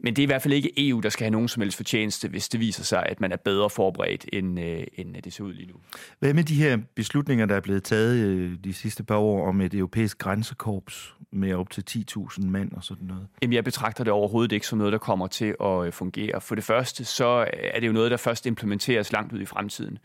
men 0.00 0.16
det 0.16 0.22
er 0.22 0.24
i 0.24 0.26
hvert 0.26 0.42
fald 0.42 0.54
ikke 0.54 0.88
EU, 0.88 1.00
der 1.00 1.08
skal 1.08 1.24
have 1.24 1.30
nogen 1.30 1.48
som 1.48 1.60
helst 1.60 1.76
fortjeneste, 1.76 2.28
hvis 2.28 2.48
det 2.48 2.60
viser 2.60 2.84
sig, 2.84 3.06
at 3.06 3.20
man 3.20 3.32
er 3.32 3.36
bedre 3.36 3.70
forberedt, 3.70 4.26
end, 4.32 4.60
øh, 4.60 4.84
end 4.94 5.14
det 5.24 5.32
ser 5.32 5.44
ud 5.44 5.52
lige 5.52 5.68
nu. 5.68 5.74
Hvad 6.18 6.34
med 6.34 6.44
de 6.44 6.54
her 6.54 6.78
beslutninger, 6.94 7.46
der 7.46 7.56
er 7.56 7.60
blevet 7.60 7.84
taget 7.84 8.16
øh, 8.16 8.52
de 8.64 8.74
sidste 8.74 9.04
par 9.04 9.16
år 9.16 9.48
om 9.48 9.60
et 9.60 9.74
europæisk 9.74 10.18
grænsekorps 10.18 11.14
med 11.32 11.54
op 11.54 11.70
til 11.70 11.84
10.000 11.90 12.46
mand 12.46 12.72
og 12.72 12.84
sådan 12.84 13.06
noget? 13.06 13.26
Jamen, 13.42 13.52
jeg 13.52 13.64
betragter 13.64 14.04
det 14.04 14.12
overhovedet 14.12 14.52
ikke 14.52 14.66
som 14.66 14.78
noget, 14.78 14.92
der 14.92 14.98
kommer 14.98 15.26
til 15.26 15.54
at 15.60 15.86
øh, 15.86 15.92
fungere. 15.92 16.40
For 16.40 16.54
det 16.54 16.64
første, 16.64 17.04
så 17.04 17.46
er 17.52 17.80
det 17.80 17.86
jo 17.86 17.92
noget, 17.92 18.10
der 18.10 18.16
først 18.16 18.46
implementeres 18.46 19.12
langt 19.12 19.32
ud 19.32 19.40
i 19.40 19.44
fremtiden. 19.44 19.98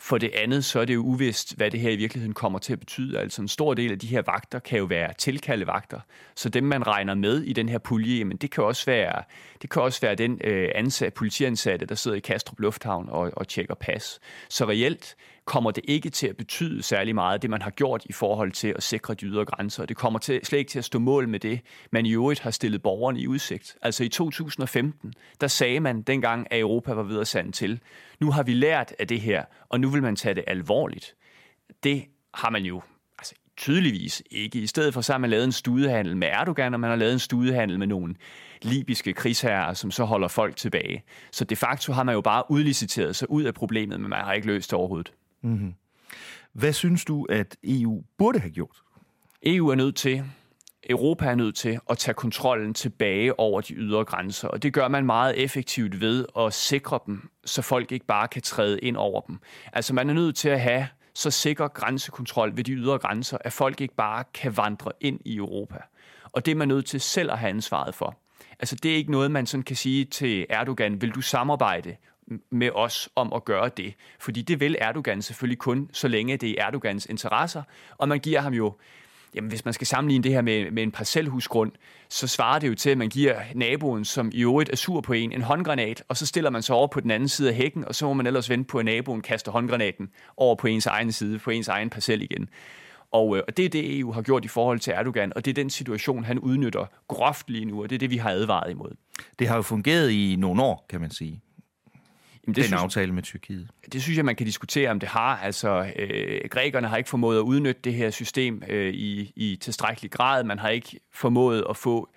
For 0.00 0.18
det 0.18 0.30
andet, 0.34 0.64
så 0.64 0.80
er 0.80 0.84
det 0.84 0.94
jo 0.94 1.00
uvist, 1.00 1.56
hvad 1.56 1.70
det 1.70 1.80
her 1.80 1.90
i 1.90 1.96
virkeligheden 1.96 2.34
kommer 2.34 2.58
til 2.58 2.72
at 2.72 2.80
betyde. 2.80 3.18
Altså 3.18 3.42
en 3.42 3.48
stor 3.48 3.74
del 3.74 3.92
af 3.92 3.98
de 3.98 4.06
her 4.06 4.22
vagter 4.26 4.58
kan 4.58 4.78
jo 4.78 4.84
være 4.84 5.12
tilkaldevagter. 5.18 6.00
Så 6.34 6.48
dem, 6.48 6.64
man 6.64 6.86
regner 6.86 7.14
med 7.14 7.42
i 7.42 7.52
den 7.52 7.68
her 7.68 7.78
pulje, 7.78 8.18
jamen 8.18 8.36
det 8.36 8.50
kan 8.50 8.64
også 8.64 8.86
være, 8.86 9.22
det 9.62 9.70
kan 9.70 9.82
også 9.82 10.00
være 10.00 10.14
den 10.14 10.40
øh, 10.44 10.68
ansat, 10.74 11.14
politiansatte, 11.14 11.86
der 11.86 11.94
sidder 11.94 12.16
i 12.16 12.20
Kastrup 12.20 12.60
Lufthavn 12.60 13.08
og, 13.08 13.30
og 13.36 13.48
tjekker 13.48 13.74
pas. 13.74 14.20
Så 14.48 14.68
reelt 14.68 15.16
kommer 15.48 15.70
det 15.70 15.84
ikke 15.88 16.10
til 16.10 16.26
at 16.26 16.36
betyde 16.36 16.82
særlig 16.82 17.14
meget, 17.14 17.42
det 17.42 17.50
man 17.50 17.62
har 17.62 17.70
gjort 17.70 18.04
i 18.04 18.12
forhold 18.12 18.52
til 18.52 18.72
at 18.76 18.82
sikre 18.82 19.14
de 19.14 19.26
ydre 19.26 19.44
grænser. 19.44 19.86
Det 19.86 19.96
kommer 19.96 20.18
til, 20.18 20.40
slet 20.42 20.58
ikke 20.58 20.70
til 20.70 20.78
at 20.78 20.84
stå 20.84 20.98
mål 20.98 21.28
med 21.28 21.40
det, 21.40 21.60
man 21.92 22.06
i 22.06 22.12
øvrigt 22.12 22.40
har 22.40 22.50
stillet 22.50 22.82
borgerne 22.82 23.20
i 23.20 23.26
udsigt. 23.26 23.76
Altså 23.82 24.04
i 24.04 24.08
2015, 24.08 25.12
der 25.40 25.46
sagde 25.46 25.80
man 25.80 26.02
dengang, 26.02 26.46
at 26.50 26.60
Europa 26.60 26.92
var 26.92 27.02
ved 27.02 27.20
at 27.20 27.28
sande 27.28 27.52
til. 27.52 27.80
Nu 28.20 28.30
har 28.30 28.42
vi 28.42 28.54
lært 28.54 28.94
af 28.98 29.08
det 29.08 29.20
her, 29.20 29.44
og 29.68 29.80
nu 29.80 29.90
vil 29.90 30.02
man 30.02 30.16
tage 30.16 30.34
det 30.34 30.44
alvorligt. 30.46 31.14
Det 31.82 32.04
har 32.34 32.50
man 32.50 32.62
jo 32.62 32.82
altså, 33.18 33.34
tydeligvis 33.56 34.22
ikke. 34.30 34.58
I 34.58 34.66
stedet 34.66 34.94
for 34.94 35.00
så 35.00 35.12
har 35.12 35.18
man 35.18 35.30
lavet 35.30 35.44
en 35.44 35.52
studehandel 35.52 36.16
med 36.16 36.28
Erdogan, 36.28 36.74
og 36.74 36.80
man 36.80 36.90
har 36.90 36.96
lavet 36.96 37.12
en 37.12 37.18
studehandel 37.18 37.78
med 37.78 37.86
nogle 37.86 38.14
libyske 38.62 39.12
krigsherrer, 39.12 39.74
som 39.74 39.90
så 39.90 40.04
holder 40.04 40.28
folk 40.28 40.56
tilbage. 40.56 41.02
Så 41.32 41.44
de 41.44 41.56
facto 41.56 41.92
har 41.92 42.02
man 42.02 42.14
jo 42.14 42.20
bare 42.20 42.42
udliciteret 42.50 43.16
sig 43.16 43.30
ud 43.30 43.42
af 43.42 43.54
problemet, 43.54 44.00
men 44.00 44.10
man 44.10 44.24
har 44.24 44.32
ikke 44.32 44.46
løst 44.46 44.70
det 44.70 44.78
overhovedet. 44.78 45.12
Mm-hmm. 45.42 45.74
Hvad 46.52 46.72
synes 46.72 47.04
du, 47.04 47.24
at 47.24 47.56
EU 47.64 48.02
burde 48.18 48.38
have 48.38 48.50
gjort? 48.50 48.82
EU 49.42 49.68
er 49.68 49.74
nødt 49.74 49.96
til, 49.96 50.24
Europa 50.90 51.26
er 51.26 51.34
nødt 51.34 51.56
til 51.56 51.78
at 51.90 51.98
tage 51.98 52.14
kontrollen 52.14 52.74
tilbage 52.74 53.38
over 53.38 53.60
de 53.60 53.74
ydre 53.74 54.04
grænser, 54.04 54.48
og 54.48 54.62
det 54.62 54.72
gør 54.72 54.88
man 54.88 55.06
meget 55.06 55.44
effektivt 55.44 56.00
ved 56.00 56.26
at 56.38 56.52
sikre 56.54 56.98
dem, 57.06 57.30
så 57.44 57.62
folk 57.62 57.92
ikke 57.92 58.06
bare 58.06 58.28
kan 58.28 58.42
træde 58.42 58.78
ind 58.80 58.96
over 58.96 59.20
dem. 59.20 59.38
Altså 59.72 59.94
man 59.94 60.10
er 60.10 60.14
nødt 60.14 60.36
til 60.36 60.48
at 60.48 60.60
have 60.60 60.88
så 61.14 61.30
sikker 61.30 61.68
grænsekontrol 61.68 62.56
ved 62.56 62.64
de 62.64 62.72
ydre 62.72 62.98
grænser, 62.98 63.38
at 63.40 63.52
folk 63.52 63.80
ikke 63.80 63.94
bare 63.94 64.24
kan 64.34 64.56
vandre 64.56 64.92
ind 65.00 65.20
i 65.24 65.36
Europa. 65.36 65.78
Og 66.32 66.46
det 66.46 66.52
er 66.52 66.56
man 66.56 66.68
nødt 66.68 66.86
til 66.86 67.00
selv 67.00 67.32
at 67.32 67.38
have 67.38 67.50
ansvaret 67.50 67.94
for. 67.94 68.18
Altså 68.58 68.76
det 68.76 68.92
er 68.92 68.96
ikke 68.96 69.10
noget, 69.10 69.30
man 69.30 69.46
sådan 69.46 69.64
kan 69.64 69.76
sige 69.76 70.04
til 70.04 70.46
Erdogan, 70.50 71.00
vil 71.00 71.10
du 71.10 71.20
samarbejde 71.20 71.96
med 72.50 72.70
os 72.74 73.08
om 73.16 73.32
at 73.32 73.44
gøre 73.44 73.70
det. 73.76 73.94
Fordi 74.20 74.42
det 74.42 74.60
vil 74.60 74.76
Erdogan 74.80 75.22
selvfølgelig 75.22 75.58
kun, 75.58 75.90
så 75.92 76.08
længe 76.08 76.36
det 76.36 76.50
er 76.50 76.66
Erdogans 76.66 77.06
interesser. 77.06 77.62
Og 77.98 78.08
man 78.08 78.20
giver 78.20 78.40
ham 78.40 78.54
jo 78.54 78.74
Jamen, 79.34 79.48
hvis 79.48 79.64
man 79.64 79.74
skal 79.74 79.86
sammenligne 79.86 80.22
det 80.22 80.32
her 80.32 80.42
med, 80.42 80.70
med 80.70 80.82
en 80.82 80.90
parcelhusgrund, 80.90 81.72
så 82.08 82.28
svarer 82.28 82.58
det 82.58 82.68
jo 82.68 82.74
til, 82.74 82.90
at 82.90 82.98
man 82.98 83.08
giver 83.08 83.40
naboen, 83.54 84.04
som 84.04 84.30
i 84.34 84.42
øvrigt 84.42 84.70
er 84.70 84.76
sur 84.76 85.00
på 85.00 85.12
en, 85.12 85.32
en 85.32 85.42
håndgranat, 85.42 86.04
og 86.08 86.16
så 86.16 86.26
stiller 86.26 86.50
man 86.50 86.62
sig 86.62 86.76
over 86.76 86.86
på 86.86 87.00
den 87.00 87.10
anden 87.10 87.28
side 87.28 87.48
af 87.48 87.54
hækken, 87.54 87.84
og 87.84 87.94
så 87.94 88.06
må 88.06 88.12
man 88.12 88.26
ellers 88.26 88.50
vente 88.50 88.68
på, 88.68 88.78
at 88.78 88.84
naboen 88.84 89.20
kaster 89.20 89.52
håndgranaten 89.52 90.10
over 90.36 90.54
på 90.54 90.66
ens 90.66 90.86
egen 90.86 91.12
side, 91.12 91.38
på 91.38 91.50
ens 91.50 91.68
egen 91.68 91.90
parcel 91.90 92.22
igen. 92.22 92.48
Og, 93.12 93.36
øh, 93.36 93.42
og 93.48 93.56
det 93.56 93.64
er 93.64 93.68
det, 93.68 93.98
EU 93.98 94.12
har 94.12 94.22
gjort 94.22 94.44
i 94.44 94.48
forhold 94.48 94.80
til 94.80 94.92
Erdogan, 94.92 95.32
og 95.36 95.44
det 95.44 95.50
er 95.50 95.54
den 95.54 95.70
situation, 95.70 96.24
han 96.24 96.38
udnytter 96.38 96.86
groft 97.08 97.50
lige 97.50 97.64
nu, 97.64 97.82
og 97.82 97.90
det 97.90 97.94
er 97.94 97.98
det, 97.98 98.10
vi 98.10 98.16
har 98.16 98.30
advaret 98.30 98.70
imod. 98.70 98.90
Det 99.38 99.48
har 99.48 99.56
jo 99.56 99.62
fungeret 99.62 100.10
i 100.10 100.36
nogle 100.38 100.62
år, 100.62 100.86
kan 100.88 101.00
man 101.00 101.10
sige. 101.10 101.42
Jamen, 102.48 102.54
det 102.54 102.62
den 102.62 102.68
synes, 102.68 102.82
aftale 102.82 103.12
med 103.12 103.22
Tyrkiet? 103.22 103.68
Det 103.92 104.02
synes 104.02 104.16
jeg, 104.16 104.24
man 104.24 104.36
kan 104.36 104.46
diskutere, 104.46 104.90
om 104.90 105.00
det 105.00 105.08
har. 105.08 105.36
Altså, 105.36 105.92
øh, 105.96 106.40
grækerne 106.50 106.88
har 106.88 106.96
ikke 106.96 107.10
formået 107.10 107.36
at 107.36 107.42
udnytte 107.42 107.80
det 107.84 107.94
her 107.94 108.10
system 108.10 108.62
øh, 108.68 108.94
i, 108.94 109.32
i 109.36 109.58
tilstrækkelig 109.60 110.10
grad. 110.10 110.44
Man 110.44 110.58
har 110.58 110.68
ikke 110.68 111.00
formået 111.12 111.64
at 111.70 111.76
få 111.76 112.08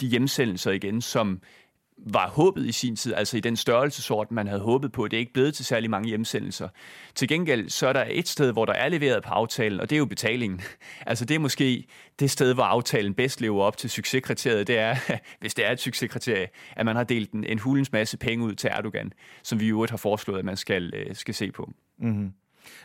de 0.00 0.06
hjemsendelser 0.06 0.70
igen, 0.70 1.00
som 1.00 1.40
var 2.06 2.28
håbet 2.28 2.66
i 2.66 2.72
sin 2.72 2.96
tid, 2.96 3.14
altså 3.14 3.36
i 3.36 3.40
den 3.40 3.56
størrelsesorden, 3.56 4.34
man 4.34 4.46
havde 4.46 4.60
håbet 4.60 4.92
på. 4.92 5.08
Det 5.08 5.16
er 5.16 5.18
ikke 5.18 5.32
blevet 5.32 5.54
til 5.54 5.64
særlig 5.64 5.90
mange 5.90 6.08
hjemsendelser. 6.08 6.68
Til 7.14 7.28
gengæld, 7.28 7.68
så 7.68 7.88
er 7.88 7.92
der 7.92 8.04
et 8.10 8.28
sted, 8.28 8.52
hvor 8.52 8.64
der 8.64 8.72
er 8.72 8.88
leveret 8.88 9.22
på 9.22 9.30
aftalen, 9.30 9.80
og 9.80 9.90
det 9.90 9.96
er 9.96 9.98
jo 9.98 10.06
betalingen. 10.06 10.60
Altså 11.06 11.24
det 11.24 11.34
er 11.34 11.38
måske 11.38 11.86
det 12.18 12.30
sted, 12.30 12.54
hvor 12.54 12.62
aftalen 12.62 13.14
bedst 13.14 13.40
lever 13.40 13.62
op 13.62 13.76
til 13.76 13.90
succeskriteriet. 13.90 14.66
Det 14.66 14.78
er, 14.78 14.96
hvis 15.40 15.54
det 15.54 15.66
er 15.66 15.72
et 15.72 15.80
succeskriterie, 15.80 16.48
at 16.76 16.86
man 16.86 16.96
har 16.96 17.04
delt 17.04 17.32
en, 17.32 17.44
en 17.44 17.58
hulens 17.58 17.92
masse 17.92 18.16
penge 18.18 18.44
ud 18.44 18.54
til 18.54 18.70
Erdogan, 18.72 19.12
som 19.42 19.60
vi 19.60 19.66
i 19.66 19.68
øvrigt 19.68 19.90
har 19.90 19.96
foreslået, 19.96 20.38
at 20.38 20.44
man 20.44 20.56
skal, 20.56 20.94
øh, 20.94 21.14
skal 21.14 21.34
se 21.34 21.52
på. 21.52 21.72
Mm-hmm. 21.98 22.32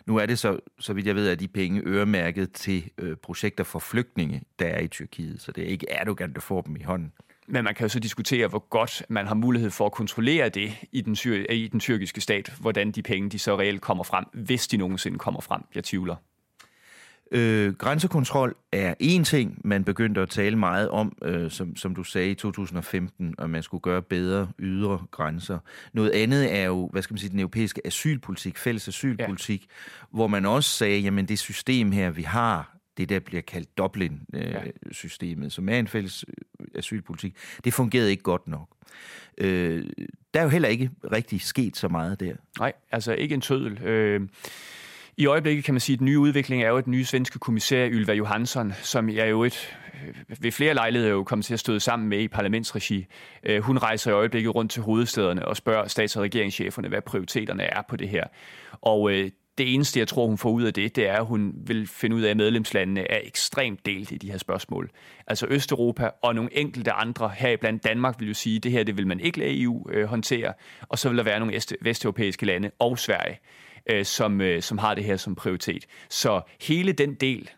Nu 0.05 0.17
er 0.17 0.25
det 0.25 0.39
så, 0.39 0.59
så 0.79 0.93
vidt 0.93 1.07
jeg 1.07 1.15
ved, 1.15 1.29
at 1.29 1.39
de 1.39 1.47
penge 1.47 1.81
øremærket 1.85 2.51
til 2.51 2.89
øh, 2.97 3.15
projekter 3.17 3.63
for 3.63 3.79
flygtninge, 3.79 4.41
der 4.59 4.65
er 4.65 4.79
i 4.79 4.87
Tyrkiet, 4.87 5.41
så 5.41 5.51
det 5.51 5.63
er 5.63 5.67
ikke 5.67 5.89
Erdogan, 5.89 6.33
der 6.33 6.41
får 6.41 6.61
dem 6.61 6.75
i 6.75 6.83
hånden. 6.83 7.11
Men 7.47 7.63
man 7.63 7.75
kan 7.75 7.85
jo 7.85 7.89
så 7.89 7.99
diskutere, 7.99 8.47
hvor 8.47 8.69
godt 8.69 9.03
man 9.09 9.27
har 9.27 9.35
mulighed 9.35 9.69
for 9.69 9.85
at 9.85 9.91
kontrollere 9.91 10.49
det 10.49 10.73
i 10.91 11.01
den, 11.01 11.17
i 11.49 11.67
den 11.67 11.79
tyrkiske 11.79 12.21
stat, 12.21 12.53
hvordan 12.59 12.91
de 12.91 13.01
penge 13.01 13.29
de 13.29 13.39
så 13.39 13.59
reelt 13.59 13.81
kommer 13.81 14.03
frem, 14.03 14.25
hvis 14.33 14.67
de 14.67 14.77
nogensinde 14.77 15.19
kommer 15.19 15.41
frem. 15.41 15.61
Jeg 15.75 15.83
tvivler. 15.83 16.15
Øh, 17.31 17.73
grænsekontrol 17.73 18.55
er 18.71 18.93
en 18.99 19.23
ting, 19.23 19.61
man 19.63 19.83
begyndte 19.83 20.21
at 20.21 20.29
tale 20.29 20.55
meget 20.55 20.89
om, 20.89 21.17
øh, 21.21 21.51
som, 21.51 21.75
som 21.75 21.95
du 21.95 22.03
sagde 22.03 22.31
i 22.31 22.35
2015, 22.35 23.35
at 23.39 23.49
man 23.49 23.63
skulle 23.63 23.81
gøre 23.81 24.01
bedre 24.01 24.47
ydre 24.59 25.01
grænser. 25.11 25.59
Noget 25.93 26.11
andet 26.11 26.55
er 26.55 26.63
jo, 26.63 26.89
hvad 26.91 27.01
skal 27.01 27.13
man 27.13 27.17
sige, 27.17 27.29
den 27.29 27.39
europæiske 27.39 27.87
asylpolitik, 27.87 28.57
fælles 28.57 28.87
asylpolitik, 28.87 29.61
ja. 29.61 30.05
hvor 30.17 30.27
man 30.27 30.45
også 30.45 30.69
sagde, 30.69 30.99
jamen 30.99 31.25
det 31.25 31.39
system 31.39 31.91
her, 31.91 32.09
vi 32.09 32.21
har, 32.21 32.72
det 32.97 33.09
der 33.09 33.19
bliver 33.19 33.41
kaldt 33.41 33.77
Dublin-systemet, 33.77 35.37
øh, 35.37 35.43
ja. 35.43 35.49
som 35.49 35.69
er 35.69 35.79
en 35.79 35.87
fælles 35.87 36.25
øh, 36.27 36.67
asylpolitik, 36.75 37.35
det 37.63 37.73
fungerede 37.73 38.11
ikke 38.11 38.23
godt 38.23 38.47
nok. 38.47 38.69
Øh, 39.37 39.85
der 40.33 40.39
er 40.39 40.43
jo 40.43 40.49
heller 40.49 40.69
ikke 40.69 40.89
rigtig 41.11 41.41
sket 41.41 41.77
så 41.77 41.87
meget 41.87 42.19
der. 42.19 42.33
Nej, 42.59 42.73
altså 42.91 43.13
ikke 43.13 43.35
en 43.35 43.41
tødel. 43.41 43.83
Øh, 43.83 44.21
i 45.17 45.25
øjeblikket 45.25 45.65
kan 45.65 45.73
man 45.73 45.81
sige, 45.81 45.93
at 45.93 45.99
den 45.99 46.05
nye 46.05 46.19
udvikling 46.19 46.63
er 46.63 46.69
jo 46.69 46.77
et 46.77 46.87
nye 46.87 47.05
svenske 47.05 47.39
kommissær, 47.39 47.89
Ylva 47.89 48.13
Johansson, 48.13 48.73
som 48.81 49.09
jeg 49.09 49.29
jo 49.29 49.43
et, 49.43 49.77
ved 50.39 50.51
flere 50.51 50.73
lejligheder 50.73 51.13
jo 51.13 51.23
kommet 51.23 51.45
til 51.45 51.53
at 51.53 51.59
støde 51.59 51.79
sammen 51.79 52.09
med 52.09 52.19
i 52.19 52.27
parlamentsregi. 52.27 53.05
Øh, 53.43 53.61
hun 53.61 53.77
rejser 53.77 54.11
i 54.11 54.13
øjeblikket 54.13 54.55
rundt 54.55 54.71
til 54.71 54.81
hovedstederne 54.81 55.47
og 55.47 55.57
spørger 55.57 55.87
stats- 55.87 56.15
og 56.15 56.23
regeringscheferne, 56.23 56.87
hvad 56.87 57.01
prioriteterne 57.01 57.63
er 57.63 57.81
på 57.89 57.95
det 57.95 58.09
her. 58.09 58.23
Og 58.71 59.11
øh, 59.11 59.31
det 59.57 59.73
eneste, 59.73 59.99
jeg 59.99 60.07
tror, 60.07 60.27
hun 60.27 60.37
får 60.37 60.49
ud 60.49 60.63
af 60.63 60.73
det, 60.73 60.95
det 60.95 61.07
er, 61.07 61.17
at 61.17 61.25
hun 61.25 61.53
vil 61.57 61.87
finde 61.87 62.15
ud 62.15 62.21
af, 62.21 62.29
at 62.29 62.37
medlemslandene 62.37 63.11
er 63.11 63.19
ekstremt 63.23 63.85
delt 63.85 64.11
i 64.11 64.17
de 64.17 64.31
her 64.31 64.37
spørgsmål. 64.37 64.89
Altså 65.27 65.47
Østeuropa 65.49 66.09
og 66.21 66.35
nogle 66.35 66.57
enkelte 66.57 66.91
andre, 66.91 67.31
her 67.37 67.57
blandt 67.57 67.83
Danmark, 67.83 68.19
vil 68.19 68.27
jo 68.27 68.33
sige, 68.33 68.55
at 68.55 68.63
det 68.63 68.71
her 68.71 68.83
det 68.83 68.97
vil 68.97 69.07
man 69.07 69.19
ikke 69.19 69.39
lade 69.39 69.61
EU 69.61 69.89
øh, 69.89 70.05
håndtere, 70.05 70.53
og 70.81 70.99
så 70.99 71.09
vil 71.09 71.17
der 71.17 71.23
være 71.23 71.39
nogle 71.39 71.59
vesteuropæiske 71.81 72.45
lande 72.45 72.71
og 72.79 72.99
Sverige, 72.99 73.39
øh, 73.89 74.05
som, 74.05 74.41
øh, 74.41 74.61
som 74.61 74.77
har 74.77 74.95
det 74.95 75.03
her 75.03 75.17
som 75.17 75.35
prioritet. 75.35 75.85
Så 76.09 76.41
hele 76.61 76.91
den 76.91 77.13
del, 77.13 77.49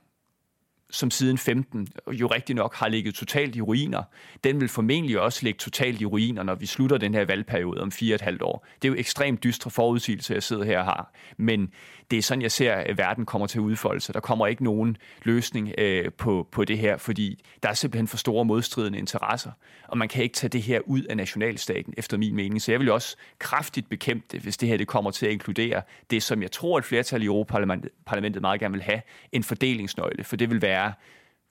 som 0.90 1.12
siden 1.12 1.38
15 1.38 1.88
øh, 2.08 2.22
jo 2.22 2.28
rigtig 2.28 2.56
nok 2.56 2.76
har 2.76 2.88
ligget 2.88 3.16
totalt 3.16 3.56
i 3.56 3.62
ruiner, 3.62 4.04
den 4.44 4.62
vil 4.62 4.70
formentlig 4.70 5.20
også 5.20 5.40
ligge 5.44 5.58
totalt 5.58 6.02
i 6.02 6.06
ruiner, 6.06 6.44
når 6.44 6.56
vi 6.56 6.66
slutter 6.66 6.98
den 6.98 7.14
her 7.14 7.26
valgperiode 7.26 7.82
om 7.82 7.92
fire 7.92 8.14
og 8.14 8.16
et 8.16 8.22
halvt 8.22 8.42
år. 8.42 8.68
Det 8.82 8.88
er 8.88 8.90
jo 8.90 9.00
ekstremt 9.00 9.44
dystre 9.44 9.72
forudsigelser, 9.72 10.36
jeg 10.36 10.44
sidder 10.44 10.64
her 10.64 10.80
og 10.80 10.86
har. 10.86 11.14
Men 11.38 11.72
det 12.12 12.18
er 12.18 12.22
sådan, 12.22 12.42
jeg 12.42 12.52
ser, 12.52 12.74
at 12.74 12.98
verden 12.98 13.26
kommer 13.26 13.48
til 13.48 13.60
at 13.60 13.62
udfolde 13.62 14.02
sig. 14.02 14.14
Der 14.14 14.20
kommer 14.20 14.48
ikke 14.48 14.64
nogen 14.64 14.98
løsning 15.24 15.74
øh, 15.78 16.12
på, 16.12 16.48
på 16.52 16.66
det 16.66 16.78
her, 16.78 16.98
fordi 16.98 17.44
der 17.64 17.70
er 17.70 17.74
simpelthen 17.74 18.08
for 18.08 18.18
store 18.18 18.46
modstridende 18.46 19.00
interesser. 19.00 19.52
Og 19.88 19.98
man 19.98 20.08
kan 20.08 20.24
ikke 20.24 20.36
tage 20.36 20.50
det 20.50 20.62
her 20.62 20.80
ud 20.80 21.02
af 21.02 21.18
nationalstaten, 21.18 21.94
efter 21.98 22.18
min 22.18 22.36
mening. 22.36 22.62
Så 22.62 22.72
jeg 22.72 22.80
vil 22.80 22.92
også 22.92 23.18
kraftigt 23.40 23.90
bekæmpe 23.90 24.26
det, 24.32 24.42
hvis 24.42 24.58
det 24.58 24.70
her 24.70 24.78
det 24.78 24.88
kommer 24.88 25.12
til 25.12 25.26
at 25.26 25.32
inkludere 25.32 25.82
det, 26.10 26.24
som 26.24 26.42
jeg 26.42 26.52
tror, 26.52 26.78
et 26.78 26.86
flertal 26.86 27.22
i 27.22 27.26
Europaparlamentet 27.26 28.42
meget 28.42 28.60
gerne 28.60 28.74
vil 28.74 28.84
have, 28.84 29.02
en 29.32 29.44
fordelingsnøgle. 29.44 30.24
For 30.24 30.36
det 30.36 30.50
vil 30.50 30.62
være 30.62 30.94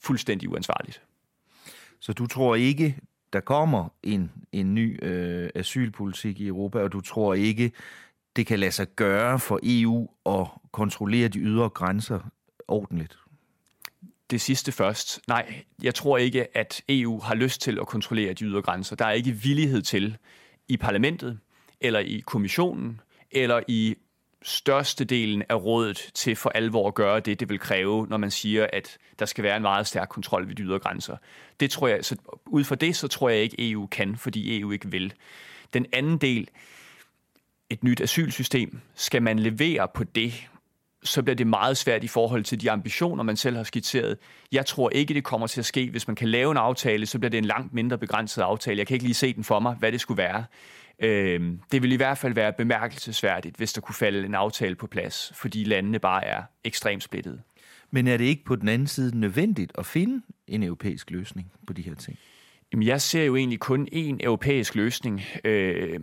fuldstændig 0.01 0.49
uansvarligt. 0.49 1.03
Så 2.01 2.13
du 2.13 2.27
tror 2.27 2.55
ikke, 2.55 2.99
der 3.33 3.41
kommer 3.41 3.89
en, 4.03 4.33
en 4.53 4.75
ny 4.75 5.05
øh, 5.05 5.51
asylpolitik 5.55 6.41
i 6.41 6.47
Europa, 6.47 6.79
og 6.79 6.93
du 6.93 7.01
tror 7.01 7.35
ikke, 7.35 7.73
det 8.37 8.47
kan 8.47 8.59
lade 8.59 8.73
sig 8.73 8.87
gøre 8.97 9.39
for 9.39 9.61
EU 9.63 10.09
at 10.27 10.47
kontrollere 10.73 11.29
de 11.29 11.39
ydre 11.39 11.69
grænser 11.69 12.21
ordentligt? 12.69 13.19
Det 14.31 14.41
sidste 14.41 14.73
først. 14.73 15.21
Nej, 15.29 15.55
jeg 15.83 15.95
tror 15.95 16.19
ikke, 16.19 16.57
at 16.57 16.83
EU 16.89 17.21
har 17.21 17.35
lyst 17.35 17.61
til 17.61 17.79
at 17.81 17.87
kontrollere 17.87 18.33
de 18.33 18.45
ydre 18.45 18.63
grænser. 18.63 18.97
Der 18.97 19.05
er 19.05 19.13
ikke 19.13 19.31
villighed 19.31 19.83
til 19.83 20.17
i 20.69 20.77
parlamentet, 20.77 21.39
eller 21.81 21.99
i 22.01 22.23
kommissionen, 22.27 23.01
eller 23.31 23.61
i 23.69 23.95
størstedelen 24.43 25.43
af 25.49 25.65
rådet 25.65 26.11
til 26.15 26.37
for 26.37 26.51
alvor 26.51 26.89
at 26.89 26.95
gøre 26.95 27.21
det, 27.21 27.41
det 27.41 27.49
vil 27.49 27.59
kræve, 27.59 28.07
når 28.07 28.17
man 28.17 28.31
siger, 28.31 28.67
at 28.73 28.99
der 29.19 29.27
skal 29.27 29.45
være 29.45 29.57
en 29.57 29.63
meget 29.63 29.87
stærk 29.87 30.09
kontrol 30.09 30.49
ved 30.49 30.55
de 30.55 30.63
ydre 30.63 30.79
grænser. 30.79 31.17
Det 31.61 31.71
tror 31.71 31.89
jeg, 31.89 32.05
så 32.05 32.17
ud 32.47 32.65
fra 32.65 32.75
det, 32.75 32.97
så 32.97 33.09
tror 33.09 33.29
jeg 33.29 33.43
ikke, 33.43 33.71
EU 33.71 33.87
kan, 33.87 34.17
fordi 34.17 34.61
EU 34.61 34.71
ikke 34.71 34.91
vil. 34.91 35.13
Den 35.73 35.87
anden 35.93 36.19
del, 36.19 36.49
et 37.75 37.85
nyt 37.85 38.01
asylsystem, 38.01 38.81
skal 38.95 39.23
man 39.23 39.39
levere 39.39 39.89
på 39.95 40.05
det, 40.05 40.49
så 41.03 41.23
bliver 41.23 41.37
det 41.37 41.47
meget 41.47 41.77
svært 41.77 42.05
i 42.05 42.09
forhold 42.09 42.45
til 42.45 42.61
de 42.61 42.71
ambitioner, 42.71 43.23
man 43.23 43.37
selv 43.37 43.57
har 43.57 43.63
skitseret. 43.63 44.17
Jeg 44.53 44.67
tror 44.67 44.91
ikke, 44.91 45.15
det 45.15 45.25
kommer 45.25 45.47
til 45.47 45.61
at 45.61 45.65
ske. 45.65 45.91
Hvis 45.91 46.07
man 46.07 46.17
kan 46.17 46.29
lave 46.29 46.51
en 46.51 46.57
aftale, 46.57 47.07
så 47.07 47.19
bliver 47.19 47.31
det 47.31 47.39
en 47.39 47.45
langt 47.45 47.75
mindre 47.75 47.99
begrænset 47.99 48.43
aftale. 48.43 48.79
Jeg 48.79 48.87
kan 48.87 48.95
ikke 48.95 49.05
lige 49.05 49.15
se 49.15 49.35
den 49.35 49.45
for 49.45 49.61
mig, 49.61 49.75
hvad 49.75 49.93
det 49.93 50.01
skulle 50.01 50.19
være. 50.19 50.45
Øh, 50.99 51.53
det 51.73 51.83
vil 51.83 51.93
i 51.93 51.97
hvert 51.97 52.19
fald 52.19 52.35
være 52.35 52.53
bemærkelsesværdigt, 52.53 53.57
hvis 53.57 53.73
der 53.73 53.81
kunne 53.81 53.95
falde 53.95 54.25
en 54.25 54.35
aftale 54.35 54.75
på 54.75 54.87
plads, 54.87 55.33
fordi 55.35 55.65
landene 55.65 55.99
bare 55.99 56.25
er 56.25 56.43
ekstremt 56.65 57.03
splittede. 57.03 57.41
Men 57.91 58.07
er 58.07 58.17
det 58.17 58.25
ikke 58.25 58.45
på 58.45 58.57
den 58.57 58.69
anden 58.69 58.89
side 58.89 59.19
nødvendigt 59.19 59.73
at 59.79 59.87
finde 59.87 60.23
en 60.47 60.63
europæisk 60.63 61.11
løsning 61.11 61.53
på 61.67 61.73
de 61.73 61.83
her 61.83 61.95
ting? 61.95 62.19
Jamen, 62.73 62.87
jeg 62.87 63.01
ser 63.01 63.25
jo 63.25 63.37
egentlig 63.37 63.61
kun 63.61 63.89
én 63.93 64.17
europæisk 64.21 64.75
løsning 64.75 65.23
øh, 65.45 66.01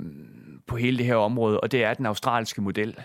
på 0.72 0.78
hele 0.78 0.98
det 0.98 1.06
her 1.06 1.16
område, 1.16 1.60
og 1.60 1.72
det 1.72 1.84
er 1.84 1.94
den 1.94 2.06
australske 2.06 2.62
model. 2.62 2.96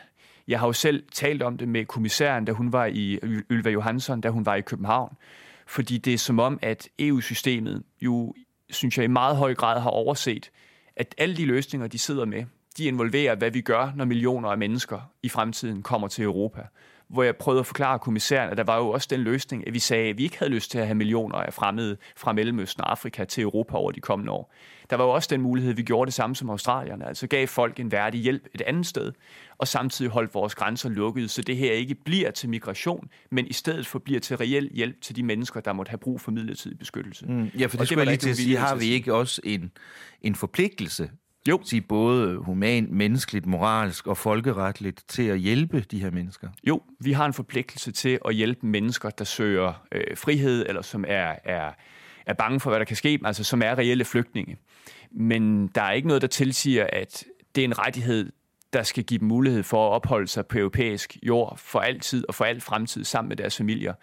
Jeg 0.49 0.61
har 0.61 0.67
jo 0.67 0.73
selv 0.73 1.05
talt 1.13 1.43
om 1.43 1.57
det 1.57 1.69
med 1.69 1.85
kommissæren, 1.85 2.45
da 2.45 2.53
hun 2.53 2.73
var 2.73 2.87
i 2.87 3.19
Ylva 3.51 3.71
Johansson, 3.71 4.21
da 4.21 4.29
hun 4.29 4.47
var 4.47 4.55
i 4.55 4.61
København. 4.61 5.17
Fordi 5.67 5.99
det 5.99 6.15
er 6.15 6.19
som 6.19 6.39
om, 6.39 6.59
at 6.63 6.89
EU-systemet 6.99 7.83
jo, 8.01 8.35
synes 8.71 8.99
jeg, 8.99 9.05
i 9.05 9.09
meget 9.09 9.37
høj 9.37 9.55
grad 9.55 9.81
har 9.81 9.91
overset, 9.91 10.51
at 10.97 11.15
alle 11.19 11.37
de 11.37 11.47
løsninger, 11.47 11.89
de 11.89 11.99
sidder 11.99 12.25
med, 12.25 12.45
de 12.79 12.85
involverer, 12.85 13.35
hvad 13.35 13.51
vi 13.51 13.61
gør, 13.61 13.93
når 13.97 14.05
millioner 14.05 14.49
af 14.49 14.59
mennesker 14.59 15.11
i 15.23 15.29
fremtiden 15.29 15.83
kommer 15.83 16.09
til 16.09 16.25
Europa. 16.25 16.63
Hvor 17.09 17.23
jeg 17.23 17.37
prøvede 17.37 17.61
at 17.61 17.67
forklare 17.67 17.99
kommissæren, 17.99 18.51
at 18.51 18.57
der 18.57 18.65
var 18.65 18.79
jo 18.79 18.89
også 18.89 19.09
den 19.11 19.21
løsning, 19.21 19.67
at 19.67 19.75
vi 19.75 19.79
sagde, 19.79 20.11
at 20.11 20.19
vi 20.19 20.23
ikke 20.23 20.39
havde 20.39 20.53
lyst 20.53 20.71
til 20.71 20.79
at 20.79 20.87
have 20.87 20.95
millioner 20.95 21.37
af 21.39 21.55
fremmede 21.55 21.97
fra 22.17 22.33
Mellemøsten 22.33 22.85
og 22.85 22.91
Afrika 22.91 23.25
til 23.25 23.43
Europa 23.43 23.77
over 23.77 23.91
de 23.91 24.01
kommende 24.01 24.33
år. 24.33 24.53
Der 24.91 24.97
var 24.97 25.05
jo 25.05 25.11
også 25.11 25.29
den 25.31 25.41
mulighed, 25.41 25.71
at 25.71 25.77
vi 25.77 25.83
gjorde 25.83 26.07
det 26.07 26.15
samme 26.15 26.37
som 26.37 26.51
australierne, 26.51 27.07
altså 27.07 27.27
gav 27.27 27.47
folk 27.47 27.81
en 27.81 27.93
værdig 27.93 28.21
hjælp 28.21 28.49
et 28.55 28.63
andet 28.63 28.87
sted, 28.87 29.13
og 29.59 29.69
samtidig 29.69 30.11
holdt 30.11 30.35
vores 30.35 30.55
grænser 30.55 30.89
lukkede, 30.89 31.29
så 31.29 31.43
det 31.43 31.57
her 31.57 31.73
ikke 31.73 31.95
bliver 31.95 32.31
til 32.31 32.49
migration, 32.49 33.09
men 33.31 33.47
i 33.47 33.53
stedet 33.53 33.87
for 33.87 33.99
bliver 33.99 34.21
til 34.21 34.37
reel 34.37 34.71
hjælp 34.75 35.01
til 35.01 35.17
de 35.17 35.23
mennesker, 35.23 35.61
der 35.61 35.73
måtte 35.73 35.91
have 35.91 35.99
brug 35.99 36.21
for 36.21 36.31
midlertidig 36.31 36.79
beskyttelse. 36.79 37.27
Mm, 37.27 37.45
ja, 37.45 37.67
for 37.67 37.71
det, 37.71 37.79
det 37.79 37.89
skulle 37.89 38.01
jeg 38.01 38.07
lige 38.07 38.17
til 38.17 38.31
at 38.31 38.37
sige, 38.37 38.57
har 38.57 38.75
vi 38.75 38.87
ikke 38.87 39.15
også 39.15 39.41
en, 39.45 39.71
en 40.23 40.35
forpligtelse 40.35 41.11
jo. 41.49 41.61
Sige 41.65 41.81
både 41.81 42.37
human, 42.37 42.89
menneskeligt, 42.91 43.47
moralsk 43.47 44.07
og 44.07 44.17
folkeretligt 44.17 45.05
til 45.09 45.23
at 45.23 45.39
hjælpe 45.39 45.81
de 45.81 46.01
her 46.01 46.11
mennesker? 46.11 46.49
Jo, 46.65 46.83
vi 47.01 47.13
har 47.13 47.27
en 47.27 47.33
forpligtelse 47.33 47.93
til 47.93 48.19
at 48.25 48.35
hjælpe 48.35 48.67
mennesker, 48.67 49.11
der 49.11 49.25
søger 49.25 49.87
øh, 49.93 50.17
frihed, 50.17 50.67
eller 50.69 50.83
som 50.83 51.05
er, 51.09 51.35
er, 51.45 51.73
er 52.27 52.35
bange 52.35 52.61
for, 52.61 52.71
hvad 52.71 52.79
der 52.79 52.85
kan 52.85 52.97
ske, 52.97 53.19
altså 53.25 53.45
som 53.45 53.63
er 53.63 53.79
reelle 53.79 54.05
flygtninge. 54.05 54.57
Men 55.11 55.67
der 55.67 55.83
er 55.83 55.93
ikke 55.93 56.09
noget, 56.09 56.23
der 56.23 56.29
tilsiger, 56.29 56.87
at 56.93 57.25
det 57.55 57.61
er 57.61 57.65
en 57.65 57.79
rettighed, 57.79 58.33
der 58.73 58.83
skal 58.83 59.05
give 59.05 59.19
dem 59.19 59.29
mulighed 59.29 59.63
for 59.63 59.89
at 59.89 59.93
opholde 59.93 60.29
sig 60.29 60.47
på 60.47 60.59
europæisk 60.59 61.17
jord 61.23 61.59
for 61.59 61.81
altid 61.81 62.25
og 62.29 62.35
for 62.35 62.45
al 62.45 62.61
fremtid 62.61 63.05
sammen 63.05 63.29
med 63.29 63.37
deres 63.37 63.57
familier. 63.57 63.95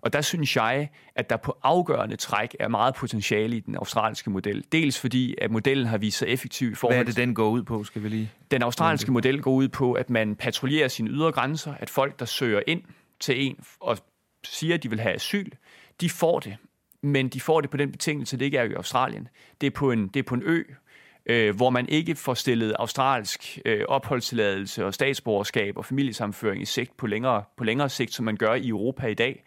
Og 0.00 0.12
der 0.12 0.20
synes 0.20 0.56
jeg, 0.56 0.88
at 1.14 1.30
der 1.30 1.36
på 1.36 1.58
afgørende 1.62 2.16
træk 2.16 2.56
er 2.60 2.68
meget 2.68 2.94
potentiale 2.94 3.56
i 3.56 3.60
den 3.60 3.74
australske 3.74 4.30
model. 4.30 4.64
Dels 4.72 5.00
fordi, 5.00 5.34
at 5.40 5.50
modellen 5.50 5.86
har 5.86 5.98
vist 5.98 6.18
sig 6.18 6.28
effektiv 6.28 6.70
i 6.70 6.74
forhold 6.74 6.96
Hvad 6.96 7.04
er 7.04 7.06
det, 7.06 7.16
den 7.16 7.34
går 7.34 7.48
ud 7.48 7.62
på, 7.62 7.84
skal 7.84 8.02
vi 8.02 8.08
lige... 8.08 8.30
Den 8.50 8.62
australske 8.62 9.12
model 9.12 9.42
går 9.42 9.52
ud 9.52 9.68
på, 9.68 9.92
at 9.92 10.10
man 10.10 10.36
patruljerer 10.36 10.88
sine 10.88 11.10
ydre 11.10 11.32
grænser, 11.32 11.74
at 11.80 11.90
folk, 11.90 12.18
der 12.18 12.24
søger 12.24 12.60
ind 12.66 12.82
til 13.20 13.46
en 13.46 13.56
og 13.80 13.98
siger, 14.44 14.74
at 14.74 14.82
de 14.82 14.90
vil 14.90 15.00
have 15.00 15.14
asyl, 15.14 15.50
de 16.00 16.10
får 16.10 16.40
det. 16.40 16.56
Men 17.02 17.28
de 17.28 17.40
får 17.40 17.60
det 17.60 17.70
på 17.70 17.76
den 17.76 17.92
betingelse, 17.92 18.36
det 18.36 18.44
ikke 18.44 18.58
er 18.58 18.64
i 18.64 18.72
Australien. 18.72 19.28
Det 19.60 19.66
er 19.66 19.70
på 19.70 19.90
en, 19.92 20.08
det 20.08 20.20
er 20.20 20.24
på 20.24 20.34
en 20.34 20.42
ø, 20.44 20.62
øh, 21.26 21.56
hvor 21.56 21.70
man 21.70 21.88
ikke 21.88 22.14
får 22.14 22.34
stillet 22.34 22.74
australsk 22.78 23.58
øh, 23.64 23.84
opholdstilladelse 23.88 24.84
og 24.84 24.94
statsborgerskab 24.94 25.76
og 25.76 25.84
familiesamføring 25.84 26.62
i 26.62 26.64
sigt 26.64 26.96
på 26.96 27.06
længere, 27.06 27.44
på 27.56 27.64
længere 27.64 27.88
sigt, 27.88 28.14
som 28.14 28.24
man 28.24 28.36
gør 28.36 28.54
i 28.54 28.68
Europa 28.68 29.06
i 29.06 29.14
dag. 29.14 29.44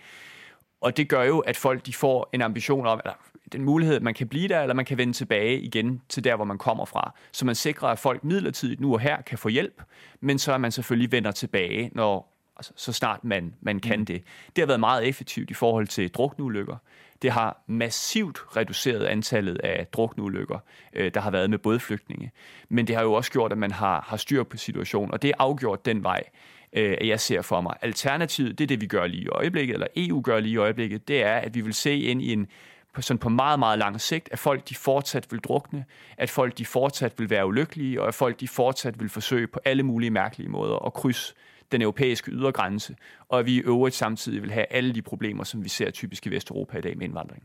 Og 0.82 0.98
det 0.98 1.10
gør 1.10 1.24
jo, 1.24 1.40
at 1.40 1.58
folk 1.58 1.86
de 1.86 1.94
får 1.94 2.30
en 2.34 2.42
ambition 2.42 2.88
om, 2.88 3.00
eller 3.04 3.14
den 3.52 3.64
mulighed, 3.64 3.96
at 3.96 4.02
man 4.02 4.14
kan 4.14 4.28
blive 4.28 4.48
der, 4.48 4.62
eller 4.62 4.74
man 4.74 4.86
kan 4.86 4.98
vende 4.98 5.14
tilbage 5.14 5.60
igen 5.60 6.02
til 6.10 6.24
der, 6.24 6.36
hvor 6.36 6.46
man 6.46 6.58
kommer 6.58 6.86
fra. 6.86 7.14
Så 7.32 7.46
man 7.46 7.56
sikrer, 7.56 7.88
at 7.88 8.00
folk 8.00 8.24
midlertidigt 8.24 8.82
nu 8.82 8.94
og 8.94 9.00
her 9.00 9.22
kan 9.22 9.38
få 9.38 9.50
hjælp, 9.50 9.82
men 10.20 10.40
så 10.40 10.54
er 10.54 10.58
man 10.58 10.72
selvfølgelig 10.72 11.12
vender 11.12 11.32
tilbage, 11.32 11.92
når 11.94 12.32
altså, 12.58 12.74
så 12.76 12.94
snart 12.94 13.24
man, 13.24 13.56
man 13.62 13.80
kan 13.80 14.00
mm. 14.00 14.06
det. 14.06 14.24
Det 14.56 14.62
har 14.62 14.66
været 14.68 14.80
meget 14.80 15.08
effektivt 15.08 15.52
i 15.52 15.54
forhold 15.54 15.88
til 15.88 16.10
drukneulykker. 16.10 16.76
Det 17.22 17.32
har 17.32 17.64
massivt 17.68 18.40
reduceret 18.58 19.06
antallet 19.06 19.58
af 19.58 19.88
drukneulykker, 19.88 20.60
øh, 20.94 21.14
der 21.14 21.22
har 21.22 21.32
været 21.32 21.50
med 21.50 21.58
bådflygtninge. 21.58 22.32
Men 22.70 22.88
det 22.88 22.96
har 22.96 23.04
jo 23.04 23.14
også 23.14 23.32
gjort, 23.32 23.52
at 23.52 23.58
man 23.58 23.72
har, 23.72 24.06
har 24.08 24.18
styr 24.18 24.44
på 24.44 24.58
situationen, 24.58 25.12
og 25.12 25.22
det 25.22 25.28
er 25.28 25.34
afgjort 25.40 25.86
den 25.86 26.04
vej, 26.04 26.24
øh, 26.74 27.08
jeg 27.08 27.20
ser 27.20 27.42
for 27.42 27.62
mig. 27.62 27.76
Alternativet, 27.82 28.58
det 28.58 28.64
er 28.64 28.68
det, 28.68 28.82
vi 28.82 28.88
gør 28.88 29.08
lige 29.08 29.24
i 29.24 29.28
øjeblikket, 29.28 29.74
eller 29.74 29.88
EU 29.96 30.22
gør 30.22 30.40
lige 30.40 30.54
i 30.54 30.58
øjeblikket, 30.58 31.08
det 31.08 31.24
er, 31.24 31.36
at 31.36 31.56
vi 31.56 31.62
vil 31.62 31.74
se 31.74 32.00
ind 32.00 32.22
i 32.22 32.34
en 32.34 32.48
på, 32.94 33.02
sådan 33.02 33.20
på 33.20 33.30
meget, 33.30 33.60
meget 33.60 33.80
lang 33.80 34.02
sigt, 34.02 34.30
at 34.32 34.40
folk 34.40 34.70
de 34.70 34.76
fortsat 34.76 35.28
vil 35.32 35.40
drukne, 35.40 35.86
at 36.18 36.30
folk 36.30 36.58
de 36.58 36.66
fortsat 36.66 37.14
vil 37.18 37.30
være 37.30 37.48
ulykkelige, 37.48 38.02
og 38.02 38.08
at 38.08 38.14
folk 38.14 38.40
de 38.40 38.48
fortsat 38.48 39.00
vil 39.00 39.10
forsøge 39.10 39.48
på 39.48 39.60
alle 39.66 39.84
mulige 39.84 40.10
mærkelige 40.10 40.50
måder 40.50 40.86
at 40.86 40.94
krydse 40.94 41.34
den 41.72 41.82
europæiske 41.82 42.32
ydergrænse, 42.32 42.96
og 43.30 43.40
at 43.40 43.46
vi 43.46 43.56
i 43.56 43.60
øvrigt 43.60 43.96
samtidig 43.96 44.42
vil 44.42 44.52
have 44.52 44.66
alle 44.70 44.94
de 44.94 45.02
problemer, 45.02 45.44
som 45.44 45.64
vi 45.64 45.70
ser 45.70 45.92
typisk 45.92 46.26
i 46.26 46.30
Vesteuropa 46.30 46.78
i 46.78 46.82
dag 46.82 46.98
med 46.98 47.06
indvandring. 47.06 47.44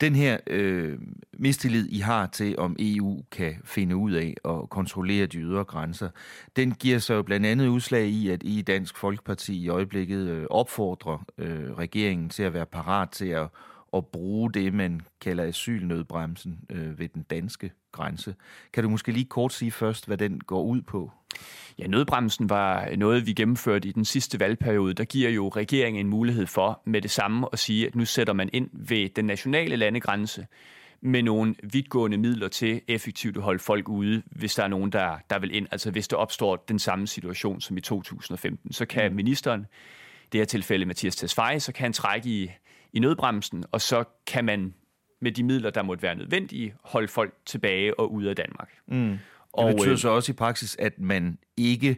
Den 0.00 0.14
her 0.14 0.38
øh, 0.46 0.98
mistillid, 1.32 1.88
I 1.88 1.98
har 1.98 2.26
til, 2.26 2.58
om 2.58 2.76
EU 2.78 3.22
kan 3.30 3.54
finde 3.64 3.96
ud 3.96 4.12
af 4.12 4.34
at 4.44 4.70
kontrollere 4.70 5.26
de 5.26 5.38
ydre 5.38 5.64
grænser, 5.64 6.08
den 6.56 6.72
giver 6.72 6.98
sig 6.98 7.14
jo 7.14 7.22
blandt 7.22 7.46
andet 7.46 7.68
udslag 7.68 8.06
i, 8.06 8.30
at 8.30 8.42
I 8.44 8.62
Dansk 8.62 8.96
Folkeparti 8.96 9.62
i 9.62 9.68
øjeblikket 9.68 10.28
øh, 10.28 10.46
opfordrer 10.50 11.24
øh, 11.38 11.72
regeringen 11.78 12.28
til 12.28 12.42
at 12.42 12.54
være 12.54 12.66
parat 12.66 13.10
til 13.10 13.28
at 13.28 13.48
at 13.94 14.06
bruge 14.06 14.52
det, 14.52 14.74
man 14.74 15.00
kalder 15.20 15.44
asylnødbremsen 15.44 16.58
øh, 16.70 16.98
ved 16.98 17.08
den 17.08 17.22
danske 17.22 17.70
grænse. 17.92 18.34
Kan 18.72 18.84
du 18.84 18.90
måske 18.90 19.12
lige 19.12 19.24
kort 19.24 19.52
sige 19.52 19.70
først, 19.70 20.06
hvad 20.06 20.16
den 20.16 20.40
går 20.40 20.62
ud 20.62 20.82
på? 20.82 21.10
Ja, 21.78 21.86
nødbremsen 21.86 22.50
var 22.50 22.96
noget, 22.96 23.26
vi 23.26 23.32
gennemførte 23.32 23.88
i 23.88 23.92
den 23.92 24.04
sidste 24.04 24.40
valgperiode. 24.40 24.94
Der 24.94 25.04
giver 25.04 25.30
jo 25.30 25.48
regeringen 25.48 26.06
en 26.06 26.10
mulighed 26.10 26.46
for 26.46 26.82
med 26.84 27.02
det 27.02 27.10
samme 27.10 27.46
at 27.52 27.58
sige, 27.58 27.86
at 27.86 27.94
nu 27.94 28.04
sætter 28.04 28.32
man 28.32 28.50
ind 28.52 28.70
ved 28.72 29.08
den 29.08 29.24
nationale 29.24 29.76
landegrænse 29.76 30.46
med 31.00 31.22
nogle 31.22 31.54
vidtgående 31.62 32.18
midler 32.18 32.48
til 32.48 32.80
effektivt 32.88 33.36
at 33.36 33.42
holde 33.42 33.58
folk 33.58 33.88
ude, 33.88 34.22
hvis 34.26 34.54
der 34.54 34.62
er 34.64 34.68
nogen, 34.68 34.92
der, 34.92 35.18
der 35.30 35.38
vil 35.38 35.54
ind. 35.54 35.66
Altså 35.70 35.90
hvis 35.90 36.08
der 36.08 36.16
opstår 36.16 36.56
den 36.56 36.78
samme 36.78 37.06
situation 37.06 37.60
som 37.60 37.76
i 37.76 37.80
2015, 37.80 38.72
så 38.72 38.86
kan 38.86 39.10
mm. 39.10 39.16
ministeren, 39.16 39.66
det 40.32 40.40
her 40.40 40.44
tilfælde 40.44 40.86
Mathias 40.86 41.16
Tesfaye, 41.16 41.60
så 41.60 41.72
kan 41.72 41.82
han 41.82 41.92
trække 41.92 42.28
i 42.28 42.50
i 42.92 42.98
nødbremsen, 42.98 43.64
og 43.72 43.80
så 43.80 44.04
kan 44.26 44.44
man 44.44 44.74
med 45.20 45.32
de 45.32 45.42
midler, 45.42 45.70
der 45.70 45.82
måtte 45.82 46.02
være 46.02 46.14
nødvendige, 46.14 46.74
holde 46.84 47.08
folk 47.08 47.34
tilbage 47.46 48.00
og 48.00 48.12
ude 48.12 48.30
af 48.30 48.36
Danmark. 48.36 48.70
Mm. 48.86 49.18
Og 49.52 49.68
det 49.68 49.76
betyder 49.76 49.92
øh, 49.92 49.98
så 49.98 50.08
også 50.08 50.32
i 50.32 50.34
praksis, 50.34 50.76
at 50.78 50.98
man 50.98 51.38
ikke 51.56 51.96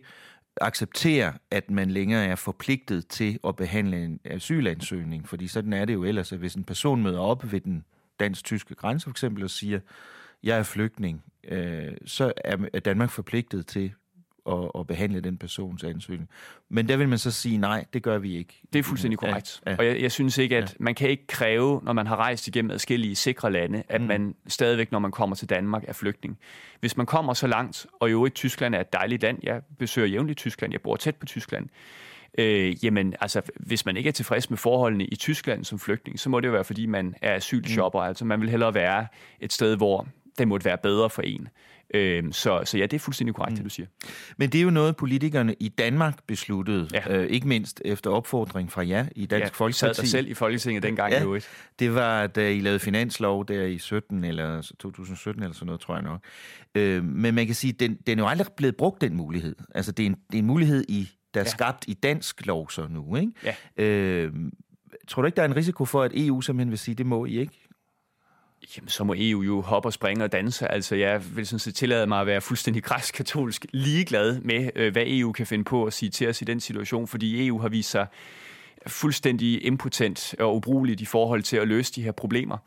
accepterer, 0.61 1.33
at 1.51 1.71
man 1.71 1.91
længere 1.91 2.25
er 2.25 2.35
forpligtet 2.35 3.09
til 3.09 3.39
at 3.47 3.57
behandle 3.57 4.05
en 4.05 4.21
asylansøgning, 4.25 5.29
fordi 5.29 5.47
sådan 5.47 5.73
er 5.73 5.85
det 5.85 5.95
jo 5.95 6.05
ellers, 6.05 6.33
at 6.33 6.39
hvis 6.39 6.55
en 6.55 6.65
person 6.65 7.03
møder 7.03 7.21
op 7.21 7.53
ved 7.53 7.61
den 7.61 7.85
dansk-tyske 8.21 8.75
grænse 8.75 9.05
for 9.05 9.11
eksempel 9.11 9.45
og 9.45 9.51
siger, 9.51 9.81
jeg 10.43 10.59
er 10.59 10.63
flygtning, 10.63 11.25
øh, 11.49 11.93
så 12.07 12.33
er 12.45 12.81
Danmark 12.81 13.11
forpligtet 13.11 13.67
til 13.67 13.93
at, 14.49 14.71
at 14.79 14.87
behandle 14.87 15.21
den 15.21 15.37
persons 15.37 15.85
ansøgning. 15.85 16.29
Men 16.69 16.89
der 16.89 16.97
vil 16.97 17.09
man 17.09 17.19
så 17.19 17.31
sige, 17.31 17.59
nej, 17.59 17.85
det 17.93 18.03
gør 18.03 18.19
vi 18.19 18.37
ikke. 18.37 18.61
Det 18.73 18.79
er 18.79 18.83
fuldstændig 18.83 19.19
korrekt. 19.19 19.61
Ja, 19.67 19.71
ja. 19.71 19.77
Og 19.79 19.87
jeg, 19.87 20.01
jeg 20.01 20.13
synes 20.13 20.39
ikke, 20.39 20.57
at 20.57 20.71
ja. 20.71 20.77
man 20.79 20.95
kan 20.95 21.11
ikke 21.11 21.27
kræve, 21.27 21.81
når 21.85 21.93
man 21.93 22.07
har 22.07 22.17
rejst 22.17 22.49
igennem 22.49 22.71
adskillige 22.71 23.17
sikre 23.17 23.53
lande, 23.53 23.83
at 23.89 24.01
mm. 24.01 24.07
man 24.07 24.35
stadigvæk, 24.47 24.93
når 24.93 24.99
man 24.99 25.11
kommer 25.11 25.37
til 25.37 25.51
Danmark, 25.51 25.85
er 25.89 25.93
flygtning. 25.93 26.39
Hvis 26.81 26.97
man 26.97 27.07
kommer 27.07 27.35
så 27.35 27.47
langt, 27.47 27.87
og 28.01 28.11
jo 28.13 28.27
i 28.27 28.31
Tyskland 28.31 28.75
er 28.75 28.81
et 28.81 28.93
dejligt 28.93 29.23
land, 29.23 29.39
jeg 29.43 29.63
besøger 29.79 30.09
jævnligt 30.09 30.39
Tyskland, 30.39 30.73
jeg 30.73 30.81
bor 30.81 30.97
tæt 30.97 31.17
på 31.17 31.27
Tyskland, 31.27 31.69
øh, 32.39 32.85
jamen 32.85 33.15
altså, 33.21 33.43
hvis 33.57 33.87
man 33.87 33.97
ikke 33.97 34.09
er 34.09 34.13
tilfreds 34.13 34.51
med 34.51 34.59
forholdene 34.59 35.05
i 35.05 35.17
Tyskland 35.17 35.65
som 35.65 35.79
flygtning, 35.79 36.21
så 36.21 36.31
må 36.31 36.41
det 36.41 36.47
jo 36.47 36.53
være, 36.53 36.65
fordi 36.65 36.87
man 36.87 37.15
er 37.23 37.35
asylshopper. 37.35 38.01
Mm. 38.01 38.07
Altså 38.07 38.25
man 38.25 38.41
vil 38.41 38.51
hellere 38.51 38.75
være 38.75 39.07
et 39.41 39.53
sted, 39.53 39.77
hvor 39.77 40.07
det 40.39 40.49
måtte 40.49 40.65
være 40.65 40.79
bedre 40.79 41.11
for 41.11 41.23
en. 41.23 41.49
Øh, 41.95 42.33
så, 42.33 42.63
så 42.65 42.79
ja, 42.79 42.87
det 42.87 42.93
er 42.93 42.99
fuldstændig 42.99 43.35
korrekt, 43.35 43.53
mm. 43.53 43.57
det 43.57 43.65
du 43.65 43.71
siger. 43.71 43.87
Men 44.37 44.51
det 44.51 44.59
er 44.59 44.63
jo 44.63 44.71
noget, 44.71 44.97
politikerne 44.97 45.55
i 45.61 45.69
Danmark 45.69 46.19
besluttede, 46.27 46.89
ja. 46.93 47.17
øh, 47.17 47.27
ikke 47.27 47.49
mindst 47.49 47.83
efter 47.85 48.11
opfordring 48.11 48.73
fra 48.73 48.87
jer 48.89 49.07
i 49.17 49.27
Dansk 49.27 49.45
ja, 49.45 49.65
Folkeparti. 49.65 50.01
Sad 50.01 50.07
selv 50.07 50.29
i 50.29 50.35
Folketinget 50.35 50.83
dengang. 50.83 51.13
Ja, 51.13 51.39
det 51.79 51.95
var, 51.95 52.27
da 52.27 52.51
I 52.51 52.61
lavede 52.61 52.79
finanslov 52.79 53.47
der 53.49 53.63
i 53.63 53.79
17 53.79 54.25
eller 54.25 54.73
2017 54.79 55.43
eller 55.43 55.55
sådan 55.55 55.67
noget, 55.67 55.81
tror 55.81 55.95
jeg 55.95 56.03
nok. 56.03 56.21
Øh, 56.75 57.05
men 57.05 57.35
man 57.35 57.47
kan 57.47 57.55
sige, 57.55 57.73
den, 57.73 57.99
den 58.07 58.19
er 58.19 58.23
jo 58.23 58.29
aldrig 58.29 58.47
blevet 58.57 58.77
brugt, 58.77 59.01
den 59.01 59.17
mulighed. 59.17 59.57
Altså, 59.75 59.93
det 59.93 60.03
er 60.03 60.07
en, 60.07 60.17
det 60.31 60.35
er 60.35 60.39
en 60.39 60.47
mulighed, 60.47 60.85
i, 60.89 61.11
der 61.35 61.41
er 61.41 61.45
ja. 61.45 61.51
skabt 61.51 61.85
i 61.89 61.95
dansk 61.95 62.47
lov 62.47 62.71
så 62.71 62.87
nu, 62.91 63.17
ikke? 63.17 63.33
Ja. 63.77 63.85
Øh, 63.85 64.33
tror 65.09 65.23
du 65.23 65.27
ikke, 65.27 65.37
der 65.37 65.43
er 65.43 65.47
en 65.47 65.57
risiko 65.57 65.85
for, 65.85 66.03
at 66.03 66.13
EU 66.15 66.41
simpelthen 66.41 66.71
vil 66.71 66.79
sige, 66.79 66.95
det 66.95 67.07
må 67.07 67.25
I 67.25 67.39
ikke? 67.39 67.62
Jamen, 68.77 68.89
så 68.89 69.05
må 69.05 69.15
EU 69.17 69.43
jo 69.43 69.61
hoppe 69.61 69.89
og 69.89 69.93
springe 69.93 70.25
og 70.25 70.33
danse. 70.33 70.73
Altså, 70.73 70.97
jeg 70.97 71.37
vil 71.37 71.47
sådan 71.47 71.59
set 71.59 71.75
tillade 71.75 72.07
mig 72.07 72.21
at 72.21 72.27
være 72.27 72.41
fuldstændig 72.41 72.83
græsk-katolsk 72.83 73.67
ligeglad 73.73 74.41
med, 74.41 74.71
øh, 74.75 74.93
hvad 74.93 75.05
EU 75.07 75.33
kan 75.33 75.47
finde 75.47 75.65
på 75.65 75.85
at 75.85 75.93
sige 75.93 76.11
til 76.11 76.29
os 76.29 76.43
i 76.43 76.45
den 76.45 76.61
situation, 76.61 77.09
fordi 77.09 77.47
EU 77.47 77.59
har 77.59 77.69
vist 77.69 77.91
sig 77.91 78.07
fuldstændig 78.87 79.67
impotent 79.67 80.35
og 80.39 80.57
ubrugeligt 80.57 81.01
i 81.01 81.05
forhold 81.05 81.43
til 81.43 81.57
at 81.57 81.69
løse 81.69 81.93
de 81.93 82.03
her 82.03 82.13
problemer. 82.13 82.59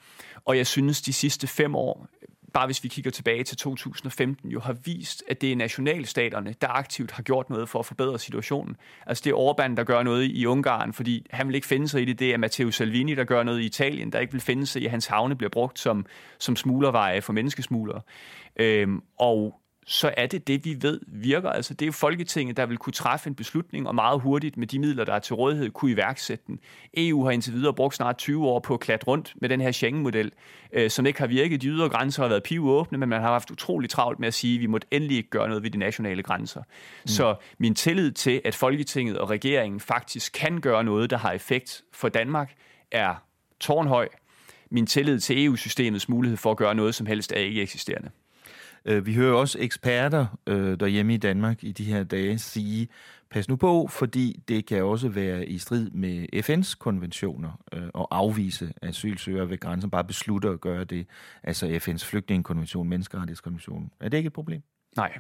Og 0.46 0.58
jeg 0.58 0.68
synes, 0.68 1.02
de 1.02 1.14
sidste 1.14 1.48
fem 1.48 1.76
år 1.76 2.08
bare 2.56 2.66
hvis 2.66 2.84
vi 2.84 2.90
kigger 2.90 3.12
tilbage 3.12 3.44
til 3.44 3.58
2015, 3.58 4.50
jo 4.50 4.60
har 4.60 4.74
vist, 4.74 5.24
at 5.28 5.42
det 5.42 5.52
er 5.52 5.56
nationalstaterne, 5.56 6.56
der 6.62 6.68
aktivt 6.68 7.12
har 7.12 7.24
gjort 7.24 7.50
noget 7.50 7.70
for 7.70 7.80
at 7.80 7.86
forbedre 7.86 8.20
situationen. 8.20 8.76
Altså 9.06 9.22
det 9.26 9.32
er 9.32 9.36
Orbán, 9.36 9.76
der 9.76 9.84
gør 9.84 10.04
noget 10.04 10.24
i 10.24 10.46
Ungarn, 10.46 10.94
fordi 10.94 11.26
han 11.30 11.48
vil 11.48 11.56
ikke 11.56 11.68
finde 11.68 11.88
sig 11.88 12.02
i 12.02 12.06
det. 12.06 12.20
Det 12.20 12.34
er 12.34 12.38
Matteo 12.38 12.72
Salvini, 12.72 13.16
der 13.16 13.24
gør 13.24 13.44
noget 13.44 13.62
i 13.62 13.66
Italien, 13.66 14.12
der 14.12 14.20
ikke 14.20 14.34
vil 14.34 14.42
finde 14.42 14.66
sig 14.66 14.82
i, 14.82 14.86
at 14.86 14.92
hans 14.92 15.08
havne 15.08 15.36
bliver 15.36 15.50
brugt 15.50 15.80
som, 15.80 16.06
som 16.40 16.56
smuglerveje 16.56 17.22
for 17.22 17.34
menneskesmuglere. 17.34 18.02
Øhm, 18.60 19.02
og 19.20 19.60
så 19.88 20.14
er 20.18 20.26
det 20.26 20.48
det, 20.48 20.66
vi 20.66 20.78
ved 20.82 21.00
virker. 21.08 21.50
Altså, 21.50 21.74
det 21.74 21.82
er 21.82 21.86
jo 21.86 21.92
Folketinget, 21.92 22.58
der 22.58 22.66
vil 22.66 22.78
kunne 22.78 22.94
træffe 22.94 23.28
en 23.28 23.36
beslutning, 23.36 23.88
og 23.88 23.96
meget 23.96 24.22
hurtigt 24.22 24.58
med 24.58 24.68
de 24.68 24.80
midler, 24.80 25.04
der 25.04 25.14
er 25.14 25.20
til 25.20 25.36
rådighed, 25.36 25.72
kunne 25.72 25.92
iværksætte 25.92 26.44
den. 26.48 26.60
EU 26.98 27.24
har 27.24 27.32
indtil 27.32 27.54
videre 27.54 27.74
brugt 27.74 27.96
snart 27.96 28.18
20 28.18 28.48
år 28.48 28.60
på 28.60 28.74
at 28.74 28.80
klatre 28.80 29.06
rundt 29.08 29.34
med 29.36 29.50
den 29.50 29.62
her 29.62 29.72
Schengen-model, 29.72 30.32
øh, 30.74 30.90
som 30.90 31.06
ikke 31.06 31.20
har 31.20 31.28
virket. 31.28 31.62
De 31.62 31.68
ydre 31.68 31.90
grænser 31.90 32.22
har 32.22 32.30
været 32.30 32.44
pivåbne, 32.44 32.98
men 32.98 33.10
man 33.10 33.22
har 33.22 33.32
haft 33.32 33.52
utroligt 33.52 33.92
travlt 33.92 34.20
med 34.20 34.28
at 34.28 34.34
sige, 34.34 34.56
at 34.56 34.62
vi 34.62 34.68
måtte 34.68 34.88
endelig 34.92 35.18
ikke 35.18 35.30
gøre 35.30 35.48
noget 35.48 35.64
ved 35.64 35.70
de 35.70 35.78
nationale 35.78 36.24
grænser. 36.24 36.62
Mm. 36.62 37.08
Så 37.08 37.36
min 37.58 37.76
tillid 37.76 38.12
til, 38.12 38.42
at 38.46 38.56
Folketinget 38.56 39.18
og 39.18 39.30
regeringen 39.30 39.80
faktisk 39.80 40.34
kan 40.34 40.62
gøre 40.62 40.84
noget, 40.84 41.10
der 41.10 41.18
har 41.18 41.32
effekt 41.32 41.82
for 41.94 42.10
Danmark, 42.10 42.54
er 42.92 43.16
tårnhøj. 43.60 44.08
Min 44.72 44.86
tillid 44.86 45.20
til 45.20 45.46
EU-systemets 45.46 46.10
mulighed 46.10 46.38
for 46.38 46.52
at 46.52 46.58
gøre 46.58 46.76
noget 46.76 46.96
som 46.96 47.06
helst 47.06 47.32
er 47.32 47.40
ikke 47.40 47.62
eksisterende. 47.62 48.10
Øh, 48.86 49.06
vi 49.06 49.14
hører 49.14 49.34
også 49.34 49.58
eksperter 49.62 50.26
øh, 50.48 50.80
derhjemme 50.80 51.14
i 51.14 51.18
Danmark 51.18 51.64
i 51.64 51.72
de 51.72 51.84
her 51.84 52.04
dage 52.04 52.38
sige, 52.38 52.88
pas 53.30 53.50
nu 53.50 53.56
på, 53.56 53.88
fordi 53.88 54.44
det 54.48 54.66
kan 54.66 54.84
også 54.84 55.10
være 55.10 55.46
i 55.46 55.58
strid 55.58 55.90
med 55.90 56.26
FN's 56.36 56.76
konventioner 56.80 57.60
øh, 57.74 57.84
at 57.84 58.06
afvise 58.12 58.74
asylsøgere 58.82 59.50
ved 59.50 59.58
grænsen, 59.58 59.90
bare 59.90 60.04
beslutter 60.04 60.52
at 60.52 60.62
gøre 60.62 60.84
det, 60.84 61.08
altså 61.44 61.66
FN's 61.68 62.06
flygtningekonvention, 62.06 62.90
menneskerettighedskonvention. 62.90 63.92
Er 64.00 64.10
det 64.10 64.18
ikke 64.18 64.28
et 64.28 64.34
problem? 64.34 64.62
Nej. 64.96 65.18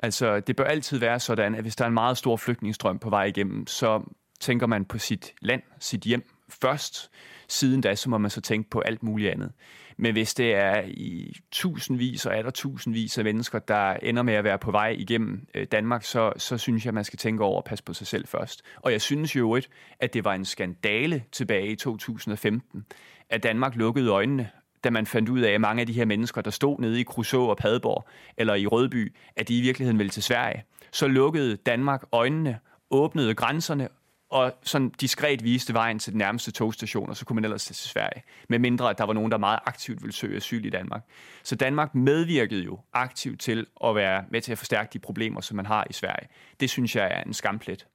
Altså, 0.00 0.40
det 0.40 0.56
bør 0.56 0.64
altid 0.64 0.98
være 0.98 1.20
sådan, 1.20 1.54
at 1.54 1.62
hvis 1.62 1.76
der 1.76 1.84
er 1.84 1.88
en 1.88 1.94
meget 1.94 2.18
stor 2.18 2.36
flygtningestrøm 2.36 2.98
på 2.98 3.10
vej 3.10 3.24
igennem, 3.24 3.66
så 3.66 4.02
tænker 4.40 4.66
man 4.66 4.84
på 4.84 4.98
sit 4.98 5.34
land, 5.42 5.62
sit 5.78 6.00
hjem 6.00 6.30
først. 6.48 7.10
Siden 7.48 7.80
da, 7.80 7.94
så 7.94 8.10
må 8.10 8.18
man 8.18 8.30
så 8.30 8.40
tænke 8.40 8.70
på 8.70 8.80
alt 8.80 9.02
muligt 9.02 9.30
andet. 9.30 9.52
Men 9.96 10.12
hvis 10.12 10.34
det 10.34 10.54
er 10.54 10.82
i 10.86 11.36
tusindvis 11.50 12.26
og 12.26 12.36
er 12.36 12.42
der 12.42 12.50
tusindvis 12.50 13.18
af 13.18 13.24
mennesker, 13.24 13.58
der 13.58 13.92
ender 13.92 14.22
med 14.22 14.34
at 14.34 14.44
være 14.44 14.58
på 14.58 14.70
vej 14.70 14.88
igennem 14.98 15.46
øh, 15.54 15.66
Danmark, 15.72 16.04
så, 16.04 16.32
så 16.36 16.58
synes 16.58 16.86
jeg, 16.86 16.94
man 16.94 17.04
skal 17.04 17.18
tænke 17.18 17.44
over 17.44 17.58
at 17.58 17.64
passe 17.64 17.84
på 17.84 17.92
sig 17.92 18.06
selv 18.06 18.26
først. 18.26 18.62
Og 18.76 18.92
jeg 18.92 19.00
synes 19.00 19.36
jo 19.36 19.54
et, 19.54 19.68
at 20.00 20.14
det 20.14 20.24
var 20.24 20.34
en 20.34 20.44
skandale 20.44 21.24
tilbage 21.32 21.68
i 21.68 21.76
2015, 21.76 22.84
at 23.30 23.42
Danmark 23.42 23.74
lukkede 23.76 24.08
øjnene 24.08 24.50
da 24.84 24.90
man 24.90 25.06
fandt 25.06 25.28
ud 25.28 25.40
af, 25.40 25.52
at 25.52 25.60
mange 25.60 25.80
af 25.80 25.86
de 25.86 25.92
her 25.92 26.04
mennesker, 26.04 26.40
der 26.40 26.50
stod 26.50 26.78
nede 26.78 27.00
i 27.00 27.02
Kruså 27.02 27.42
og 27.42 27.56
Padborg, 27.56 28.08
eller 28.36 28.54
i 28.54 28.66
Rødby, 28.66 29.14
at 29.36 29.48
de 29.48 29.58
i 29.58 29.60
virkeligheden 29.60 29.98
ville 29.98 30.10
til 30.10 30.22
Sverige. 30.22 30.64
Så 30.92 31.08
lukkede 31.08 31.56
Danmark 31.56 32.02
øjnene, 32.12 32.58
åbnede 32.90 33.34
grænserne 33.34 33.88
og 34.30 34.52
sådan 34.62 34.88
diskret 34.88 35.44
viste 35.44 35.74
vejen 35.74 35.98
til 35.98 36.12
den 36.12 36.18
nærmeste 36.18 36.50
togstation, 36.50 37.10
og 37.10 37.16
så 37.16 37.24
kunne 37.24 37.34
man 37.34 37.44
ellers 37.44 37.64
til 37.64 37.76
Sverige. 37.76 38.22
Med 38.48 38.58
mindre, 38.58 38.90
at 38.90 38.98
der 38.98 39.04
var 39.04 39.12
nogen, 39.12 39.32
der 39.32 39.38
meget 39.38 39.58
aktivt 39.66 40.02
ville 40.02 40.14
søge 40.14 40.36
asyl 40.36 40.64
i 40.64 40.70
Danmark. 40.70 41.02
Så 41.42 41.56
Danmark 41.56 41.94
medvirkede 41.94 42.64
jo 42.64 42.78
aktivt 42.92 43.40
til 43.40 43.66
at 43.84 43.94
være 43.94 44.24
med 44.30 44.40
til 44.40 44.52
at 44.52 44.58
forstærke 44.58 44.90
de 44.92 44.98
problemer, 44.98 45.40
som 45.40 45.56
man 45.56 45.66
har 45.66 45.86
i 45.90 45.92
Sverige. 45.92 46.28
Det 46.60 46.70
synes 46.70 46.96
jeg 46.96 47.08
er 47.10 47.22
en 47.22 47.34
skamplet. 47.34 47.86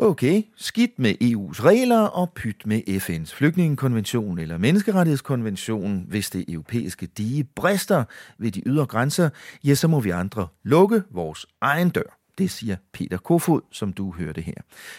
Okay, 0.00 0.42
skidt 0.56 0.98
med 0.98 1.14
EU's 1.22 1.64
regler 1.64 2.00
og 2.00 2.32
pyt 2.32 2.66
med 2.66 2.82
FN's 2.88 3.34
flygtningekonvention 3.34 4.38
eller 4.38 4.58
menneskerettighedskonvention. 4.58 6.04
Hvis 6.08 6.30
det 6.30 6.44
europæiske 6.48 7.06
dige 7.06 7.44
brister 7.44 8.04
ved 8.38 8.50
de 8.50 8.62
ydre 8.66 8.86
grænser, 8.86 9.30
ja, 9.64 9.74
så 9.74 9.88
må 9.88 10.00
vi 10.00 10.10
andre 10.10 10.48
lukke 10.62 11.02
vores 11.10 11.46
egen 11.60 11.90
dør. 11.90 12.17
Det 12.38 12.50
siger 12.50 12.76
Peter 12.92 13.16
Kofod, 13.16 13.60
som 13.72 13.92
du 13.92 14.12
hørte 14.12 14.40
her. 14.40 14.54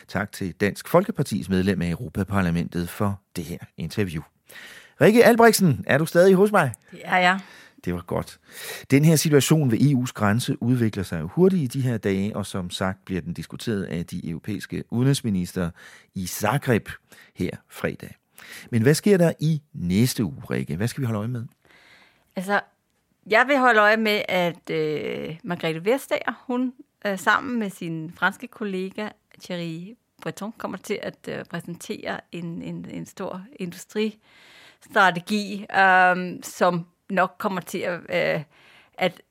Tak 0.08 0.32
til 0.32 0.54
Dansk 0.54 0.88
Folkepartis 0.88 1.50
medlem 1.50 1.82
af 1.82 1.90
Europaparlamentet 1.90 2.90
for 2.90 3.22
det 3.36 3.44
her 3.44 3.58
interview. 3.78 4.22
Rikke 5.02 5.26
Albrechtsen, 5.26 5.84
er 5.88 5.98
du 5.98 6.06
stadig 6.06 6.36
hos 6.36 6.52
mig? 6.52 6.74
Det 6.92 7.02
er 7.04 7.18
jeg. 7.18 7.40
Det 7.86 7.94
var 7.94 8.02
godt. 8.02 8.40
Den 8.92 9.06
her 9.06 9.16
situation 9.16 9.72
ved 9.72 9.78
EU's 9.80 10.12
grænse 10.14 10.64
udvikler 10.64 11.04
sig 11.04 11.20
jo 11.22 11.28
hurtigt 11.28 11.76
i 11.76 11.80
de 11.80 11.88
her 11.88 11.98
dage, 11.98 12.36
og 12.36 12.46
som 12.46 12.70
sagt 12.70 13.06
bliver 13.06 13.22
den 13.22 13.34
diskuteret 13.34 13.84
af 13.84 14.06
de 14.06 14.30
europæiske 14.30 14.84
udenrigsminister 14.90 15.70
i 16.16 16.28
Zagreb 16.28 16.90
her 17.36 17.52
fredag. 17.70 18.16
Men 18.72 18.82
hvad 18.82 18.94
sker 18.94 19.18
der 19.18 19.34
i 19.40 19.62
næste 19.74 20.24
uge, 20.24 20.42
Rikke? 20.52 20.76
Hvad 20.76 20.88
skal 20.88 21.02
vi 21.02 21.06
holde 21.06 21.20
øje 21.20 21.28
med? 21.28 21.46
Altså, 22.36 22.62
jeg 23.28 23.46
vil 23.48 23.58
holde 23.58 23.80
øje 23.80 23.98
med, 23.98 24.22
at 24.30 24.70
øh, 24.70 25.38
Margrethe 25.44 25.86
Vestager, 25.86 26.44
hun 26.48 26.74
øh, 27.06 27.20
sammen 27.20 27.60
med 27.60 27.70
sin 27.70 28.14
franske 28.16 28.48
kollega 28.48 29.10
Thierry 29.44 29.96
Breton 30.22 30.54
kommer 30.58 30.78
til 30.78 31.00
at 31.02 31.28
øh, 31.30 31.46
præsentere 31.46 32.20
en, 32.32 32.62
en, 32.62 32.86
en 32.90 33.06
stor 33.06 33.44
industristrategi, 33.60 35.66
øh, 35.76 36.44
som 36.44 36.86
nok 37.10 37.36
kommer 37.38 37.62
til 37.62 37.80
at, 37.80 38.00
øh, 38.10 38.44
at 38.94 39.22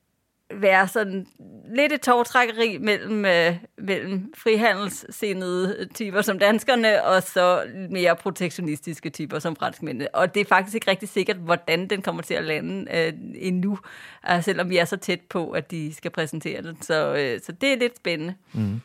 være 0.53 0.87
sådan 0.87 1.27
lidt 1.75 1.91
et 1.91 2.01
tårtrækkeri 2.01 2.77
mellem, 2.77 3.25
øh, 3.25 3.55
mellem 3.77 4.33
frihandelssindede 4.37 5.87
typer 5.93 6.21
som 6.21 6.39
danskerne, 6.39 7.03
og 7.03 7.23
så 7.23 7.63
mere 7.91 8.15
protektionistiske 8.15 9.09
typer 9.09 9.39
som 9.39 9.55
franskmændene. 9.55 10.15
Og 10.15 10.35
det 10.35 10.41
er 10.41 10.45
faktisk 10.45 10.75
ikke 10.75 10.91
rigtig 10.91 11.09
sikkert, 11.09 11.37
hvordan 11.37 11.87
den 11.87 12.01
kommer 12.01 12.21
til 12.21 12.33
at 12.33 12.43
lande 12.43 12.97
øh, 12.97 13.13
endnu, 13.35 13.79
øh, 14.31 14.43
selvom 14.43 14.69
vi 14.69 14.77
er 14.77 14.85
så 14.85 14.97
tæt 14.97 15.21
på, 15.29 15.51
at 15.51 15.71
de 15.71 15.93
skal 15.93 16.11
præsentere 16.11 16.61
den. 16.61 16.81
Så, 16.81 17.15
øh, 17.15 17.41
så 17.43 17.51
det 17.51 17.73
er 17.73 17.77
lidt 17.77 17.97
spændende. 17.97 18.35
Mm. 18.53 18.81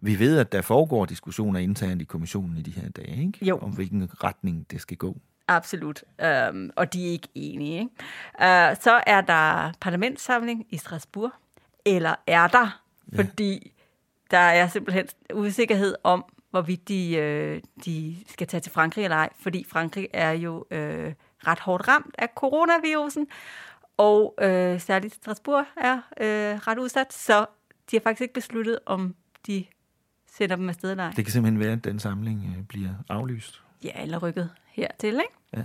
Vi 0.00 0.18
ved, 0.18 0.38
at 0.38 0.52
der 0.52 0.62
foregår 0.62 1.04
diskussioner 1.04 1.60
internt 1.60 2.02
i 2.02 2.04
kommissionen 2.04 2.58
i 2.58 2.62
de 2.62 2.70
her 2.70 2.88
dage, 2.88 3.22
ikke? 3.26 3.46
Jo. 3.46 3.58
om 3.58 3.70
hvilken 3.70 4.08
retning 4.24 4.66
det 4.70 4.80
skal 4.80 4.96
gå. 4.96 5.16
Absolut. 5.48 6.02
Um, 6.50 6.70
og 6.76 6.92
de 6.92 7.06
er 7.06 7.10
ikke 7.10 7.28
enige. 7.34 7.78
Ikke? 7.78 7.90
Uh, 8.34 8.76
så 8.80 9.02
er 9.06 9.20
der 9.20 9.72
parlamentssamling 9.80 10.66
i 10.70 10.76
Strasbourg. 10.76 11.32
Eller 11.84 12.14
er 12.26 12.46
der? 12.46 12.80
Ja. 13.12 13.16
Fordi 13.16 13.72
der 14.30 14.38
er 14.38 14.68
simpelthen 14.68 15.06
usikkerhed 15.34 15.94
om, 16.04 16.24
hvorvidt 16.50 16.88
de, 16.88 17.14
øh, 17.14 17.60
de 17.84 18.16
skal 18.28 18.46
tage 18.46 18.60
til 18.60 18.72
Frankrig 18.72 19.04
eller 19.04 19.16
ej. 19.16 19.28
Fordi 19.40 19.64
Frankrig 19.68 20.08
er 20.12 20.30
jo 20.30 20.64
øh, 20.70 21.12
ret 21.46 21.60
hårdt 21.60 21.88
ramt 21.88 22.14
af 22.18 22.28
coronavirusen. 22.34 23.26
Og 23.96 24.34
øh, 24.40 24.80
særligt 24.80 25.14
Strasbourg 25.14 25.66
er 25.76 25.96
øh, 25.96 26.58
ret 26.58 26.78
udsat. 26.78 27.12
Så 27.12 27.46
de 27.90 27.96
har 27.96 28.00
faktisk 28.00 28.20
ikke 28.20 28.34
besluttet, 28.34 28.78
om 28.86 29.14
de 29.46 29.64
sender 30.26 30.56
dem 30.56 30.68
afsted 30.68 30.90
eller 30.90 31.04
ej. 31.04 31.12
Det 31.16 31.24
kan 31.24 31.32
simpelthen 31.32 31.60
være, 31.60 31.72
at 31.72 31.84
den 31.84 31.98
samling 31.98 32.54
øh, 32.58 32.64
bliver 32.64 32.90
aflyst. 33.08 33.62
Ja, 33.84 34.02
eller 34.02 34.18
rykket 34.18 34.50
hertil, 34.72 35.12
ikke? 35.12 35.34
Ja. 35.56 35.64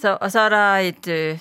Så, 0.00 0.18
og 0.20 0.32
så 0.32 0.40
er 0.40 0.48
der 0.48 0.76
et 0.76 1.08
øh, 1.08 1.38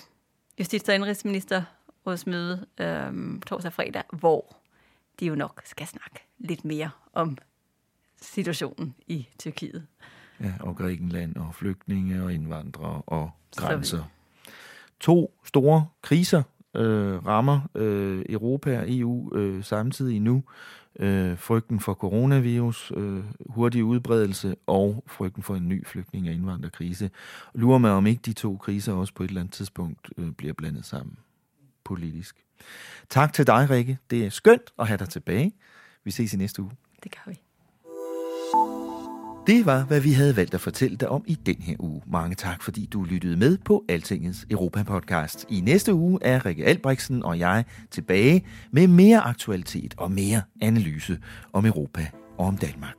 justits- 0.61 0.89
og 0.89 0.95
indrigsministerrådsmøde 0.95 2.65
øh, 2.79 3.41
torsdag 3.47 3.69
og 3.69 3.73
fredag, 3.73 4.03
hvor 4.13 4.55
de 5.19 5.25
jo 5.25 5.35
nok 5.35 5.61
skal 5.65 5.87
snakke 5.87 6.19
lidt 6.39 6.65
mere 6.65 6.89
om 7.13 7.37
situationen 8.21 8.95
i 9.07 9.27
Tyrkiet. 9.39 9.87
Ja, 10.39 10.53
og 10.59 10.75
Grækenland, 10.75 11.35
og 11.35 11.55
flygtninge, 11.55 12.23
og 12.23 12.33
indvandrere, 12.33 13.01
og 13.07 13.31
grænser. 13.55 14.03
To 14.99 15.39
store 15.45 15.87
kriser 16.01 16.43
øh, 16.75 17.25
rammer 17.25 17.59
øh, 17.75 18.25
Europa 18.29 18.79
og 18.79 18.85
EU 18.87 19.35
øh, 19.35 19.63
samtidig 19.63 20.19
nu. 20.19 20.43
Øh, 20.99 21.37
frygten 21.37 21.79
for 21.79 21.93
coronavirus, 21.93 22.91
øh, 22.95 23.23
hurtig 23.49 23.83
udbredelse 23.83 24.55
og 24.67 25.03
frygten 25.07 25.43
for 25.43 25.55
en 25.55 25.69
ny 25.69 25.85
flygtning- 25.85 26.27
og 26.27 26.33
indvandrerkrise. 26.33 27.09
Lurer 27.53 27.77
mig 27.77 27.91
om 27.91 28.07
ikke 28.07 28.21
de 28.25 28.33
to 28.33 28.57
kriser 28.57 28.93
også 28.93 29.13
på 29.13 29.23
et 29.23 29.27
eller 29.27 29.41
andet 29.41 29.53
tidspunkt 29.53 30.09
øh, 30.17 30.31
bliver 30.31 30.53
blandet 30.53 30.85
sammen 30.85 31.17
politisk. 31.83 32.45
Tak 33.09 33.33
til 33.33 33.47
dig, 33.47 33.69
Rikke. 33.69 33.97
Det 34.09 34.25
er 34.25 34.29
skønt 34.29 34.73
at 34.79 34.87
have 34.87 34.97
dig 34.97 35.09
tilbage. 35.09 35.51
Vi 36.03 36.11
ses 36.11 36.33
i 36.33 36.37
næste 36.37 36.61
uge. 36.61 36.71
Det 37.03 37.11
gør 37.11 37.31
vi. 37.31 37.39
Det 39.47 39.65
var, 39.65 39.83
hvad 39.83 39.99
vi 40.01 40.11
havde 40.11 40.35
valgt 40.35 40.53
at 40.53 40.61
fortælle 40.61 40.97
dig 40.97 41.09
om 41.09 41.23
i 41.27 41.35
den 41.45 41.55
her 41.59 41.75
uge. 41.79 42.01
Mange 42.11 42.35
tak, 42.35 42.63
fordi 42.63 42.85
du 42.85 43.03
lyttede 43.03 43.37
med 43.37 43.57
på 43.57 43.85
Altingets 43.89 44.45
Europa-podcast. 44.51 45.45
I 45.49 45.61
næste 45.61 45.93
uge 45.93 46.19
er 46.21 46.45
Rikke 46.45 46.65
Albrechtsen 46.65 47.23
og 47.23 47.39
jeg 47.39 47.65
tilbage 47.91 48.45
med 48.71 48.87
mere 48.87 49.19
aktualitet 49.19 49.93
og 49.97 50.11
mere 50.11 50.41
analyse 50.61 51.19
om 51.53 51.65
Europa 51.65 52.07
og 52.37 52.45
om 52.45 52.57
Danmark. 52.57 52.95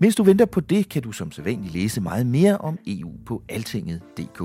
Mens 0.00 0.14
du 0.14 0.22
venter 0.22 0.44
på 0.44 0.60
det, 0.60 0.88
kan 0.88 1.02
du 1.02 1.12
som 1.12 1.32
sædvanligt 1.32 1.74
læse 1.74 2.00
meget 2.00 2.26
mere 2.26 2.58
om 2.58 2.78
EU 2.86 3.12
på 3.26 3.42
altinget.dk. 3.48 4.42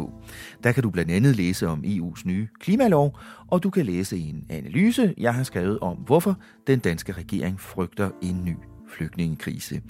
Der 0.63 0.71
kan 0.71 0.83
du 0.83 0.89
blandt 0.89 1.11
andet 1.11 1.35
læse 1.35 1.67
om 1.67 1.83
EU's 1.85 2.21
nye 2.25 2.47
klimalov, 2.59 3.19
og 3.47 3.63
du 3.63 3.69
kan 3.69 3.85
læse 3.85 4.17
en 4.17 4.45
analyse, 4.49 5.13
jeg 5.17 5.33
har 5.33 5.43
skrevet 5.43 5.79
om, 5.79 5.97
hvorfor 5.97 6.37
den 6.67 6.79
danske 6.79 7.11
regering 7.11 7.59
frygter 7.59 8.09
en 8.21 8.45
ny 8.45 8.55
flygtningekrise. 8.97 9.81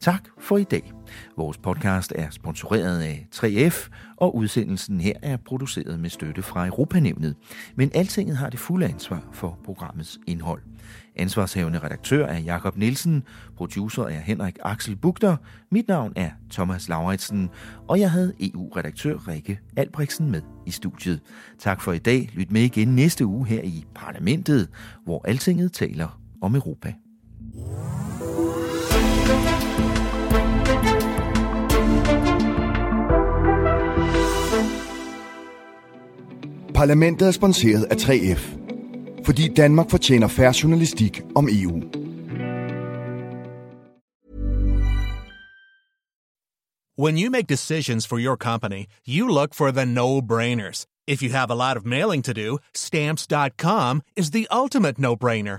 Tak 0.00 0.24
for 0.38 0.58
i 0.58 0.64
dag. 0.64 0.92
Vores 1.36 1.58
podcast 1.58 2.12
er 2.16 2.30
sponsoreret 2.30 3.00
af 3.00 3.26
3F, 3.34 3.88
og 4.16 4.36
udsendelsen 4.36 5.00
her 5.00 5.12
er 5.22 5.36
produceret 5.36 6.00
med 6.00 6.10
støtte 6.10 6.42
fra 6.42 6.66
Europanævnet. 6.66 7.34
Men 7.76 7.90
Altinget 7.94 8.36
har 8.36 8.50
det 8.50 8.60
fulde 8.60 8.86
ansvar 8.86 9.28
for 9.32 9.58
programmets 9.64 10.18
indhold. 10.26 10.62
Ansvarshavende 11.16 11.78
redaktør 11.78 12.26
er 12.26 12.38
Jakob 12.38 12.76
Nielsen, 12.76 13.22
producer 13.56 14.02
er 14.02 14.20
Henrik 14.20 14.58
Axel 14.64 14.96
Bugter, 14.96 15.36
mit 15.70 15.88
navn 15.88 16.12
er 16.16 16.30
Thomas 16.50 16.88
Lauritsen, 16.88 17.50
og 17.88 18.00
jeg 18.00 18.10
havde 18.10 18.32
EU-redaktør 18.40 19.28
Rikke 19.28 19.58
Albrechtsen 19.76 20.30
med 20.30 20.42
i 20.66 20.70
studiet. 20.70 21.20
Tak 21.58 21.80
for 21.80 21.92
i 21.92 21.98
dag. 21.98 22.30
Lyt 22.32 22.50
med 22.50 22.62
igen 22.62 22.88
næste 22.88 23.26
uge 23.26 23.46
her 23.46 23.62
i 23.62 23.84
Parlamentet, 23.94 24.68
hvor 25.04 25.28
Altinget 25.28 25.72
taler 25.72 26.20
om 26.42 26.54
Europa. 26.54 26.94
Parlamentet 36.74 37.28
er 37.28 37.32
sponsoreret 37.32 37.84
af 37.84 37.96
3F. 37.96 38.56
Fordi 39.24 39.48
Danmark 39.56 39.90
fortjener 39.90 40.28
færre 40.28 40.54
journalistik 40.62 41.20
om 41.34 41.48
EU. 41.50 41.80
When 46.98 47.18
you 47.18 47.30
make 47.30 47.46
decisions 47.46 48.06
for 48.06 48.18
your 48.18 48.36
company, 48.36 48.86
you 49.06 49.28
look 49.28 49.54
for 49.54 49.70
the 49.70 49.84
no-brainers. 49.86 50.86
If 51.06 51.22
you 51.22 51.30
have 51.30 51.50
a 51.50 51.54
lot 51.54 51.76
of 51.76 51.84
mailing 51.84 52.24
to 52.24 52.32
do, 52.32 52.58
stamps.com 52.74 54.02
is 54.16 54.30
the 54.30 54.46
ultimate 54.50 54.98
no-brainer. 54.98 55.58